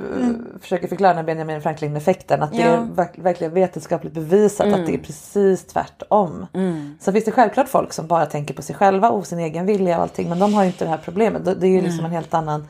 försöker 0.61 0.89
förklara 0.89 1.23
Benjamin 1.23 1.63
Franklin-effekten. 1.63 2.43
Att 2.43 2.53
det 2.53 2.59
Ja. 2.63 2.67
är 2.69 2.81
verk- 2.95 3.19
verkligen 3.19 3.55
vetenskapligt 3.55 4.13
bevisat 4.15 4.67
att 4.67 4.87
det 4.87 4.95
är 4.95 4.99
precis 4.99 5.67
tvärtom. 5.67 6.47
Mm. 6.55 6.95
Sen 7.01 7.13
finns 7.15 7.25
det 7.25 7.31
självklart 7.33 7.69
folk 7.69 7.93
som 7.93 8.07
bara 8.07 8.27
tänker 8.27 8.55
på 8.55 8.63
sig 8.63 8.77
själva 8.77 9.11
och 9.11 9.27
sin 9.27 9.39
egen 9.39 9.67
vilja 9.67 9.97
och 9.97 10.03
allting. 10.03 10.29
Men 10.29 10.39
de 10.39 10.55
har 10.55 10.63
ju 10.63 10.67
inte 10.67 10.85
det 10.85 10.91
här 10.91 11.01
problemet. 11.05 11.45
Det 11.45 11.67
är 11.67 11.71
ju 11.71 11.81
liksom 11.81 12.05
en 12.05 12.11
helt 12.11 12.35
annan... 12.35 12.67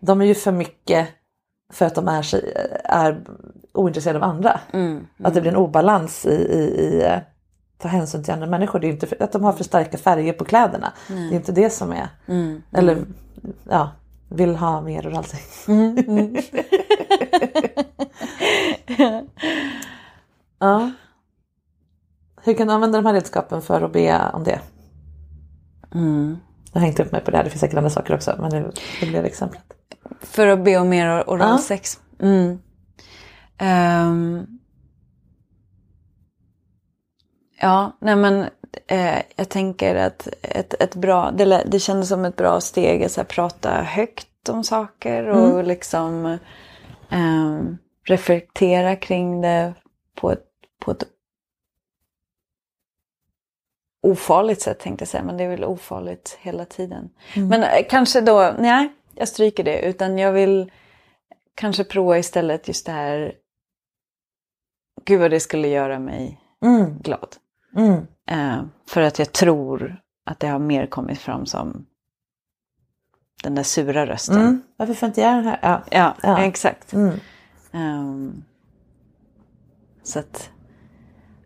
De 0.00 0.20
är 0.20 0.24
ju 0.26 0.34
för 0.34 0.52
mycket 0.52 1.08
för 1.72 1.86
att 1.86 1.94
de 1.94 2.08
är, 2.08 2.26
är 2.84 3.20
ointresserade 3.74 4.18
av 4.18 4.30
andra. 4.30 4.60
Att 5.22 5.34
det 5.34 5.40
blir 5.40 5.50
en 5.50 5.56
obalans 5.56 6.26
i, 6.26 6.30
i, 6.34 6.58
i 6.58 7.02
eh, 7.04 7.18
ta 7.78 7.88
hänsyn 7.88 8.24
till 8.24 8.34
andra 8.34 8.46
människor. 8.46 8.78
Det 8.78 8.86
är 8.86 8.92
inte 8.92 9.06
för, 9.06 9.22
att 9.22 9.32
de 9.32 9.44
har 9.44 9.52
för 9.52 9.64
starka 9.64 9.98
färger 9.98 10.32
på 10.32 10.44
kläderna. 10.44 10.92
Det 11.08 11.14
är 11.14 11.32
inte 11.32 11.52
det 11.52 11.70
som 11.70 11.92
är. 11.92 12.08
Eller 12.72 13.04
ja, 13.70 13.90
vill 14.28 14.56
ha 14.56 14.80
mer 14.80 15.06
och 15.06 15.12
allting. 15.12 15.40
ja. 20.58 20.90
Hur 22.42 22.54
kan 22.54 22.66
du 22.66 22.72
använda 22.72 22.98
de 22.98 23.06
här 23.06 23.14
redskapen 23.14 23.62
för 23.62 23.82
att 23.82 23.92
be 23.92 24.30
om 24.32 24.44
det? 24.44 24.60
Jag 26.72 26.80
har 26.80 26.86
hängt 26.86 27.00
upp 27.00 27.12
mig 27.12 27.20
på 27.20 27.30
det 27.30 27.36
här, 27.36 27.44
det 27.44 27.50
finns 27.50 27.60
säkert 27.60 27.76
andra 27.76 27.90
saker 27.90 28.14
också 28.14 28.36
men 28.38 28.50
det, 28.50 28.72
det 29.00 29.06
blev 29.06 29.24
exemplet. 29.24 29.62
För 30.20 30.46
att 30.46 30.64
be 30.64 30.78
om 30.78 30.88
mer 30.88 31.24
oralsex. 31.26 32.00
Mm. 32.20 32.58
Ehm. 33.58 34.55
Ja, 37.60 37.92
nej 38.00 38.16
men 38.16 38.46
eh, 38.86 39.22
jag 39.36 39.48
tänker 39.48 39.94
att 39.94 40.28
ett, 40.42 40.74
ett 40.74 40.94
bra, 40.94 41.30
det, 41.30 41.64
det 41.66 41.78
kändes 41.80 42.08
som 42.08 42.24
ett 42.24 42.36
bra 42.36 42.60
steg 42.60 43.04
att 43.04 43.12
så 43.12 43.20
här, 43.20 43.26
prata 43.28 43.70
högt 43.70 44.48
om 44.48 44.64
saker 44.64 45.26
och 45.26 45.64
liksom 45.64 46.38
ehm, 47.10 47.78
reflektera 48.04 48.96
kring 48.96 49.40
det 49.40 49.74
på 50.14 50.32
ett, 50.32 50.46
på 50.80 50.90
ett 50.90 51.04
ofarligt 54.02 54.62
sätt 54.62 54.78
tänkte 54.78 55.02
jag 55.02 55.08
säga, 55.08 55.24
men 55.24 55.36
det 55.36 55.44
är 55.44 55.48
väl 55.48 55.64
ofarligt 55.64 56.38
hela 56.40 56.64
tiden. 56.64 57.10
Men 57.34 57.62
eh, 57.62 57.86
kanske 57.88 58.20
då, 58.20 58.54
nej, 58.58 58.88
jag 59.14 59.28
stryker 59.28 59.64
det, 59.64 59.80
utan 59.80 60.18
jag 60.18 60.32
vill 60.32 60.72
kanske 61.54 61.84
prova 61.84 62.18
istället 62.18 62.68
just 62.68 62.86
det 62.86 62.92
här, 62.92 63.34
gud 65.04 65.20
vad 65.20 65.30
det 65.30 65.40
skulle 65.40 65.68
göra 65.68 65.98
mig 65.98 66.40
Mm. 66.64 66.98
glad. 66.98 67.36
Mm. 67.74 68.06
Eh, 68.26 68.64
för 68.86 69.00
att 69.00 69.18
jag 69.18 69.32
tror 69.32 70.00
att 70.24 70.40
det 70.40 70.46
har 70.48 70.58
mer 70.58 70.86
kommit 70.86 71.18
fram 71.18 71.46
som 71.46 71.86
den 73.42 73.54
där 73.54 73.62
sura 73.62 74.06
rösten. 74.06 74.40
Mm. 74.40 74.62
Varför 74.76 74.94
får 74.94 75.06
inte 75.06 75.20
jag 75.20 75.34
den 75.34 75.44
här? 75.44 75.58
Ja. 75.62 75.82
Ja, 75.90 76.16
Ja. 76.22 76.42
exakt. 76.44 76.92
Mm. 76.92 77.14
Ehm, 77.72 78.44
så 80.02 80.18
att, 80.18 80.50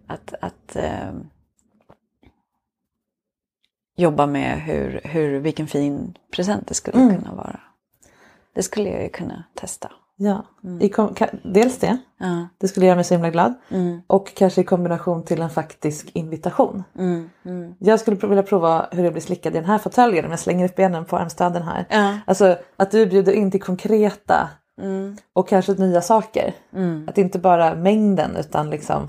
att, 0.07 0.35
att 0.41 0.77
ehm, 0.77 1.29
jobba 3.97 4.27
med 4.27 4.61
hur, 4.63 5.01
hur, 5.05 5.39
vilken 5.41 5.67
fin 5.67 6.19
present 6.33 6.67
det 6.67 6.75
skulle 6.75 6.99
Mm. 7.03 7.17
kunna 7.17 7.35
vara. 7.35 7.61
Det 8.55 8.63
skulle 8.63 8.91
jag 8.91 9.03
ju 9.03 9.09
kunna 9.09 9.45
testa. 9.55 9.93
Ja. 10.23 10.45
I 10.81 10.89
kom, 10.89 11.15
ka, 11.15 11.27
dels 11.45 11.79
det, 11.79 11.99
Ja. 12.19 12.49
det 12.59 12.69
skulle 12.69 12.87
göra 12.87 12.97
mig 12.97 13.05
så 13.05 13.15
himla 13.15 13.31
glad. 13.31 13.55
Mm. 13.71 14.01
Och 14.07 14.35
kanske 14.35 14.61
i 14.61 14.65
kombination 14.65 15.25
till 15.25 15.43
en 15.43 15.51
faktisk 15.51 16.11
invitation. 16.15 16.85
Mm. 16.99 17.31
Mm. 17.45 17.75
Jag 17.79 18.01
skulle 18.01 18.17
vilja 18.17 18.43
prova 18.43 18.87
hur 18.91 19.05
jag 19.05 19.13
blir 19.13 19.23
slickad 19.23 19.53
i 19.55 19.57
den 19.57 19.65
här 19.65 19.79
fåtöljen 19.79 20.25
om 20.25 20.31
jag 20.31 20.41
slänger 20.41 20.65
upp 20.65 20.77
benen 20.77 21.05
på 21.05 21.17
armstöden 21.17 21.63
här. 21.63 21.87
Ja. 21.91 22.19
Alltså 22.27 22.57
att 22.77 22.91
du 22.91 23.07
bjuder 23.07 23.33
in 23.33 23.51
till 23.51 23.63
konkreta 23.63 24.49
Mm. 24.81 25.17
och 25.33 25.49
kanske 25.49 25.73
nya 25.73 26.03
saker. 26.03 26.55
Mm. 26.75 27.07
Att 27.09 27.19
inte 27.19 27.39
bara 27.39 27.75
mängden 27.75 28.37
utan 28.37 28.71
liksom 28.71 29.09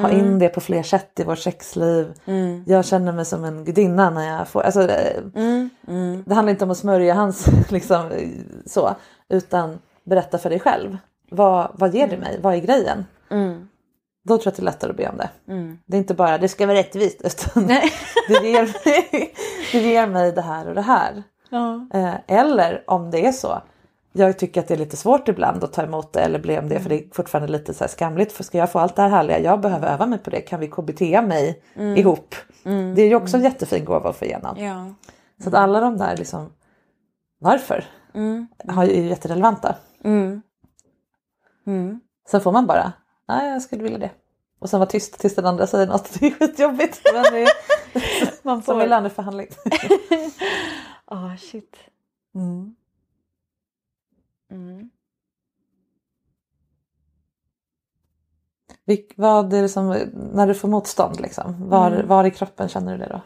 ha 0.00 0.10
in 0.10 0.38
det 0.38 0.48
på 0.48 0.60
fler 0.60 0.82
sätt 0.82 1.20
i 1.20 1.24
vårt 1.24 1.38
sexliv. 1.38 2.12
Mm. 2.24 2.64
Jag 2.66 2.84
känner 2.84 3.12
mig 3.12 3.24
som 3.24 3.44
en 3.44 3.64
gudinna 3.64 4.10
när 4.10 4.38
jag 4.38 4.48
får... 4.48 4.60
Alltså, 4.62 4.82
eh, 4.90 5.22
Mm. 5.34 5.70
Mm. 5.88 6.22
Det 6.26 6.34
handlar 6.34 6.50
inte 6.50 6.64
om 6.64 6.70
att 6.70 6.78
smörja 6.78 7.14
hans 7.14 7.46
liksom 7.70 8.10
så. 8.66 8.94
Utan 9.28 9.78
berätta 10.08 10.38
för 10.38 10.50
dig 10.50 10.60
själv. 10.60 10.98
Vad, 11.30 11.70
vad 11.74 11.94
ger 11.94 12.08
du 12.08 12.16
mig? 12.16 12.38
Vad 12.42 12.54
är 12.54 12.58
grejen? 12.58 13.04
Mm. 13.30 13.68
Då 14.24 14.36
tror 14.38 14.46
jag 14.46 14.50
att 14.52 14.56
det 14.56 14.62
är 14.62 14.64
lättare 14.64 14.90
att 14.90 14.96
be 14.96 15.08
om 15.08 15.16
det. 15.16 15.30
Mm. 15.52 15.78
Det 15.86 15.96
är 15.96 15.98
inte 15.98 16.14
bara 16.14 16.38
det 16.38 16.48
ska 16.48 16.66
vara 16.66 16.76
rättvist 16.76 17.20
utan 17.24 17.64
Nej. 17.66 17.92
det, 18.28 18.48
ger 18.48 18.62
mig, 18.62 19.34
det 19.72 19.78
ger 19.80 20.06
mig 20.06 20.32
det 20.32 20.42
här 20.42 20.68
och 20.68 20.74
det 20.74 20.82
här. 20.82 21.22
Ja. 21.50 21.86
Eh, 21.94 22.14
eller 22.26 22.84
om 22.86 23.10
det 23.10 23.26
är 23.26 23.32
så. 23.32 23.62
Jag 24.12 24.38
tycker 24.38 24.60
att 24.60 24.68
det 24.68 24.74
är 24.74 24.78
lite 24.78 24.96
svårt 24.96 25.28
ibland 25.28 25.64
att 25.64 25.72
ta 25.72 25.82
emot 25.82 26.12
det 26.12 26.20
eller 26.20 26.38
bli 26.38 26.58
om 26.58 26.68
det 26.68 26.80
för 26.80 26.88
det 26.88 26.94
är 26.94 27.14
fortfarande 27.14 27.52
lite 27.52 27.74
så 27.74 27.88
skamligt. 27.88 28.32
För 28.32 28.44
ska 28.44 28.58
jag 28.58 28.72
få 28.72 28.78
allt 28.78 28.96
det 28.96 29.02
här 29.02 29.08
härliga, 29.08 29.40
jag 29.40 29.60
behöver 29.60 29.88
öva 29.88 30.06
mig 30.06 30.18
på 30.18 30.30
det. 30.30 30.40
Kan 30.40 30.60
vi 30.60 30.68
KBT 30.68 31.00
mig 31.00 31.62
ihop? 31.96 32.34
Det 32.96 33.02
är 33.02 33.08
ju 33.08 33.14
också 33.14 33.36
en 33.36 33.42
jättefin 33.42 33.84
gåva 33.84 34.10
att 34.10 34.16
få 34.16 34.24
igenom. 34.24 34.56
Ja. 34.58 34.86
Så 35.42 35.48
att 35.48 35.54
alla 35.54 35.80
de 35.80 35.96
där 35.98 36.16
liksom 36.16 36.52
varför 37.40 37.84
Mm. 38.14 38.46
har 38.68 38.84
ju- 38.84 38.92
är 38.92 39.02
jätterelevanta. 39.04 39.74
Mm. 40.04 40.42
Mm. 41.66 42.00
Sen 42.28 42.40
får 42.40 42.52
man 42.52 42.66
bara, 42.66 42.92
nej 43.28 43.48
jag 43.52 43.62
skulle 43.62 43.82
vilja 43.82 43.98
det. 43.98 44.10
Och 44.58 44.70
sen 44.70 44.80
vara 44.80 44.90
tyst 44.90 45.18
tills 45.18 45.34
den 45.34 45.46
andra 45.46 45.66
säger 45.66 45.86
något. 45.92 46.20
Det 46.20 46.26
är 46.26 46.30
skitjobbigt. 46.30 47.00
Men 47.14 47.24
Man 48.42 48.62
som 48.62 48.74
får- 48.74 48.82
i 48.84 48.88
löneförhandling. 48.88 49.48
Ah, 51.04 51.36
shit. 51.36 51.76
Mm. 52.34 52.74
Mm. 54.50 54.90
Vilk, 58.84 59.12
vad 59.16 59.52
är 59.52 59.62
det 59.62 59.68
som, 59.68 59.88
när 60.12 60.46
du 60.46 60.54
får 60.54 60.68
motstånd 60.68 61.20
liksom, 61.20 61.68
var, 61.68 61.90
Mm. 61.90 62.08
var 62.08 62.24
i 62.24 62.30
kroppen 62.30 62.68
känner 62.68 62.92
du 62.92 62.98
det 62.98 63.08
då? 63.08 63.20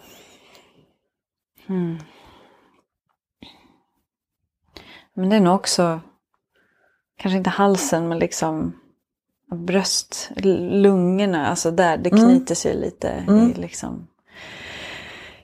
Mm. 1.74 1.98
Men 5.14 5.28
det 5.28 5.36
är 5.36 5.40
nog 5.40 5.54
också, 5.54 6.00
kanske 7.22 7.38
inte 7.38 7.50
halsen 7.50 8.08
men 8.08 8.18
liksom 8.18 8.72
bröst, 9.54 10.30
lungorna, 10.36 11.46
alltså 11.46 11.70
där 11.70 11.96
det 11.96 12.10
Mm. 12.12 12.24
knyter 12.24 12.54
sig 12.54 12.76
lite 12.76 13.08
Mm. 13.08 13.50
i 13.50 13.54
liksom 13.54 14.06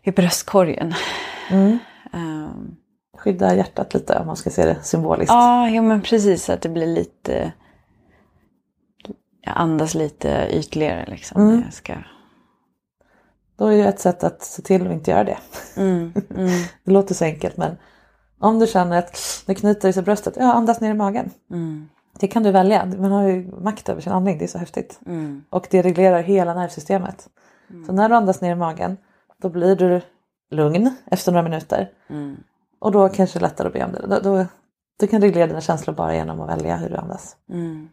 i 0.03 0.11
bröstkorgen. 0.11 0.95
Mm. 1.51 1.79
Ehm, 2.13 2.77
Skydda 3.19 3.55
hjärtat 3.55 3.95
lite 3.95 4.19
om 4.19 4.27
man 4.27 4.37
ska 4.37 4.51
se 4.51 4.65
det 4.67 4.83
symboliskt. 4.83 5.33
Ja, 5.33 5.69
jo, 5.69 5.83
men 5.83 6.03
precis 6.03 6.51
att 6.51 6.61
det 6.63 6.69
blir 6.69 6.87
lite... 6.87 7.53
Jag 9.41 9.55
andas 9.57 9.95
lite 9.95 10.49
ytligare 10.53 11.07
liksom. 11.09 11.43
Mm. 11.43 11.57
När 11.57 11.65
jag 11.65 11.73
ska... 11.73 11.95
Då 13.57 13.67
är 13.67 13.73
ju 13.73 13.85
ett 13.85 14.01
sätt 14.01 14.25
att 14.25 14.43
se 14.43 14.63
till 14.63 14.87
att 14.87 14.93
inte 14.93 15.11
göra 15.11 15.25
det. 15.25 15.39
Mm, 15.77 16.13
mm, 16.37 16.51
Det 16.85 16.91
låter 16.91 17.15
så 17.15 17.25
enkelt 17.25 17.57
men 17.57 17.77
om 18.39 18.59
du 18.59 18.67
känner 18.67 18.99
att 18.99 19.43
det 19.47 19.55
knyter 19.55 19.93
sig 19.93 20.03
i 20.03 20.05
bröstet, 20.05 20.35
ja 20.37 20.53
andas 20.53 20.81
ner 20.81 20.91
i 20.91 20.95
magen. 20.95 21.31
mm, 21.51 21.89
Det 22.21 22.29
kan 22.29 22.43
du 22.43 22.51
välja, 22.51 22.87
man 22.87 23.13
har 23.13 23.29
ju 23.29 23.53
makt 23.61 23.89
över 23.89 24.01
sin 24.01 24.13
andning, 24.13 24.39
det 24.39 24.45
är 24.45 24.49
så 24.49 24.59
häftigt. 24.59 25.01
mm, 25.07 25.45
Och 25.51 25.67
det 25.71 25.83
reglerar 25.83 26.23
hela 26.23 26.55
nervsystemet. 26.55 27.29
Så 27.87 27.93
när 27.93 28.09
du 28.09 28.15
andas 28.15 28.41
ner 28.41 28.53
i 28.53 28.55
magen 28.55 28.97
då 29.39 29.49
blir 29.49 29.77
du 29.77 30.01
lugn 30.51 30.95
efter 31.07 31.33
några 31.33 31.43
minuter. 31.43 31.91
mm, 32.09 32.37
Och 32.79 32.93
då 32.93 33.09
kanske 33.09 33.39
det 33.39 33.45
är 33.45 33.49
lättare 33.49 33.67
att 33.69 33.73
be 33.75 33.85
om 33.85 33.93
det. 33.93 34.07
Då, 34.07 34.21
då, 34.21 34.47
du 34.99 35.07
kan 35.07 35.21
reglera 35.21 35.47
dina 35.47 35.61
känslor 35.61 35.95
bara 35.95 36.15
genom 36.15 36.41
att 36.41 36.49
välja 36.51 36.77
hur 36.77 36.89
du 36.89 36.97
andas. 36.97 37.37
mm. 37.51 37.89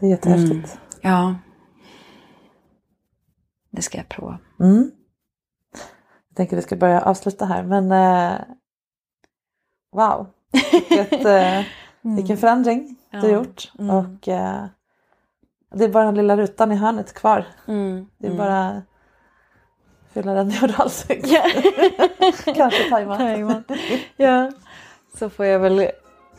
Det 0.00 0.06
är 0.06 0.10
jättehäftigt. 0.10 0.78
Ja. 1.02 1.34
Det 3.70 3.82
ska 3.82 3.98
jag 3.98 4.08
prova. 4.08 4.38
Mm. 4.60 4.90
Jag 6.30 6.36
tänker 6.36 6.56
vi 6.56 6.62
ska 6.62 6.76
börja 6.76 7.00
avsluta 7.02 7.44
här 7.44 7.62
men 7.62 7.92
eh, 7.92 8.40
wow. 9.92 10.26
Vilket, 10.72 11.24
eh, 11.24 11.62
vilken 12.16 12.36
förändring 12.36 12.96
du 13.10 13.18
har 13.18 13.28
gjort. 13.28 13.72
Mm. 13.78 13.96
Och 13.96 14.28
eh, 14.28 14.64
det 15.74 15.84
är 15.84 15.88
bara 15.88 16.04
den 16.04 16.14
lilla 16.14 16.36
rutan 16.36 16.72
i 16.72 16.76
hörnet 16.76 17.12
kvar. 17.14 17.44
Mm, 17.66 18.06
Det 18.18 18.26
är 18.26 18.30
mm. 18.30 18.38
bara 18.46 18.82
fylla 20.12 20.34
den 20.34 20.48
med 20.48 20.62
oralsex. 20.62 21.30
Ja. 21.30 21.42
Kanske 22.54 22.90
tajma. 22.90 23.62
Ja. 24.16 24.52
Så 25.18 25.30
får 25.30 25.46
jag 25.46 25.58
väl 25.58 25.90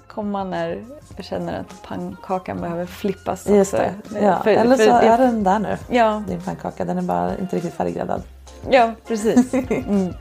komma 0.08 0.44
när 0.44 0.84
jag 1.16 1.26
känner 1.26 1.60
att 1.60 1.84
pannkakan 1.84 2.62
behöver 2.62 2.86
flippas 2.86 3.48
Just 3.50 3.74
också. 3.74 3.86
det. 4.10 4.20
Ja. 4.22 4.40
För- 4.44 4.52
Eller 4.52 4.78
för 4.78 4.84
så 4.84 4.90
det- 4.92 5.08
är 5.08 5.18
den 5.18 5.44
där 5.44 5.60
nu. 5.60 5.78
Ja, 5.90 6.24
Din 6.28 6.42
pannkaka. 6.42 6.86
Den 6.86 6.98
är 6.98 7.02
bara 7.02 7.38
inte 7.38 7.56
riktigt 7.56 7.74
färdiggräddad. 7.74 8.24
Ja 8.70 8.94
precis. 9.08 9.54
Mm. 9.54 10.14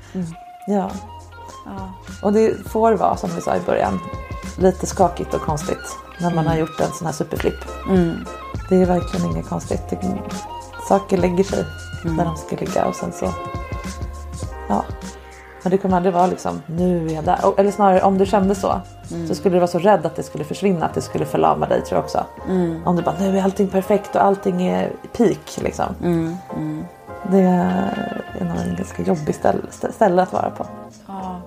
Ja. 0.66 0.90
Ja. 1.66 1.92
Och 2.22 2.32
det 2.32 2.68
får 2.68 2.92
vara 2.92 3.16
som 3.16 3.30
vi 3.34 3.40
sa 3.40 3.56
i 3.56 3.60
början. 3.60 4.00
Lite 4.58 4.86
skakigt 4.86 5.34
och 5.34 5.40
konstigt. 5.40 5.96
När 6.20 6.34
man 6.34 6.46
har 6.46 6.56
gjort 6.56 6.80
en 6.80 6.92
sån 6.92 7.06
här 7.06 7.14
superflipp. 7.14 7.88
Mm. 7.88 8.14
Det 8.68 8.76
är 8.76 8.86
verkligen 8.86 9.26
inget 9.26 9.48
konstigt. 9.48 9.82
Saker 10.88 11.16
lägger 11.16 11.44
sig 11.44 11.64
där 12.04 12.24
de 12.24 12.36
ska 12.36 12.56
ligga 12.56 12.84
och 12.84 12.94
sen 12.94 13.12
så... 13.12 13.32
Ja. 14.68 14.84
Men 15.62 15.70
det 15.70 15.78
kommer 15.78 15.96
aldrig 15.96 16.14
vara 16.14 16.26
liksom, 16.26 16.62
nu 16.66 17.06
är 17.06 17.14
jag 17.14 17.24
där. 17.24 17.38
Eller 17.56 17.70
snarare 17.70 18.02
om 18.02 18.18
du 18.18 18.26
kände 18.26 18.54
så. 18.54 18.80
Så 19.28 19.34
skulle 19.34 19.54
du 19.54 19.58
vara 19.58 19.70
så 19.70 19.78
rädd 19.78 20.06
att 20.06 20.16
det 20.16 20.22
skulle 20.22 20.44
försvinna, 20.44 20.86
att 20.86 20.94
det 20.94 21.00
skulle 21.00 21.24
förlama 21.26 21.66
dig 21.66 21.82
tror 21.82 21.96
jag 21.96 22.04
också. 22.04 22.24
Om 22.84 22.96
du 22.96 23.02
bara, 23.02 23.14
nu 23.20 23.38
är 23.38 23.42
allting 23.42 23.68
perfekt 23.68 24.16
och 24.16 24.24
allting 24.24 24.66
är 24.66 24.92
peak 25.16 25.58
liksom. 25.62 25.94
Det 27.30 27.40
är 27.40 28.44
nog 28.44 28.56
en 28.58 28.76
ganska 28.76 29.02
jobbig 29.02 29.34
ställe, 29.34 29.62
ställe 29.70 30.22
att 30.22 30.32
vara 30.32 30.50
på. 30.50 30.66
Ja. 31.06 31.40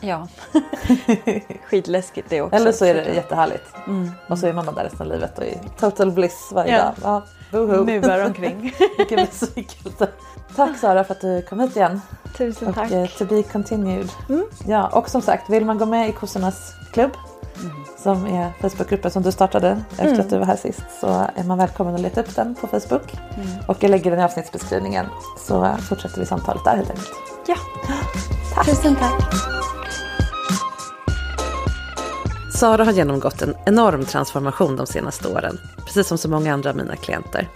Ja. 0.00 0.28
Skitläskigt 1.70 2.30
det 2.30 2.42
också. 2.42 2.56
Eller 2.56 2.72
så 2.72 2.84
är 2.84 2.94
det 2.94 3.14
jättehärligt. 3.14 3.64
Mm. 3.86 4.10
Och 4.28 4.38
så 4.38 4.46
är 4.46 4.52
man 4.52 4.66
där 4.66 4.72
resten 4.84 5.00
av 5.00 5.06
livet 5.06 5.38
och 5.38 5.44
i 5.44 5.58
total 5.78 6.12
bliss 6.12 6.50
varje 6.54 6.72
Ja. 6.76 6.82
dag. 7.02 7.22
Ja. 7.52 7.58
Muvar 7.84 8.24
omkring. 8.26 8.74
Vilken 8.98 9.16
besvikelse. 9.24 10.08
Tack 10.56 10.78
Sara 10.78 11.04
för 11.04 11.14
att 11.14 11.20
du 11.20 11.42
kom 11.42 11.60
hit 11.60 11.76
igen. 11.76 12.00
Tusen 12.36 12.68
Och 12.68 12.74
tack. 12.74 12.90
eh, 12.90 13.06
to 13.06 13.24
be 13.24 13.42
continued. 13.42 14.08
Mm. 14.28 14.44
Ja, 14.66 14.88
och 14.88 15.08
som 15.10 15.22
sagt, 15.22 15.50
vill 15.50 15.64
man 15.64 15.78
gå 15.78 15.86
med 15.86 16.08
i 16.08 16.12
kossornas 16.12 16.72
klubb 16.92 17.10
som 17.98 18.26
är 18.26 18.52
Facebookgruppen 18.60 19.10
som 19.10 19.22
du 19.22 19.32
startade 19.32 19.82
efter 19.90 20.06
Mm. 20.06 20.20
att 20.20 20.30
du 20.30 20.38
var 20.38 20.46
här 20.46 20.56
sist 20.56 20.84
så 21.00 21.06
är 21.36 21.44
man 21.44 21.58
välkommen 21.58 21.94
att 21.94 22.00
leta 22.00 22.20
upp 22.20 22.34
den 22.36 22.54
på 22.54 22.66
Facebook. 22.66 23.14
Mm. 23.34 23.48
Och 23.68 23.76
jag 23.80 23.90
lägger 23.90 24.10
den 24.10 24.20
i 24.20 24.22
avsnittsbeskrivningen 24.24 25.06
så 25.38 25.76
fortsätter 25.88 26.20
vi 26.20 26.26
samtalet 26.26 26.64
där 26.64 26.76
helt 26.76 26.90
enkelt. 26.90 27.10
Ja. 27.46 27.56
Tusen 28.64 28.96
tack. 28.96 29.22
Sara 32.54 32.84
har 32.84 32.92
genomgått 32.92 33.42
en 33.42 33.54
enorm 33.66 34.04
transformation 34.04 34.76
de 34.76 34.86
senaste 34.86 35.28
åren, 35.28 35.58
precis 35.86 36.06
som 36.06 36.18
så 36.18 36.28
många 36.28 36.52
andra 36.52 36.70
av 36.70 36.76
mina 36.76 36.96
klienter. 36.96 37.48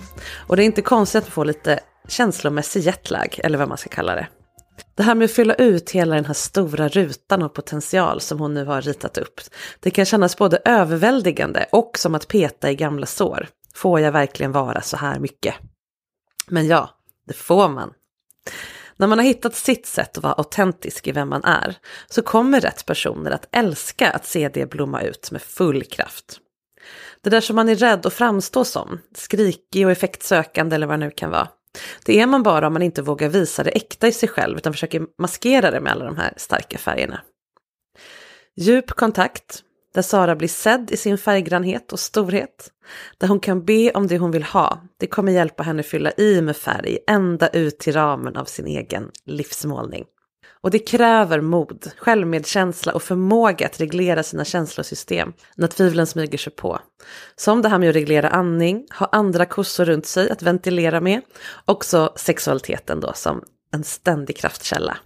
Och 0.47 0.57
det 0.57 0.63
är 0.63 0.65
inte 0.65 0.83
konstigt 0.83 1.23
att 1.25 1.29
få 1.31 1.45
lite 1.45 1.81
känslomässig 2.09 2.81
jetlag, 2.81 3.41
eller 3.45 3.59
vad 3.59 3.69
man 3.69 3.79
ska 3.79 3.89
kalla 3.89 4.15
det. 4.15 4.27
Det 4.95 5.03
här 5.03 5.15
med 5.15 5.25
att 5.25 5.31
fylla 5.31 5.55
ut 5.55 5.91
hela 5.91 6.15
den 6.15 6.25
här 6.25 6.35
stora 6.35 6.89
rutan 6.89 7.43
av 7.43 7.49
potential 7.49 8.21
som 8.21 8.39
hon 8.39 8.55
nu 8.55 8.65
har 8.65 8.83
ritat 8.83 9.19
upp, 9.19 9.41
det 9.81 9.91
kan 9.91 10.05
kännas 10.05 10.37
både 10.37 10.59
överväldigande 10.65 11.67
och 11.73 11.99
som 11.99 12.15
att 12.15 12.29
peta 12.29 12.71
i 12.71 12.75
gamla 12.75 13.07
sår. 13.07 13.49
Får 13.75 14.01
jag 14.01 14.13
verkligen 14.13 14.53
vara 14.53 14.81
så 14.81 14.97
här 14.97 15.19
mycket? 15.19 15.55
Men 16.49 16.67
ja, 16.67 16.91
det 17.27 17.35
får 17.35 17.69
man. 17.69 17.93
När 18.97 19.07
man 19.07 19.19
har 19.19 19.25
hittat 19.27 19.55
sitt 19.55 19.87
sätt 19.87 20.19
att 20.19 20.25
vara 20.25 20.35
autentisk 20.35 21.07
i 21.07 21.13
vem 21.13 21.29
man 21.29 21.45
är 21.45 21.77
så 22.09 22.23
kommer 22.23 22.61
rätt 22.61 22.87
personer 22.87 23.31
att 23.31 23.49
älska 23.53 24.11
att 24.11 24.27
se 24.27 24.49
det 24.49 24.71
blomma 24.71 25.03
ut 25.03 25.31
med 25.31 25.43
full 25.43 25.85
kraft. 25.85 26.41
Det 27.21 27.31
där 27.31 27.41
som 27.41 27.57
man 27.57 27.69
är 27.69 27.75
rädd 27.75 28.07
att 28.07 28.13
framstå 28.13 28.65
som, 28.65 29.01
skrikig 29.15 29.87
och 29.87 29.93
effektsökande 29.93 30.77
eller 30.77 30.87
vad 30.87 31.01
det 31.01 31.07
nu 31.07 31.11
kan 31.11 31.31
vara. 31.31 31.49
Det 32.05 32.21
är 32.21 32.27
man 32.27 32.43
bara 32.43 32.67
om 32.67 32.73
man 32.73 32.83
inte 32.83 33.03
vågar 33.03 33.29
visa 33.29 33.63
det 33.63 33.71
äkta 33.71 34.09
i 34.09 34.13
sig 34.13 34.29
själv 34.29 34.57
utan 34.57 34.73
försöker 34.73 35.07
maskera 35.19 35.71
det 35.71 35.81
med 35.81 35.93
alla 35.93 36.05
de 36.05 36.17
här 36.17 36.33
starka 36.37 36.79
färgerna. 36.79 37.21
Djup 38.57 38.91
kontakt, 38.91 39.63
där 39.95 40.03
Sara 40.03 40.37
blir 40.37 40.49
sedd 40.49 40.91
i 40.91 40.97
sin 40.97 41.19
färggrannhet 41.19 41.93
och 41.93 42.01
storhet. 42.01 42.71
Där 43.19 43.29
hon 43.29 43.41
kan 43.41 43.65
be 43.65 43.91
om 43.91 44.07
det 44.07 44.19
hon 44.19 44.31
vill 44.31 44.43
ha. 44.43 44.83
Det 44.97 45.07
kommer 45.07 45.33
hjälpa 45.33 45.63
henne 45.63 45.83
fylla 45.83 46.13
i 46.17 46.41
med 46.41 46.57
färg 46.57 46.99
ända 47.07 47.49
ut 47.49 47.79
till 47.79 47.93
ramen 47.93 48.37
av 48.37 48.45
sin 48.45 48.67
egen 48.67 49.11
livsmålning. 49.25 50.05
Och 50.61 50.71
det 50.71 50.79
kräver 50.79 51.41
mod, 51.41 51.91
självmedkänsla 51.99 52.93
och 52.93 53.03
förmåga 53.03 53.67
att 53.67 53.81
reglera 53.81 54.23
sina 54.23 54.45
känslosystem 54.45 55.33
när 55.57 55.69
tvivlen 55.69 56.07
smyger 56.07 56.39
sig 56.39 56.53
på. 56.53 56.79
Som 57.37 57.63
det 57.63 57.69
här 57.69 57.79
med 57.79 57.89
att 57.89 57.97
reglera 57.97 58.29
andning, 58.29 58.87
ha 58.99 59.09
andra 59.13 59.47
kossor 59.47 59.85
runt 59.85 60.07
sig 60.07 60.31
att 60.31 60.43
ventilera 60.43 61.01
med. 61.01 61.21
Också 61.65 62.13
sexualiteten 62.17 63.01
då 63.01 63.13
som 63.13 63.43
en 63.73 63.85
ständig 63.85 64.37
kraftkälla. 64.37 64.97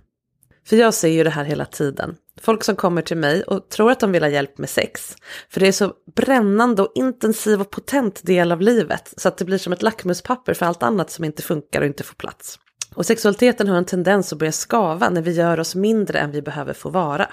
För 0.66 0.76
jag 0.76 0.94
ser 0.94 1.09
ju 1.09 1.24
det 1.24 1.30
här 1.30 1.44
hela 1.44 1.64
tiden. 1.64 2.16
Folk 2.40 2.64
som 2.64 2.76
kommer 2.76 3.03
till 3.03 3.16
mig 3.16 3.42
och 3.42 3.68
tror 3.68 3.90
att 3.90 4.00
de 4.00 4.12
vill 4.12 4.22
ha 4.22 4.30
hjälp 4.30 4.59
med 4.59 4.70
sex. 4.70 5.16
För 5.48 5.61
det 5.61 5.68
är 5.68 5.72
så 5.72 5.92
brännande 6.14 6.82
och 6.82 6.92
intensiv 6.94 7.61
och 7.61 7.70
potent 7.70 8.26
del 8.26 8.53
av 8.53 8.61
livet. 8.61 9.14
Så 9.16 9.28
att 9.28 9.38
det 9.38 9.44
blir 9.44 9.59
som 9.59 9.72
ett 9.72 9.82
lackmuspapper 9.82 10.55
för 10.55 10.66
allt 10.66 10.82
annat 10.82 11.11
som 11.11 11.24
inte 11.24 11.42
funkar 11.42 11.80
och 11.80 11.86
inte 11.86 12.05
får 12.05 12.14
plats. 12.14 12.59
Och 12.95 13.07
sexualiteten 13.07 13.68
har 13.68 13.76
en 13.76 13.84
tendens 13.84 14.32
att 14.32 14.38
börja 14.38 14.53
skava 14.53 15.11
när 15.11 15.22
vi 15.22 15.32
gör 15.32 15.61
oss 15.61 15.74
mindre 15.74 16.18
än 16.18 16.30
vi 16.30 16.43
behöver 16.43 16.72
få 16.72 16.90
vara. 16.90 17.28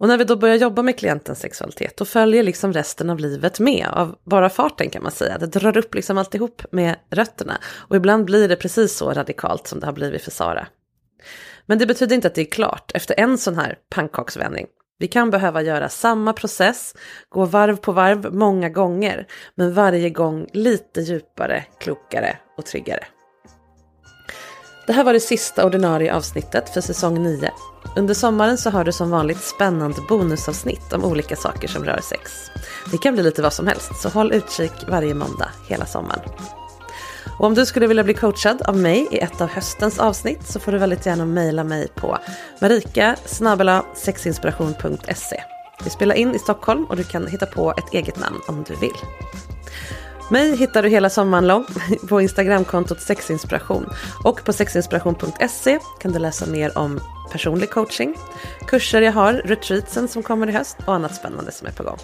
Och 0.00 0.08
när 0.08 0.18
vi 0.18 0.24
då 0.24 0.36
börjar 0.36 0.56
jobba 0.56 0.82
med 0.82 0.98
klientens 0.98 1.40
sexualitet 1.40 1.96
då 1.96 2.04
följer 2.04 2.42
liksom 2.42 2.72
resten 2.72 3.10
av 3.10 3.18
livet 3.18 3.60
med 3.60 3.88
av 3.92 4.16
bara 4.24 4.50
farten 4.50 4.90
kan 4.90 5.02
man 5.02 5.12
säga. 5.12 5.38
Det 5.38 5.46
drar 5.46 5.76
upp 5.76 5.94
liksom 5.94 6.18
alltihop 6.18 6.62
med 6.70 6.96
rötterna. 7.10 7.58
Och 7.88 7.96
ibland 7.96 8.24
blir 8.24 8.48
det 8.48 8.56
precis 8.56 8.96
så 8.96 9.12
radikalt 9.12 9.66
som 9.66 9.80
det 9.80 9.86
har 9.86 9.92
blivit 9.92 10.22
för 10.22 10.30
Sara. 10.30 10.66
Men 11.66 11.78
det 11.78 11.86
betyder 11.86 12.14
inte 12.14 12.28
att 12.28 12.34
det 12.34 12.40
är 12.40 12.50
klart 12.50 12.92
efter 12.94 13.20
en 13.20 13.38
sån 13.38 13.56
här 13.56 13.78
pannkaksvändning. 13.90 14.66
Vi 14.98 15.08
kan 15.08 15.30
behöva 15.30 15.62
göra 15.62 15.88
samma 15.88 16.32
process, 16.32 16.94
gå 17.28 17.44
varv 17.44 17.76
på 17.76 17.92
varv 17.92 18.34
många 18.34 18.68
gånger, 18.68 19.26
men 19.54 19.74
varje 19.74 20.10
gång 20.10 20.46
lite 20.52 21.00
djupare, 21.00 21.64
klokare 21.80 22.36
och 22.56 22.66
tryggare. 22.66 23.04
Det 24.86 24.92
här 24.92 25.04
var 25.04 25.12
det 25.12 25.20
sista 25.20 25.66
ordinarie 25.66 26.14
avsnittet 26.14 26.68
för 26.68 26.80
säsong 26.80 27.22
9. 27.22 27.50
Under 27.96 28.14
sommaren 28.14 28.58
så 28.58 28.70
har 28.70 28.84
du 28.84 28.92
som 28.92 29.10
vanligt 29.10 29.42
spännande 29.42 29.96
bonusavsnitt 30.08 30.92
om 30.92 31.04
olika 31.04 31.36
saker 31.36 31.68
som 31.68 31.84
rör 31.84 32.00
sex. 32.02 32.50
Det 32.90 32.98
kan 32.98 33.14
bli 33.14 33.22
lite 33.22 33.42
vad 33.42 33.52
som 33.52 33.66
helst, 33.66 34.02
så 34.02 34.08
håll 34.08 34.32
utkik 34.32 34.72
varje 34.88 35.14
måndag 35.14 35.48
hela 35.68 35.86
sommaren. 35.86 36.20
Och 37.38 37.46
om 37.46 37.54
du 37.54 37.66
skulle 37.66 37.86
vilja 37.86 38.04
bli 38.04 38.14
coachad 38.14 38.62
av 38.62 38.76
mig 38.76 39.08
i 39.10 39.18
ett 39.18 39.40
av 39.40 39.48
höstens 39.48 39.98
avsnitt 39.98 40.46
så 40.46 40.60
får 40.60 40.72
du 40.72 40.78
väldigt 40.78 41.06
gärna 41.06 41.26
mejla 41.26 41.64
mig 41.64 41.88
på 41.94 42.18
marika 42.60 43.16
sexinspiration.se. 43.94 45.42
Vi 45.84 45.90
spelar 45.90 46.14
in 46.14 46.34
i 46.34 46.38
Stockholm 46.38 46.84
och 46.84 46.96
du 46.96 47.04
kan 47.04 47.26
hitta 47.26 47.46
på 47.46 47.70
ett 47.70 47.94
eget 47.94 48.20
namn 48.20 48.40
om 48.48 48.64
du 48.68 48.74
vill. 48.74 48.96
Mig 50.32 50.56
hittar 50.56 50.82
du 50.82 50.88
hela 50.88 51.10
sommaren 51.10 51.46
lång 51.46 51.64
på 52.08 52.20
Instagramkontot 52.20 53.00
sexinspiration. 53.00 53.86
Och 54.24 54.44
på 54.44 54.52
sexinspiration.se 54.52 55.78
kan 56.00 56.12
du 56.12 56.18
läsa 56.18 56.46
mer 56.46 56.78
om 56.78 57.00
personlig 57.32 57.70
coaching, 57.70 58.14
kurser 58.66 59.02
jag 59.02 59.12
har, 59.12 59.32
retreatsen 59.32 60.08
som 60.08 60.22
kommer 60.22 60.48
i 60.48 60.52
höst 60.52 60.76
och 60.86 60.94
annat 60.94 61.14
spännande 61.14 61.52
som 61.52 61.66
är 61.66 61.72
på 61.72 61.82
gång. 61.82 61.98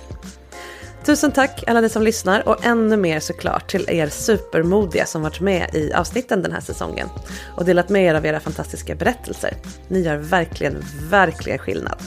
Tusen 1.05 1.33
tack 1.33 1.65
alla 1.67 1.81
ni 1.81 1.89
som 1.89 2.03
lyssnar 2.03 2.49
och 2.49 2.65
ännu 2.65 2.97
mer 2.97 3.21
såklart 3.21 3.71
till 3.71 3.91
er 3.91 4.09
supermodiga 4.09 5.07
som 5.07 5.23
varit 5.23 5.41
med 5.41 5.75
i 5.75 5.93
avsnitten 5.93 6.43
den 6.43 6.53
här 6.53 6.61
säsongen 6.61 7.09
och 7.57 7.65
delat 7.65 7.89
med 7.89 8.05
er 8.05 8.15
av 8.15 8.27
era 8.27 8.41
fantastiska 8.41 8.95
berättelser. 8.95 9.55
Ni 9.89 10.01
gör 10.01 10.17
verkligen, 10.17 10.85
verkligen 11.11 11.59
skillnad. 11.59 11.99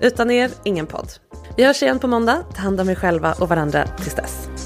Utan 0.00 0.30
er, 0.30 0.50
ingen 0.64 0.86
podd. 0.86 1.08
Vi 1.56 1.64
hörs 1.64 1.82
igen 1.82 1.98
på 1.98 2.06
måndag. 2.06 2.44
Ta 2.54 2.62
hand 2.62 2.80
om 2.80 2.90
er 2.90 2.94
själva 2.94 3.34
och 3.40 3.48
varandra 3.48 3.86
tills 3.86 4.14
dess. 4.14 4.65